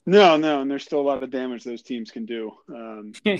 [0.05, 2.51] No, no, and there's still a lot of damage those teams can do.
[2.69, 3.37] Um, uh,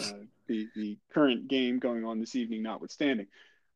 [0.48, 3.28] the the current game going on this evening, notwithstanding.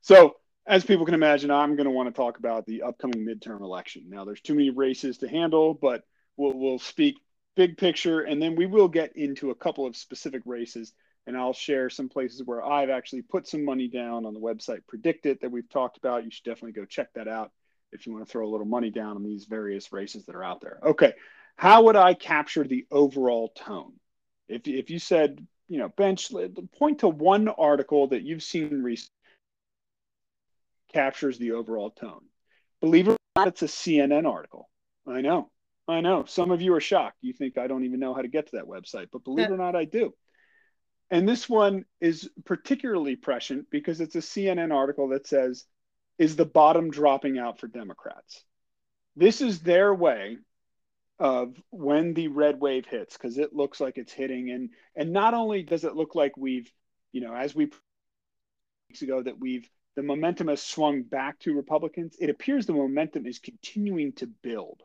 [0.02, 3.62] So, as people can imagine, I'm going to want to talk about the upcoming midterm
[3.62, 4.06] election.
[4.08, 6.04] Now, there's too many races to handle, but
[6.38, 7.18] we'll we'll speak
[7.56, 10.94] big picture, and then we will get into a couple of specific races,
[11.28, 14.80] and I'll share some places where I've actually put some money down on the website
[14.92, 16.24] PredictIt that we've talked about.
[16.24, 17.52] You should definitely go check that out
[17.92, 20.44] if you want to throw a little money down on these various races that are
[20.44, 20.80] out there.
[20.84, 21.14] Okay
[21.58, 23.94] how would I capture the overall tone?
[24.48, 26.32] If, if you said, you know, bench,
[26.78, 29.12] point to one article that you've seen recently
[30.94, 32.22] captures the overall tone.
[32.80, 34.70] Believe it or not, it's a CNN article.
[35.06, 35.50] I know.
[35.88, 36.26] I know.
[36.26, 37.18] Some of you are shocked.
[37.22, 39.54] You think I don't even know how to get to that website, but believe it
[39.54, 40.14] or not, I do.
[41.10, 45.66] And this one is particularly prescient because it's a CNN article that says,
[46.18, 48.44] Is the bottom dropping out for Democrats?
[49.16, 50.38] This is their way
[51.20, 55.34] of when the red wave hits because it looks like it's hitting and and not
[55.34, 56.72] only does it look like we've
[57.12, 57.72] you know as we
[58.90, 63.26] weeks ago that we've the momentum has swung back to republicans it appears the momentum
[63.26, 64.84] is continuing to build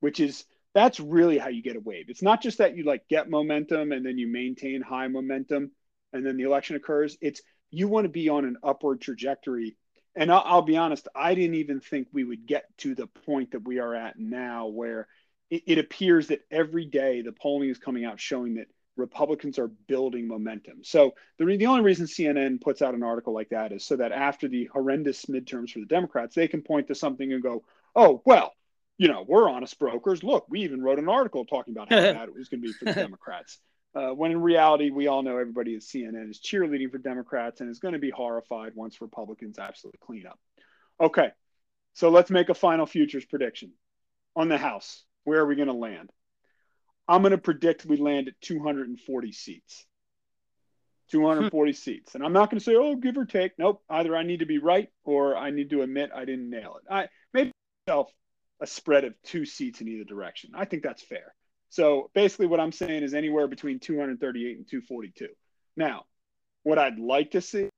[0.00, 0.44] which is
[0.74, 3.92] that's really how you get a wave it's not just that you like get momentum
[3.92, 5.70] and then you maintain high momentum
[6.12, 9.76] and then the election occurs it's you want to be on an upward trajectory.
[10.16, 13.52] And I'll, I'll, be honest, I didn't even think we would get to the point
[13.52, 15.06] that we are at now, where
[15.50, 18.66] it, it appears that every day the polling is coming out showing that
[18.96, 20.82] Republicans are building momentum.
[20.82, 24.12] So the, the only reason CNN puts out an article like that is so that
[24.12, 27.62] after the horrendous midterms for the Democrats, they can point to something and go,
[27.94, 28.52] oh, well,
[29.00, 30.22] you know, we're honest brokers.
[30.22, 32.74] Look, we even wrote an article talking about how bad it was going to be
[32.74, 33.58] for the Democrats.
[33.94, 37.70] Uh, when in reality, we all know everybody at CNN is cheerleading for Democrats and
[37.70, 40.38] is going to be horrified once Republicans absolutely clean up.
[41.00, 41.30] Okay,
[41.94, 43.72] so let's make a final futures prediction
[44.36, 45.02] on the House.
[45.24, 46.10] Where are we going to land?
[47.08, 49.86] I'm going to predict we land at 240 seats.
[51.10, 52.14] 240 seats.
[52.14, 53.52] And I'm not going to say, oh, give or take.
[53.58, 53.82] Nope.
[53.88, 56.92] Either I need to be right or I need to admit I didn't nail it.
[56.92, 57.52] I maybe
[57.86, 58.12] myself
[58.60, 60.52] a spread of two seats in either direction.
[60.54, 61.34] I think that's fair.
[61.70, 65.28] So basically, what I'm saying is anywhere between 238 and 242.
[65.76, 66.04] Now,
[66.62, 67.68] what I'd like to see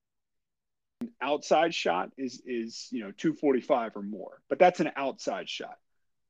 [1.01, 5.77] an outside shot is is you know 245 or more, but that's an outside shot.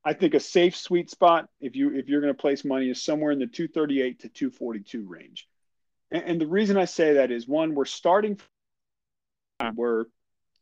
[0.05, 3.01] I think a safe sweet spot if you if you're going to place money is
[3.01, 5.47] somewhere in the 238 to 242 range.
[6.11, 8.37] And, and the reason I say that is one, we're starting
[9.75, 10.05] we're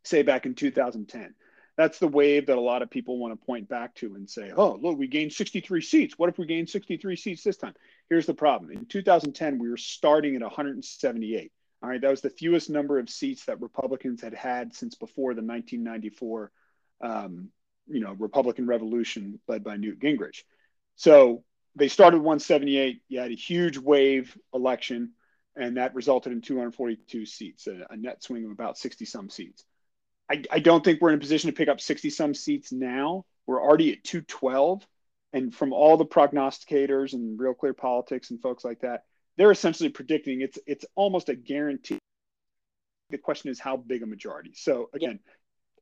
[0.03, 1.33] say back in 2010
[1.81, 4.51] that's the wave that a lot of people want to point back to and say,
[4.55, 6.13] oh, look, we gained 63 seats.
[6.15, 7.73] What if we gained 63 seats this time?
[8.07, 8.71] Here's the problem.
[8.71, 11.51] In 2010, we were starting at 178.
[11.81, 15.33] All right, that was the fewest number of seats that Republicans had had since before
[15.33, 16.51] the 1994,
[17.01, 17.49] um,
[17.87, 20.43] you know, Republican Revolution led by Newt Gingrich.
[20.97, 21.43] So
[21.75, 23.01] they started 178.
[23.07, 25.13] You had a huge wave election,
[25.55, 29.65] and that resulted in 242 seats, a, a net swing of about 60 some seats.
[30.31, 33.25] I, I don't think we're in a position to pick up 60 some seats now.
[33.45, 34.87] We're already at 212.
[35.33, 39.03] And from all the prognosticators and real clear politics and folks like that,
[39.37, 41.99] they're essentially predicting it's it's almost a guarantee.
[43.09, 44.53] The question is how big a majority.
[44.55, 45.19] So again,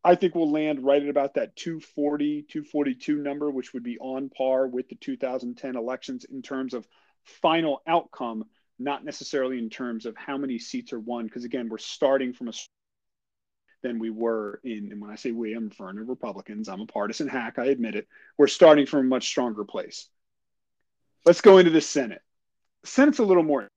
[0.03, 4.29] I think we'll land right at about that 240, 242 number, which would be on
[4.29, 6.87] par with the 2010 elections in terms of
[7.23, 8.45] final outcome,
[8.79, 11.25] not necessarily in terms of how many seats are won.
[11.25, 12.53] Because again, we're starting from a
[13.81, 14.91] than we were in.
[14.91, 16.69] And when I say we, I'm referring to Republicans.
[16.69, 17.59] I'm a partisan hack.
[17.59, 18.07] I admit it.
[18.37, 20.07] We're starting from a much stronger place.
[21.25, 22.21] Let's go into the Senate.
[22.83, 23.67] The Senate's a little more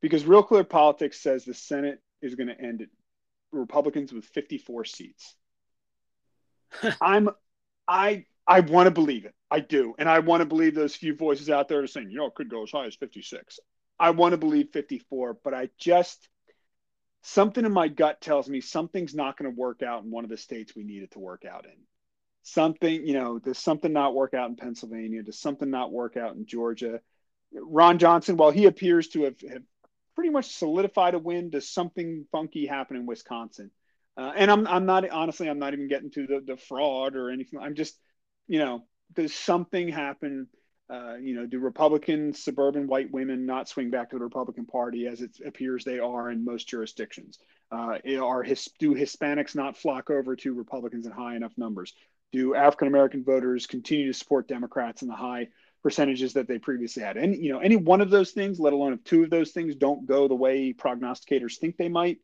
[0.00, 2.88] because Real Clear Politics says the Senate is going to end at
[3.52, 5.34] Republicans with 54 seats.
[7.00, 7.30] I'm,
[7.86, 9.34] I, I want to believe it.
[9.50, 12.18] I do, and I want to believe those few voices out there are saying, you
[12.18, 13.60] know, it could go as high as 56.
[13.98, 16.28] I want to believe 54, but I just
[17.24, 20.30] something in my gut tells me something's not going to work out in one of
[20.30, 21.72] the states we need it to work out in.
[22.42, 25.22] Something, you know, does something not work out in Pennsylvania?
[25.22, 27.00] Does something not work out in Georgia?
[27.54, 29.62] Ron Johnson, while he appears to have, have
[30.14, 33.70] pretty much solidified a win, does something funky happen in Wisconsin?
[34.18, 37.30] Uh, and I'm, I'm not, honestly, I'm not even getting to the, the fraud or
[37.30, 37.58] anything.
[37.58, 37.98] I'm just,
[38.46, 38.84] you know,
[39.14, 40.48] does something happen?
[40.90, 45.06] Uh, you know, do Republican suburban white women not swing back to the Republican Party
[45.06, 47.38] as it appears they are in most jurisdictions?
[47.72, 51.94] Uh, are his, do Hispanics not flock over to Republicans in high enough numbers?
[52.32, 55.48] Do African American voters continue to support Democrats in the high
[55.82, 57.16] percentages that they previously had?
[57.16, 59.76] And you know, any one of those things, let alone if two of those things
[59.76, 62.18] don't go the way prognosticators think they might,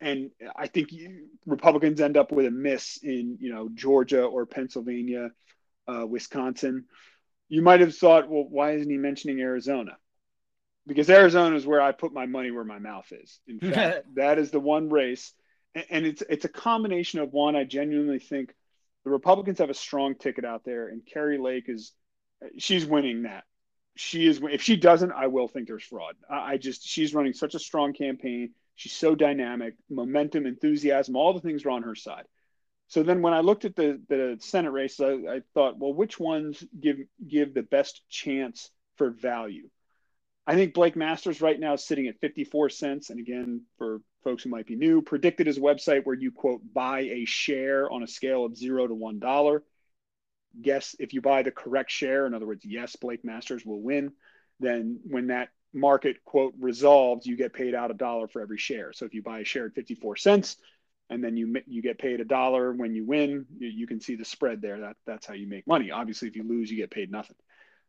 [0.00, 4.44] and I think you, Republicans end up with a miss in you know Georgia or
[4.44, 5.30] Pennsylvania,
[5.88, 6.84] uh, Wisconsin
[7.54, 9.96] you might have thought, well, why isn't he mentioning Arizona?
[10.88, 13.38] Because Arizona is where I put my money where my mouth is.
[13.46, 15.32] In fact, that is the one race,
[15.88, 17.54] and it's it's a combination of one.
[17.54, 18.52] I genuinely think
[19.04, 21.92] the Republicans have a strong ticket out there, and Kari Lake is
[22.58, 23.44] she's winning that.
[23.94, 24.40] She is.
[24.42, 26.16] If she doesn't, I will think there's fraud.
[26.28, 28.50] I just she's running such a strong campaign.
[28.74, 32.24] She's so dynamic, momentum, enthusiasm, all the things are on her side.
[32.88, 36.20] So then when I looked at the, the Senate race, I, I thought, well, which
[36.20, 39.68] ones give give the best chance for value?
[40.46, 43.10] I think Blake Masters right now is sitting at 54 cents.
[43.10, 46.60] And again, for folks who might be new, PredictIt is a website where you quote
[46.72, 49.62] buy a share on a scale of zero to one dollar.
[50.60, 54.12] Guess if you buy the correct share, in other words, yes, Blake Masters will win.
[54.60, 58.92] Then when that market quote resolves, you get paid out a dollar for every share.
[58.92, 60.56] So if you buy a share at 54 cents,
[61.10, 63.46] and then you you get paid a dollar when you win.
[63.58, 64.80] You, you, can see the spread there.
[64.80, 65.90] That that's how you make money.
[65.90, 67.36] Obviously, if you lose, you get paid nothing.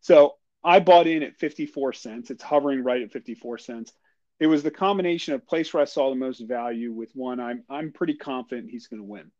[0.01, 2.29] So I bought in at 54 cents.
[2.29, 3.93] It's hovering right at 54 cents.
[4.39, 7.39] It was the combination of place where I saw the most value with one.
[7.39, 9.31] I'm I'm pretty confident he's going to win.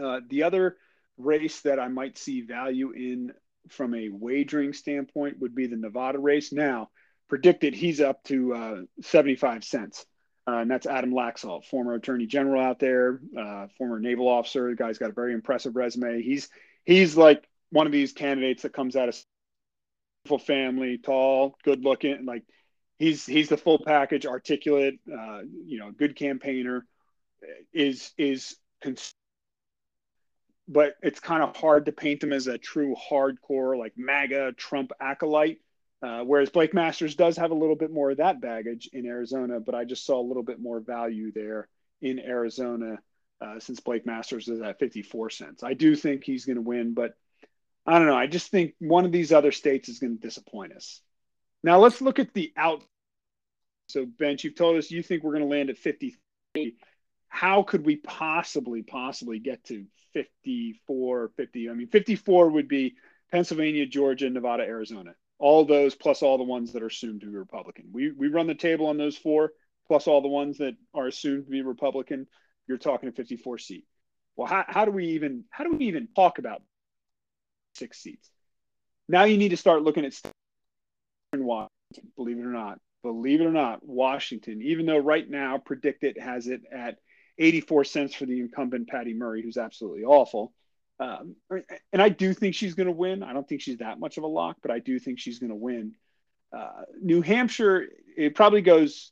[0.00, 0.76] Uh, the other
[1.18, 3.32] race that I might see value in
[3.68, 6.52] from a wagering standpoint would be the Nevada race.
[6.52, 6.90] Now,
[7.30, 10.04] PredictIt he's up to uh, 75 cents.
[10.46, 14.70] Uh, and that's Adam Laxalt, former Attorney General out there, uh, former naval officer.
[14.70, 16.22] The guy's got a very impressive resume.
[16.22, 16.48] He's
[16.84, 19.16] he's like one of these candidates that comes out of
[20.24, 22.42] beautiful family, tall, good looking, like
[22.98, 26.86] he's he's the full package, articulate, uh, you know, good campaigner.
[27.72, 29.14] Is is cons-
[30.68, 34.92] but it's kind of hard to paint him as a true hardcore like MAGA Trump
[35.00, 35.58] acolyte
[36.02, 39.60] uh, whereas Blake Masters does have a little bit more of that baggage in Arizona,
[39.60, 41.68] but I just saw a little bit more value there
[42.00, 42.98] in Arizona
[43.40, 45.62] uh, since Blake Masters is at 54 cents.
[45.62, 47.14] I do think he's going to win, but
[47.86, 48.16] I don't know.
[48.16, 51.00] I just think one of these other states is going to disappoint us.
[51.62, 52.82] Now let's look at the out.
[53.88, 56.76] So, Bench, you've told us you think we're going to land at 53.
[57.28, 61.70] How could we possibly, possibly get to 54, 50?
[61.70, 62.96] I mean, 54 would be
[63.30, 67.36] Pennsylvania, Georgia, Nevada, Arizona all those plus all the ones that are assumed to be
[67.36, 67.86] Republican.
[67.92, 69.50] We we run the table on those four
[69.88, 72.28] plus all the ones that are assumed to be Republican.
[72.68, 73.84] You're talking a 54 seat.
[74.36, 76.62] Well, how, how do we even how do we even talk about
[77.74, 78.30] six seats?
[79.08, 80.14] Now you need to start looking at
[81.32, 82.12] Washington.
[82.14, 84.62] Believe it or not, believe it or not, Washington.
[84.62, 86.98] Even though right now PredictIt has it at
[87.36, 90.52] 84 cents for the incumbent Patty Murray, who's absolutely awful.
[91.02, 91.34] Um,
[91.92, 93.24] and I do think she's going to win.
[93.24, 95.50] I don't think she's that much of a lock, but I do think she's going
[95.50, 95.94] to win.
[96.56, 99.10] Uh, New Hampshire, it probably goes.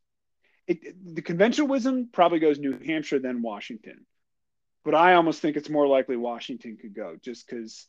[0.68, 4.06] It, the conventional wisdom probably goes New Hampshire then Washington,
[4.84, 7.86] but I almost think it's more likely Washington could go just because,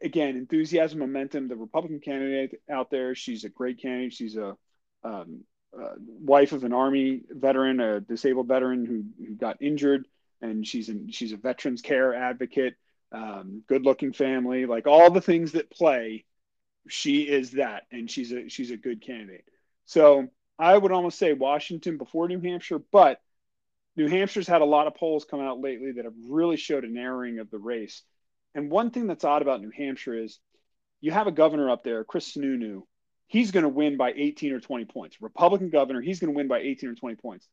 [0.00, 1.48] again, enthusiasm, momentum.
[1.48, 4.12] The Republican candidate out there, she's a great candidate.
[4.12, 4.56] She's a
[5.02, 5.40] um,
[5.76, 10.06] uh, wife of an Army veteran, a disabled veteran who, who got injured,
[10.40, 12.74] and she's in, she's a veterans care advocate
[13.12, 16.24] um, good looking family, like all the things that play.
[16.88, 19.44] She is that, and she's a she's a good candidate.
[19.84, 20.28] So
[20.58, 23.20] I would almost say Washington before New Hampshire, but
[23.96, 26.88] New Hampshire's had a lot of polls come out lately that have really showed a
[26.88, 28.02] narrowing of the race.
[28.54, 30.38] And one thing that's odd about New Hampshire is
[31.00, 32.82] you have a governor up there, Chris Sununu.
[33.26, 35.20] He's going to win by 18 or 20 points.
[35.20, 37.46] Republican governor, he's going to win by 18 or 20 points.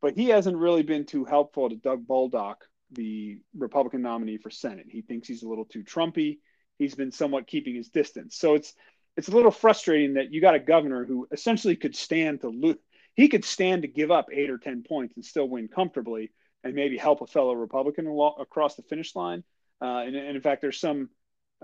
[0.00, 2.56] But he hasn't really been too helpful to Doug Bolduc,
[2.92, 4.86] the Republican nominee for Senate.
[4.88, 6.38] He thinks he's a little too Trumpy.
[6.78, 8.36] He's been somewhat keeping his distance.
[8.36, 8.74] So it's
[9.16, 12.76] it's a little frustrating that you got a governor who essentially could stand to lose.
[13.14, 16.30] He could stand to give up eight or ten points and still win comfortably,
[16.62, 18.06] and maybe help a fellow Republican
[18.38, 19.42] across the finish line.
[19.82, 21.08] Uh, and, and, in fact, there's some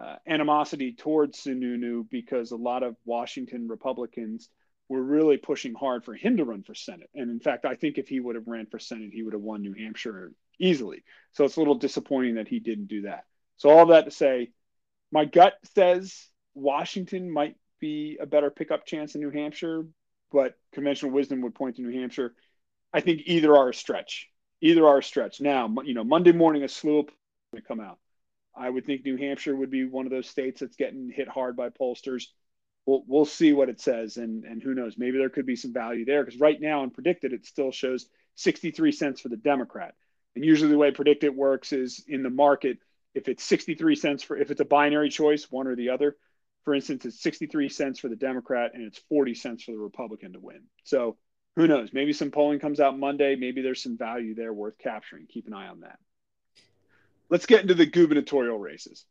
[0.01, 4.49] uh, animosity towards Sununu because a lot of Washington Republicans
[4.89, 7.11] were really pushing hard for him to run for Senate.
[7.15, 9.43] And in fact, I think if he would have ran for Senate, he would have
[9.43, 11.05] won New Hampshire easily.
[11.33, 13.25] So it's a little disappointing that he didn't do that.
[13.57, 14.51] So all that to say,
[15.13, 19.85] my gut says Washington might be a better pickup chance in New Hampshire,
[20.33, 22.35] but conventional wisdom would point to New Hampshire.
[22.93, 24.29] I think either are a stretch.
[24.61, 25.41] Either are a stretch.
[25.41, 27.07] Now, you know, Monday morning a slew of
[27.55, 27.99] to come out.
[28.57, 31.57] I would think New Hampshire would be one of those states that's getting hit hard
[31.57, 32.25] by pollsters.
[32.87, 34.97] We'll, we'll see what it says, and and who knows?
[34.99, 38.07] Maybe there could be some value there because right now, in PredictIt, it still shows
[38.37, 39.95] 63 cents for the Democrat.
[40.35, 42.79] And usually the way PredictIt works is in the market,
[43.15, 46.17] if it's 63 cents for, if it's a binary choice, one or the other,
[46.65, 50.33] for instance, it's 63 cents for the Democrat and it's 40 cents for the Republican
[50.33, 50.63] to win.
[50.85, 51.17] So
[51.57, 51.91] who knows?
[51.93, 53.37] Maybe some polling comes out Monday.
[53.37, 55.27] Maybe there's some value there worth capturing.
[55.27, 55.99] Keep an eye on that.
[57.31, 59.05] Let's get into the gubernatorial races.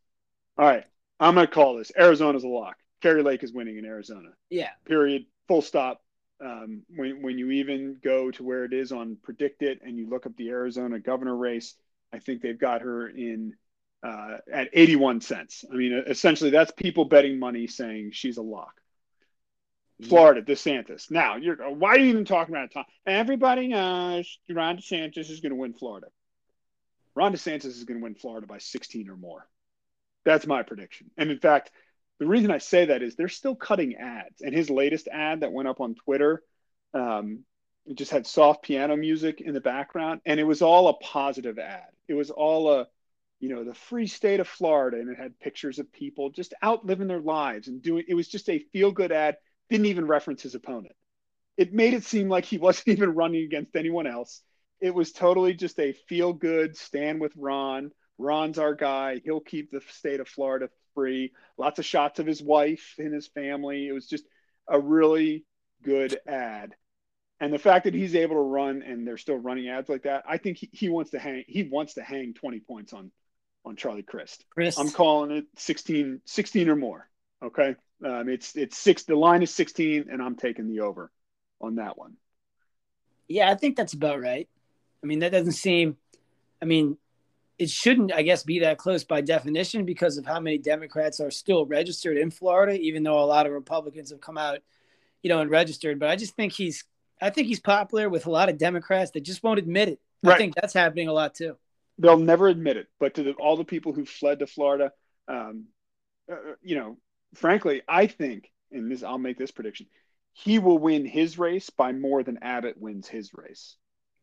[0.58, 0.84] All right.
[1.18, 2.76] I'm going to call this Arizona's a lock.
[3.00, 4.30] Kari Lake is winning in Arizona.
[4.50, 4.70] Yeah.
[4.84, 5.24] Period.
[5.48, 6.02] Full stop
[6.40, 10.26] um, when when you even go to where it is on PredictIt and you look
[10.26, 11.74] up the Arizona governor race,
[12.12, 13.54] I think they've got her in
[14.02, 15.64] uh, at 81 cents.
[15.70, 18.80] I mean, essentially, that's people betting money saying she's a lock.
[20.02, 21.10] Florida, DeSantis.
[21.10, 22.86] Now, you're why are you even talking about it?
[23.06, 26.08] Everybody knows Ron DeSantis is going to win Florida.
[27.14, 29.46] Ron DeSantis is going to win Florida by 16 or more.
[30.24, 31.10] That's my prediction.
[31.16, 31.70] And in fact,
[32.18, 34.40] the reason I say that is they're still cutting ads.
[34.40, 36.42] And his latest ad that went up on Twitter,
[36.92, 37.40] um,
[37.86, 41.58] it just had soft piano music in the background, and it was all a positive
[41.58, 41.88] ad.
[42.08, 42.86] It was all a,
[43.40, 46.86] you know, the free state of Florida, and it had pictures of people just out
[46.86, 48.04] living their lives and doing.
[48.08, 49.36] It was just a feel good ad.
[49.68, 50.94] Didn't even reference his opponent.
[51.56, 54.40] It made it seem like he wasn't even running against anyone else.
[54.80, 57.90] It was totally just a feel good stand with Ron.
[58.18, 59.20] Ron's our guy.
[59.24, 61.32] He'll keep the state of Florida free.
[61.56, 63.86] Lots of shots of his wife and his family.
[63.86, 64.24] It was just
[64.68, 65.44] a really
[65.82, 66.74] good ad.
[67.40, 70.24] And the fact that he's able to run and they're still running ads like that,
[70.28, 73.10] I think he, he wants to hang he wants to hang 20 points on
[73.64, 74.44] on Charlie Crist.
[74.78, 77.08] I'm calling it 16 16 or more.
[77.42, 77.76] Okay.
[78.04, 81.10] Um, it's it's six the line is 16 and I'm taking the over
[81.60, 82.16] on that one.
[83.28, 84.48] Yeah, I think that's about right.
[85.02, 85.96] I mean, that doesn't seem.
[86.62, 86.96] I mean,
[87.58, 91.30] it shouldn't, I guess, be that close by definition because of how many Democrats are
[91.30, 94.58] still registered in Florida, even though a lot of Republicans have come out,
[95.22, 95.98] you know, and registered.
[95.98, 96.84] But I just think he's,
[97.20, 100.00] I think he's popular with a lot of Democrats that just won't admit it.
[100.22, 100.34] Right.
[100.34, 101.56] I think that's happening a lot too.
[101.98, 104.92] They'll never admit it, but to the, all the people who fled to Florida,
[105.28, 105.66] um,
[106.30, 106.98] uh, you know,
[107.34, 109.86] frankly, I think, and this, I'll make this prediction,
[110.32, 113.76] he will win his race by more than Abbott wins his race.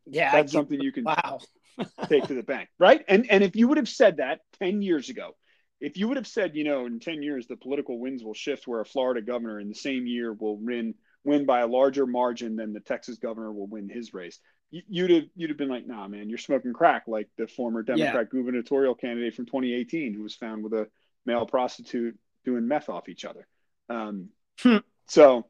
[0.06, 1.40] Yeah, That's something you can Wow.
[2.08, 3.04] take to the bank, right?
[3.08, 5.36] And and if you would have said that 10 years ago,
[5.80, 8.66] if you would have said, you know, in 10 years the political winds will shift
[8.66, 12.56] where a Florida governor in the same year will win win by a larger margin
[12.56, 14.38] than the Texas governor will win his race,
[14.70, 17.82] you- you'd have you'd have been like, nah, man, you're smoking crack, like the former
[17.82, 20.88] Democrat gubernatorial candidate from 2018 who was found with a
[21.24, 23.46] male prostitute doing meth off each other.
[23.88, 24.28] Um,
[24.60, 24.78] Hmm.
[25.06, 25.48] so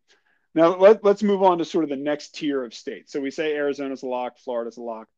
[0.54, 3.12] now let, let's move on to sort of the next tier of states.
[3.12, 5.08] So we say Arizona's a lock, Florida's a lock.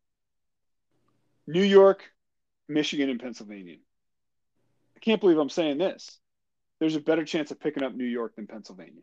[1.47, 2.05] New York,
[2.69, 3.77] Michigan, and Pennsylvania.
[4.97, 6.19] I can't believe I'm saying this.
[6.81, 9.03] There's a better chance of picking up New York than Pennsylvania.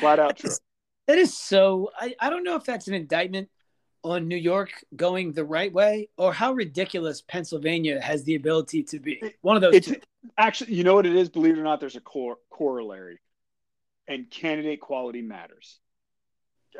[0.00, 0.50] Flat out true.
[1.06, 1.90] That is so.
[1.98, 3.48] I, I don't know if that's an indictment
[4.04, 9.00] on New York going the right way or how ridiculous Pennsylvania has the ability to
[9.00, 9.20] be.
[9.40, 9.96] One of those It's two.
[10.38, 11.28] actually, you know what it is?
[11.28, 13.18] Believe it or not, there's a cor- corollary,
[14.10, 15.78] and candidate quality matters.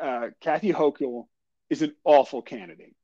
[0.01, 1.27] Uh, Kathy Hochul
[1.71, 2.95] is an awful candidate.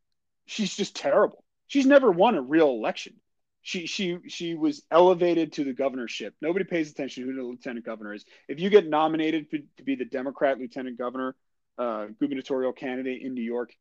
[0.46, 1.44] She's just terrible.
[1.68, 3.14] She's never won a real election.
[3.62, 6.34] She she she was elevated to the governorship.
[6.40, 8.24] Nobody pays attention to who the lieutenant governor is.
[8.48, 11.34] If you get nominated to, to be the Democrat lieutenant governor,
[11.78, 13.72] uh, gubernatorial candidate in New York,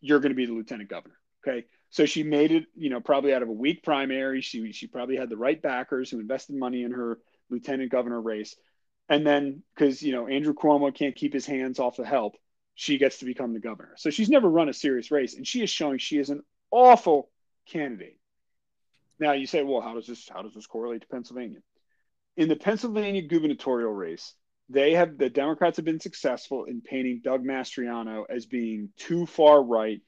[0.00, 1.16] you're going to be the lieutenant governor.
[1.46, 1.66] Okay.
[1.90, 4.40] So she made it, you know, probably out of a weak primary.
[4.40, 7.18] She she probably had the right backers who invested money in her
[7.50, 8.56] lieutenant governor race.
[9.12, 12.38] And then because you know Andrew Cuomo can't keep his hands off the help,
[12.74, 13.92] she gets to become the governor.
[13.98, 16.40] So she's never run a serious race, and she is showing she is an
[16.70, 17.28] awful
[17.68, 18.18] candidate.
[19.20, 21.58] Now you say, well, how does this how does this correlate to Pennsylvania?
[22.38, 24.32] In the Pennsylvania gubernatorial race,
[24.70, 29.62] they have the Democrats have been successful in painting Doug Mastriano as being too far
[29.62, 30.00] right,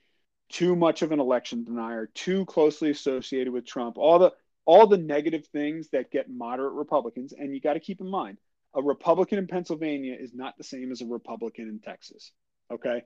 [0.48, 4.32] too much of an election denier, too closely associated with Trump, all the
[4.64, 7.35] all the negative things that get moderate Republicans.
[7.35, 8.39] And you got to keep in mind,
[8.75, 12.33] a Republican in Pennsylvania is not the same as a Republican in Texas.
[12.71, 13.03] Okay.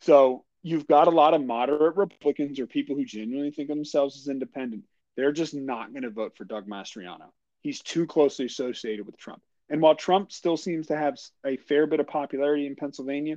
[0.00, 4.16] So you've got a lot of moderate Republicans or people who genuinely think of themselves
[4.16, 4.84] as independent.
[5.16, 7.30] They're just not going to vote for Doug Mastriano.
[7.62, 9.42] He's too closely associated with Trump.
[9.68, 11.16] And while Trump still seems to have
[11.46, 13.36] a fair bit of popularity in Pennsylvania,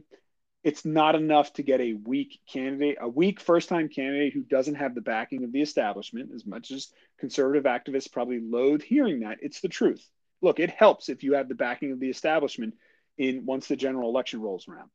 [0.64, 4.76] it's not enough to get a weak candidate, a weak first time candidate who doesn't
[4.76, 9.40] have the backing of the establishment, as much as conservative activists probably loathe hearing that.
[9.42, 10.10] It's the truth.
[10.44, 12.76] Look, it helps if you have the backing of the establishment
[13.18, 14.90] in once the general election rolls around.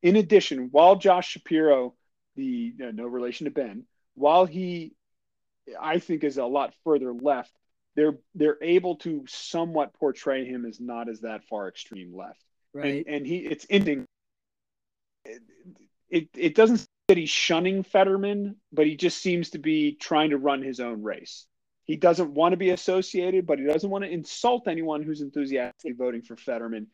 [0.00, 1.94] In addition, while Josh Shapiro,
[2.36, 3.84] the uh, no relation to Ben,
[4.14, 4.94] while he,
[5.78, 7.52] I think, is a lot further left,
[7.96, 12.42] they're they're able to somewhat portray him as not as that far extreme left.
[12.72, 13.04] Right.
[13.06, 14.06] And, and he, it's ending.
[15.24, 15.42] It,
[16.08, 20.30] it it doesn't say that he's shunning Fetterman, but he just seems to be trying
[20.30, 21.46] to run his own race.
[21.84, 25.92] He doesn't want to be associated, but he doesn't want to insult anyone who's enthusiastically
[25.92, 26.88] voting for Fetterman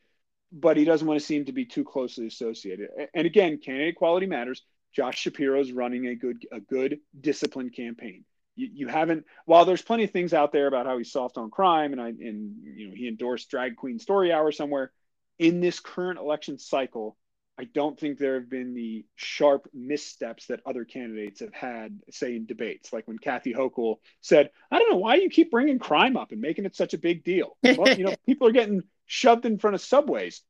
[0.53, 2.89] but he doesn't want to seem to be too closely associated.
[3.15, 4.63] And again, candidate quality matters.
[4.95, 8.25] Josh Shapiro is running a good, a good disciplined campaign.
[8.57, 11.51] You, you haven't, while there's plenty of things out there about how he's soft on
[11.51, 14.93] crime, and I, and you know, he endorsed Drag Queen Story Hour somewhere.
[15.39, 17.17] In this current election cycle,
[17.59, 22.37] I don't think there have been the sharp missteps that other candidates have had, say
[22.37, 26.17] in debates, like when Kathy Hochul said, "I don't know why you keep bringing crime
[26.17, 29.45] up and making it such a big deal." Well, you know, people are getting shoved
[29.45, 30.43] in front of subways.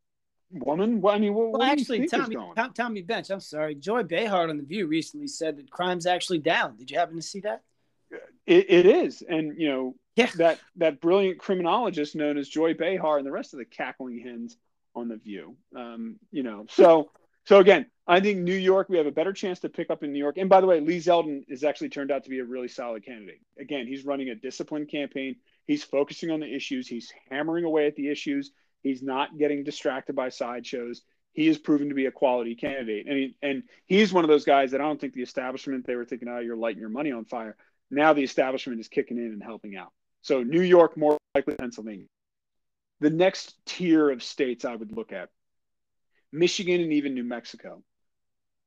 [0.51, 2.37] Woman, well, I mean, what, Well, what do actually, Tommy?
[2.57, 3.75] Tom, Tommy Bench, I'm sorry.
[3.75, 6.77] Joy Behar on The View recently said that crime's actually down.
[6.77, 7.63] Did you happen to see that?
[8.13, 10.31] Uh, it, it is, and you know Yeah.
[10.37, 14.57] that that brilliant criminologist known as Joy Behar and the rest of the cackling hens
[14.99, 15.57] on the View.
[15.75, 17.11] Um, you know, so
[17.45, 20.13] so again, I think New York we have a better chance to pick up in
[20.13, 20.37] New York.
[20.39, 23.05] And by the way, Lee Zeldin has actually turned out to be a really solid
[23.05, 23.41] candidate.
[23.59, 25.37] Again, he's running a disciplined campaign.
[25.67, 26.89] He's focusing on the issues.
[26.89, 28.53] He's hammering away at the issues.
[28.83, 31.03] He's not getting distracted by sideshows.
[31.33, 34.45] He has proven to be a quality candidate, and he, and he's one of those
[34.45, 37.13] guys that I don't think the establishment they were thinking, oh, you're lighting your money
[37.13, 37.57] on fire.
[37.91, 39.93] Now the establishment is kicking in and helping out.
[40.23, 42.07] So New York, more likely Pennsylvania.
[43.01, 45.31] The next tier of states I would look at
[46.33, 47.83] Michigan and even New Mexico.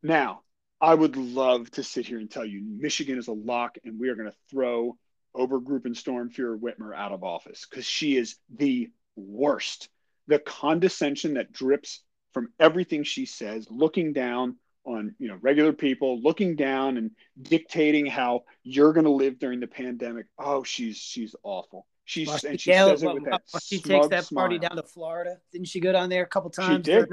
[0.01, 0.41] Now,
[0.79, 4.09] I would love to sit here and tell you Michigan is a lock and we
[4.09, 4.97] are going to throw
[5.35, 9.89] Obergroup and Storm Fuhrer Whitmer out of office because she is the worst.
[10.27, 12.01] The condescension that drips
[12.33, 18.07] from everything she says, looking down on you know regular people looking down and dictating
[18.07, 20.25] how you're going to live during the pandemic.
[20.39, 21.85] Oh, she's she's awful.
[22.11, 24.59] She's Well, and she says it well, with that she takes that party smile.
[24.59, 25.37] down to Florida.
[25.53, 26.85] Didn't she go down there a couple times?
[26.85, 27.07] She did.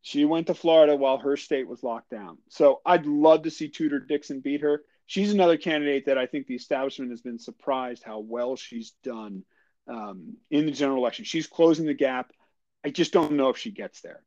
[0.00, 2.38] She went to Florida while her state was locked down.
[2.48, 4.82] So I'd love to see Tudor Dixon beat her.
[5.06, 9.44] She's another candidate that I think the establishment has been surprised how well she's done
[9.86, 11.24] um, in the general election.
[11.24, 12.32] She's closing the gap.
[12.84, 14.24] I just don't know if she gets there.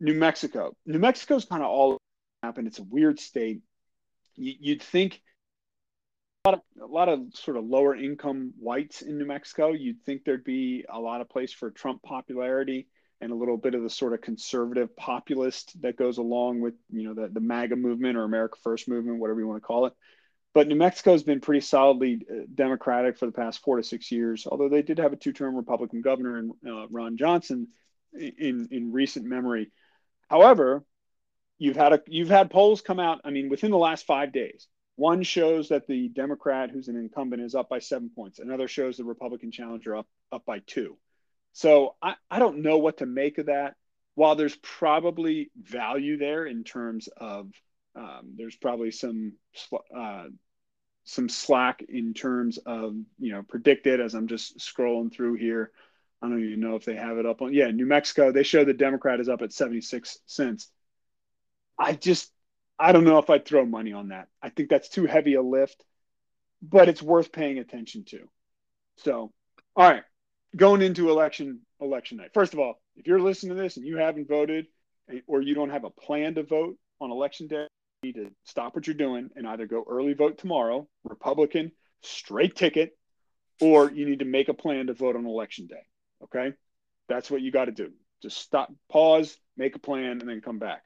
[0.00, 0.74] New Mexico.
[0.86, 1.98] New Mexico's kind of all over
[2.42, 3.60] the map, and it's a weird state.
[4.34, 5.22] You, you'd think
[6.44, 9.72] lot, of, a lot of sort of lower income whites in New Mexico.
[9.72, 12.86] You'd think there'd be a lot of place for Trump popularity
[13.20, 17.04] and a little bit of the sort of conservative populist that goes along with you
[17.04, 19.94] know the, the MAGA movement or America First movement, whatever you want to call it.
[20.52, 24.12] But New Mexico has been pretty solidly uh, Democratic for the past four to six
[24.12, 27.68] years, although they did have a two-term Republican governor in uh, Ron Johnson
[28.12, 29.70] in in recent memory.
[30.28, 30.84] However,
[31.56, 33.22] you've had a you've had polls come out.
[33.24, 37.42] I mean, within the last five days, one shows that the Democrat who's an incumbent
[37.42, 38.38] is up by seven points.
[38.38, 40.96] Another shows the Republican challenger up up by two.
[41.52, 43.74] So I, I don't know what to make of that.
[44.16, 47.50] While there's probably value there in terms of
[47.96, 49.34] um, there's probably some
[49.96, 50.26] uh,
[51.04, 55.70] some slack in terms of you know predicted as I'm just scrolling through here.
[56.22, 57.52] I don't even know if they have it up on.
[57.52, 58.32] Yeah, New Mexico.
[58.32, 60.70] They show the Democrat is up at 76 cents.
[61.78, 62.32] I just
[62.78, 64.28] I don't know if I'd throw money on that.
[64.42, 65.84] I think that's too heavy a lift,
[66.62, 68.28] but it's worth paying attention to.
[68.98, 69.32] So,
[69.76, 70.02] all right,
[70.56, 72.30] going into election election night.
[72.34, 74.66] First of all, if you're listening to this and you haven't voted
[75.10, 77.66] eh, or you don't have a plan to vote on election day,
[78.02, 81.72] you need to stop what you're doing and either go early vote tomorrow, Republican,
[82.02, 82.96] straight ticket,
[83.60, 85.82] or you need to make a plan to vote on election day.
[86.22, 86.52] Okay?
[87.08, 87.90] That's what you got to do.
[88.22, 90.84] Just stop, pause, make a plan, and then come back.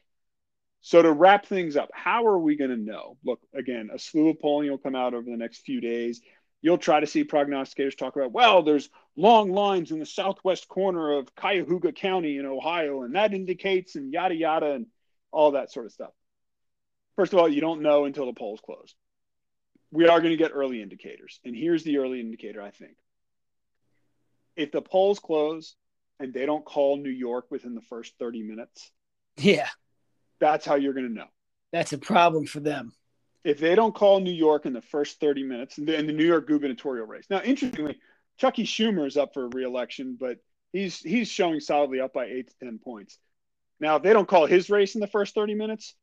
[0.81, 3.17] So to wrap things up, how are we going to know?
[3.25, 6.21] Look, again, a slew of polling will come out over the next few days.
[6.61, 11.19] You'll try to see prognosticators talk about, well, there's long lines in the southwest corner
[11.19, 14.87] of Cuyahoga County in Ohio, and that indicates and yada yada and
[15.31, 16.13] all that sort of stuff.
[17.17, 18.95] First of all, you don't know until the polls close.
[19.91, 21.41] We are going to get early indicators.
[21.45, 22.97] And here's the early indicator, I think.
[24.57, 25.75] If the polls close
[26.21, 28.91] and they don't call New York within the first 30 minutes,
[29.37, 29.69] Yeah,
[30.41, 31.27] that's how you're going to know.
[31.73, 32.93] that's a problem for them.
[33.45, 36.13] If they don't call New York in the first 30 minutes in the, in the
[36.13, 37.27] New York gubernatorial race.
[37.31, 37.99] Now, interestingly,
[38.39, 40.39] Chucky Schumer is up for reelection, but
[40.73, 43.19] he's he's showing solidly up by eight to 10 points.
[43.81, 45.95] Now, if they don't call his race in the first 30 minutes,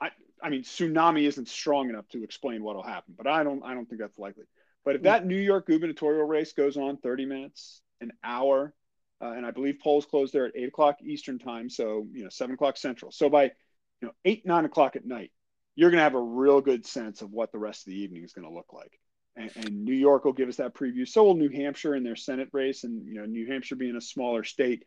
[0.00, 0.10] I
[0.42, 3.86] I mean, tsunami isn't strong enough to explain what'll happen, but I don't I don't
[3.86, 4.44] think that's likely.
[4.84, 8.74] But if that New York gubernatorial race goes on 30 minutes, an hour,
[9.20, 12.30] uh, and I believe polls close there at eight o'clock Eastern time, so you know
[12.30, 13.12] seven o'clock Central.
[13.12, 13.52] So by
[14.00, 15.30] you know eight nine o'clock at night,
[15.74, 18.24] you're going to have a real good sense of what the rest of the evening
[18.24, 18.98] is going to look like.
[19.36, 21.06] And, and New York will give us that preview.
[21.06, 24.00] So will New Hampshire in their Senate race, and you know New Hampshire being a
[24.00, 24.84] smaller state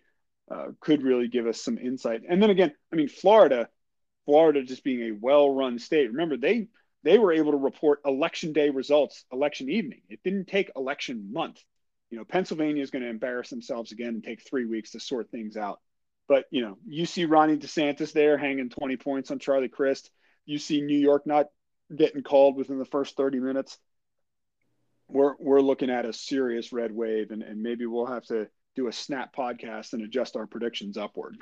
[0.52, 2.22] uh, could really give us some insight.
[2.28, 3.70] And then again, I mean Florida,
[4.26, 6.12] Florida just being a well-run state.
[6.12, 6.68] Remember they
[7.04, 10.02] they were able to report election day results election evening.
[10.10, 11.60] It didn't take election month.
[12.10, 15.32] You know, Pennsylvania is going to embarrass themselves again and take three weeks to sort
[15.32, 15.80] things out.
[16.28, 20.10] But you know, you see Ronnie DeSantis there hanging 20 points on Charlie Crist.
[20.46, 21.48] You see New York not
[21.96, 23.78] getting called within the first 30 minutes.
[25.08, 28.88] We're we're looking at a serious red wave, and, and maybe we'll have to do
[28.88, 31.38] a snap podcast and adjust our predictions upward.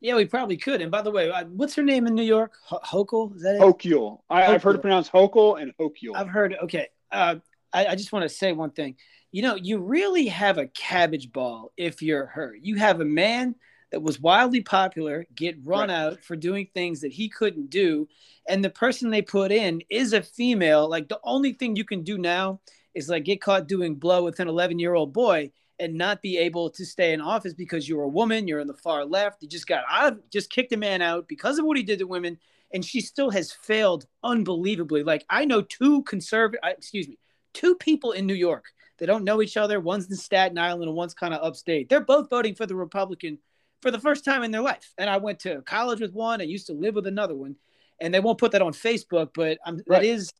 [0.00, 0.82] Yeah, we probably could.
[0.82, 2.52] And by the way, what's her name in New York?
[2.64, 3.34] Ho- Hochul?
[3.34, 3.60] Is that it?
[3.60, 4.20] Hochul.
[4.28, 6.14] I, I've heard it pronounced Hochul and Hochul.
[6.14, 6.54] I've heard.
[6.64, 7.36] Okay, uh,
[7.72, 8.96] I, I just want to say one thing.
[9.32, 12.54] You know, you really have a cabbage ball if you're her.
[12.60, 13.54] You have a man
[13.92, 15.94] that was wildly popular get run Right.
[15.94, 18.08] out for doing things that he couldn't do,
[18.48, 20.88] and the person they put in is a female.
[20.88, 22.60] Like the only thing you can do now
[22.94, 26.38] is like get caught doing blow with an 11 year old boy and not be
[26.38, 29.42] able to stay in office because you're a woman, you're in the far left.
[29.42, 31.98] You just got out, of, just kicked a man out because of what he did
[31.98, 32.38] to women,
[32.72, 35.02] and she still has failed unbelievably.
[35.04, 37.18] Like I know two conservative, uh, excuse me,
[37.52, 38.64] two people in New York.
[38.98, 39.78] They don't know each other.
[39.78, 41.88] One's in Staten Island and one's kind of upstate.
[41.90, 43.38] They're both voting for the Republican
[43.82, 44.92] for the first time in their life.
[44.98, 46.40] And I went to college with one.
[46.40, 47.56] I used to live with another one,
[48.00, 50.02] and they won't put that on Facebook, but I'm, Right.
[50.02, 50.32] that is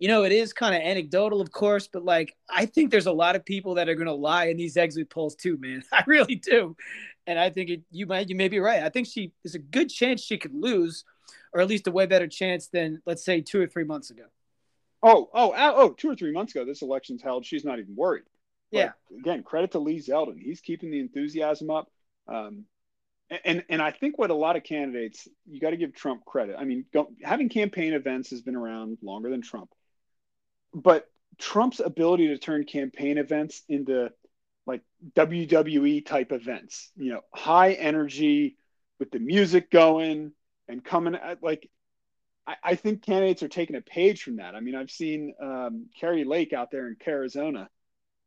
[0.00, 3.12] you know, it is kind of anecdotal, of course, but like I think there's a
[3.12, 5.82] lot of people that are going to lie in these exit polls too, man.
[5.92, 6.76] I really do,
[7.26, 8.82] and I think it, you might you may be right.
[8.82, 11.04] I think she there's a good chance she could lose,
[11.52, 14.24] or at least a way better chance than let's say two or three months ago.
[15.02, 17.44] Oh, oh, oh, oh, two or three months ago, this election's held.
[17.44, 18.24] She's not even worried.
[18.72, 18.92] But Yeah.
[19.20, 20.40] Again, credit to Lee Zeldin.
[20.40, 21.90] He's keeping the enthusiasm up.
[22.26, 22.64] Um,
[23.44, 26.56] and and I think what a lot of candidates you got to give Trump credit.
[26.58, 29.70] I mean, go, having campaign events has been around longer than Trump,
[30.72, 31.06] but
[31.38, 34.10] Trump's ability to turn campaign events into
[34.66, 34.82] like
[35.14, 38.56] WWE type events, you know, high energy
[38.98, 40.32] with the music going
[40.68, 41.68] and coming at like
[42.46, 44.54] I, I think candidates are taking a page from that.
[44.54, 47.68] I mean, I've seen um, Kari Lake out there in Arizona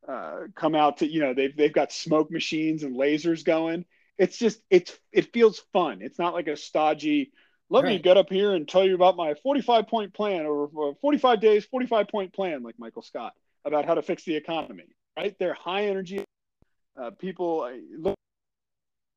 [0.07, 3.85] uh, come out to you know they've they've got smoke machines and lasers going.
[4.17, 5.99] It's just it's it feels fun.
[6.01, 7.31] It's not like a stodgy.
[7.69, 7.93] Let right.
[7.93, 11.41] me get up here and tell you about my 45 point plan or, or 45
[11.41, 13.33] days 45 point plan like Michael Scott
[13.65, 14.85] about how to fix the economy.
[15.17, 15.35] Right?
[15.37, 16.23] They're high energy.
[16.99, 18.15] Uh, people uh, look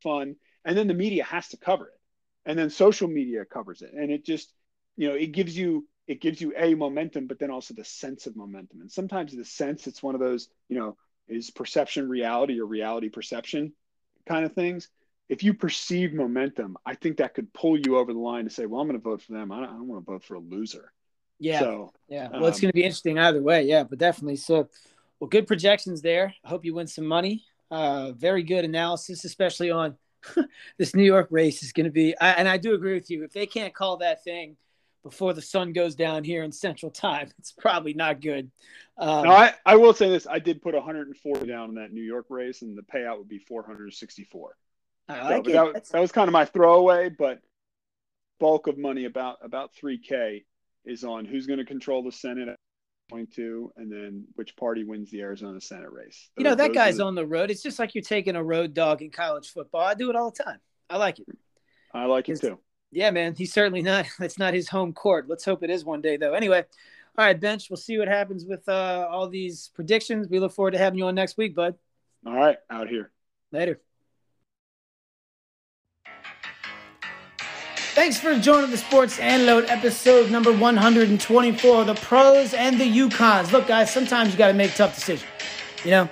[0.03, 2.01] fun, and then the media has to cover it,
[2.45, 4.53] and then social media covers it, and it just
[4.97, 8.27] you know it gives you it gives you a momentum but then also the sense
[8.27, 10.97] of momentum and sometimes the sense it's one of those you know
[11.29, 13.73] is perception reality or reality perception
[14.27, 14.89] kind of things
[15.29, 18.67] if you perceive momentum i think that could pull you over the line to say
[18.67, 19.53] well i'm going to vote for them.
[19.53, 20.93] I don't, don't want to vote for a loser.
[21.39, 21.61] Yeah.
[21.61, 22.29] So yeah.
[22.29, 23.63] Well um, it's going to be interesting either way.
[23.63, 24.37] Yeah but definitely.
[24.37, 24.69] So
[25.19, 26.35] well good projections there.
[26.45, 27.45] I hope you win some money.
[27.71, 29.97] Uh, very good analysis especially on
[30.79, 33.25] this new york race is going to be I, and i do agree with you.
[33.25, 34.57] If they can't call that thing
[35.03, 37.29] before the sun goes down here in Central Time.
[37.39, 38.51] It's probably not good.
[38.99, 42.03] Um, no, I, I will say this: I did put 140 down in that New
[42.03, 44.57] York race, and the payout would be 464.
[45.09, 45.75] I like so, it.
[45.75, 47.41] That, that was kind of my throwaway, but
[48.39, 50.45] bulk of money about about 3K
[50.85, 52.57] is on who's going to control the Senate at
[53.09, 56.31] point two, and then which party wins the Arizona Senate race.
[56.37, 57.05] Those, you know that guy's the...
[57.05, 57.51] on the road.
[57.51, 59.81] It's just like you're taking a road dog in college football.
[59.81, 60.59] I do it all the time.
[60.91, 61.27] I like it.
[61.93, 62.59] I like it too
[62.93, 64.07] yeah, man, he's certainly not.
[64.19, 65.29] That's not his home court.
[65.29, 66.35] Let's hope it is one day, though.
[66.35, 66.65] Anyway,
[67.19, 67.71] all right, bench.
[67.71, 70.29] We'll see what happens with uh, all these predictions.
[70.29, 71.75] We look forward to having you on next week, bud.
[72.27, 73.11] All right, out here.
[73.53, 73.81] Later.
[77.95, 83.51] Thanks for joining the Sports Antidote episode number 124, the pros and the UConns.
[83.51, 85.29] Look, guys, sometimes you got to make tough decisions.
[85.85, 86.09] You know,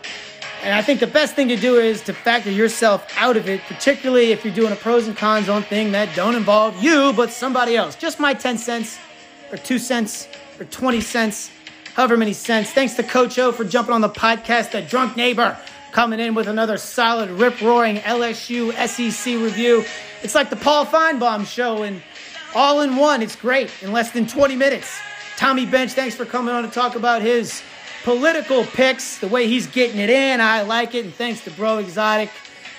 [0.68, 3.62] and I think the best thing to do is to factor yourself out of it,
[3.62, 7.30] particularly if you're doing a pros and cons on thing that don't involve you, but
[7.30, 7.96] somebody else.
[7.96, 8.98] Just my 10 cents,
[9.50, 10.28] or 2 cents,
[10.60, 11.50] or 20 cents,
[11.94, 12.70] however many cents.
[12.70, 15.56] Thanks to Coach O for jumping on the podcast, The Drunk Neighbor,
[15.92, 19.86] coming in with another solid, rip roaring LSU SEC review.
[20.22, 22.02] It's like the Paul Finebaum show, and
[22.54, 23.22] all in one.
[23.22, 24.94] It's great in less than 20 minutes.
[25.38, 27.62] Tommy Bench, thanks for coming on to talk about his
[28.04, 30.40] political picks, the way he's getting it in.
[30.40, 31.04] I like it.
[31.04, 32.30] And thanks to Breaux Exotic.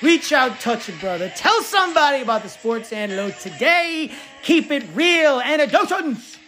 [0.02, 1.32] Reach out, touch it, brother.
[1.36, 4.12] Tell somebody about the sports antidote today.
[4.44, 5.42] Keep it real.
[5.42, 6.39] Antidote.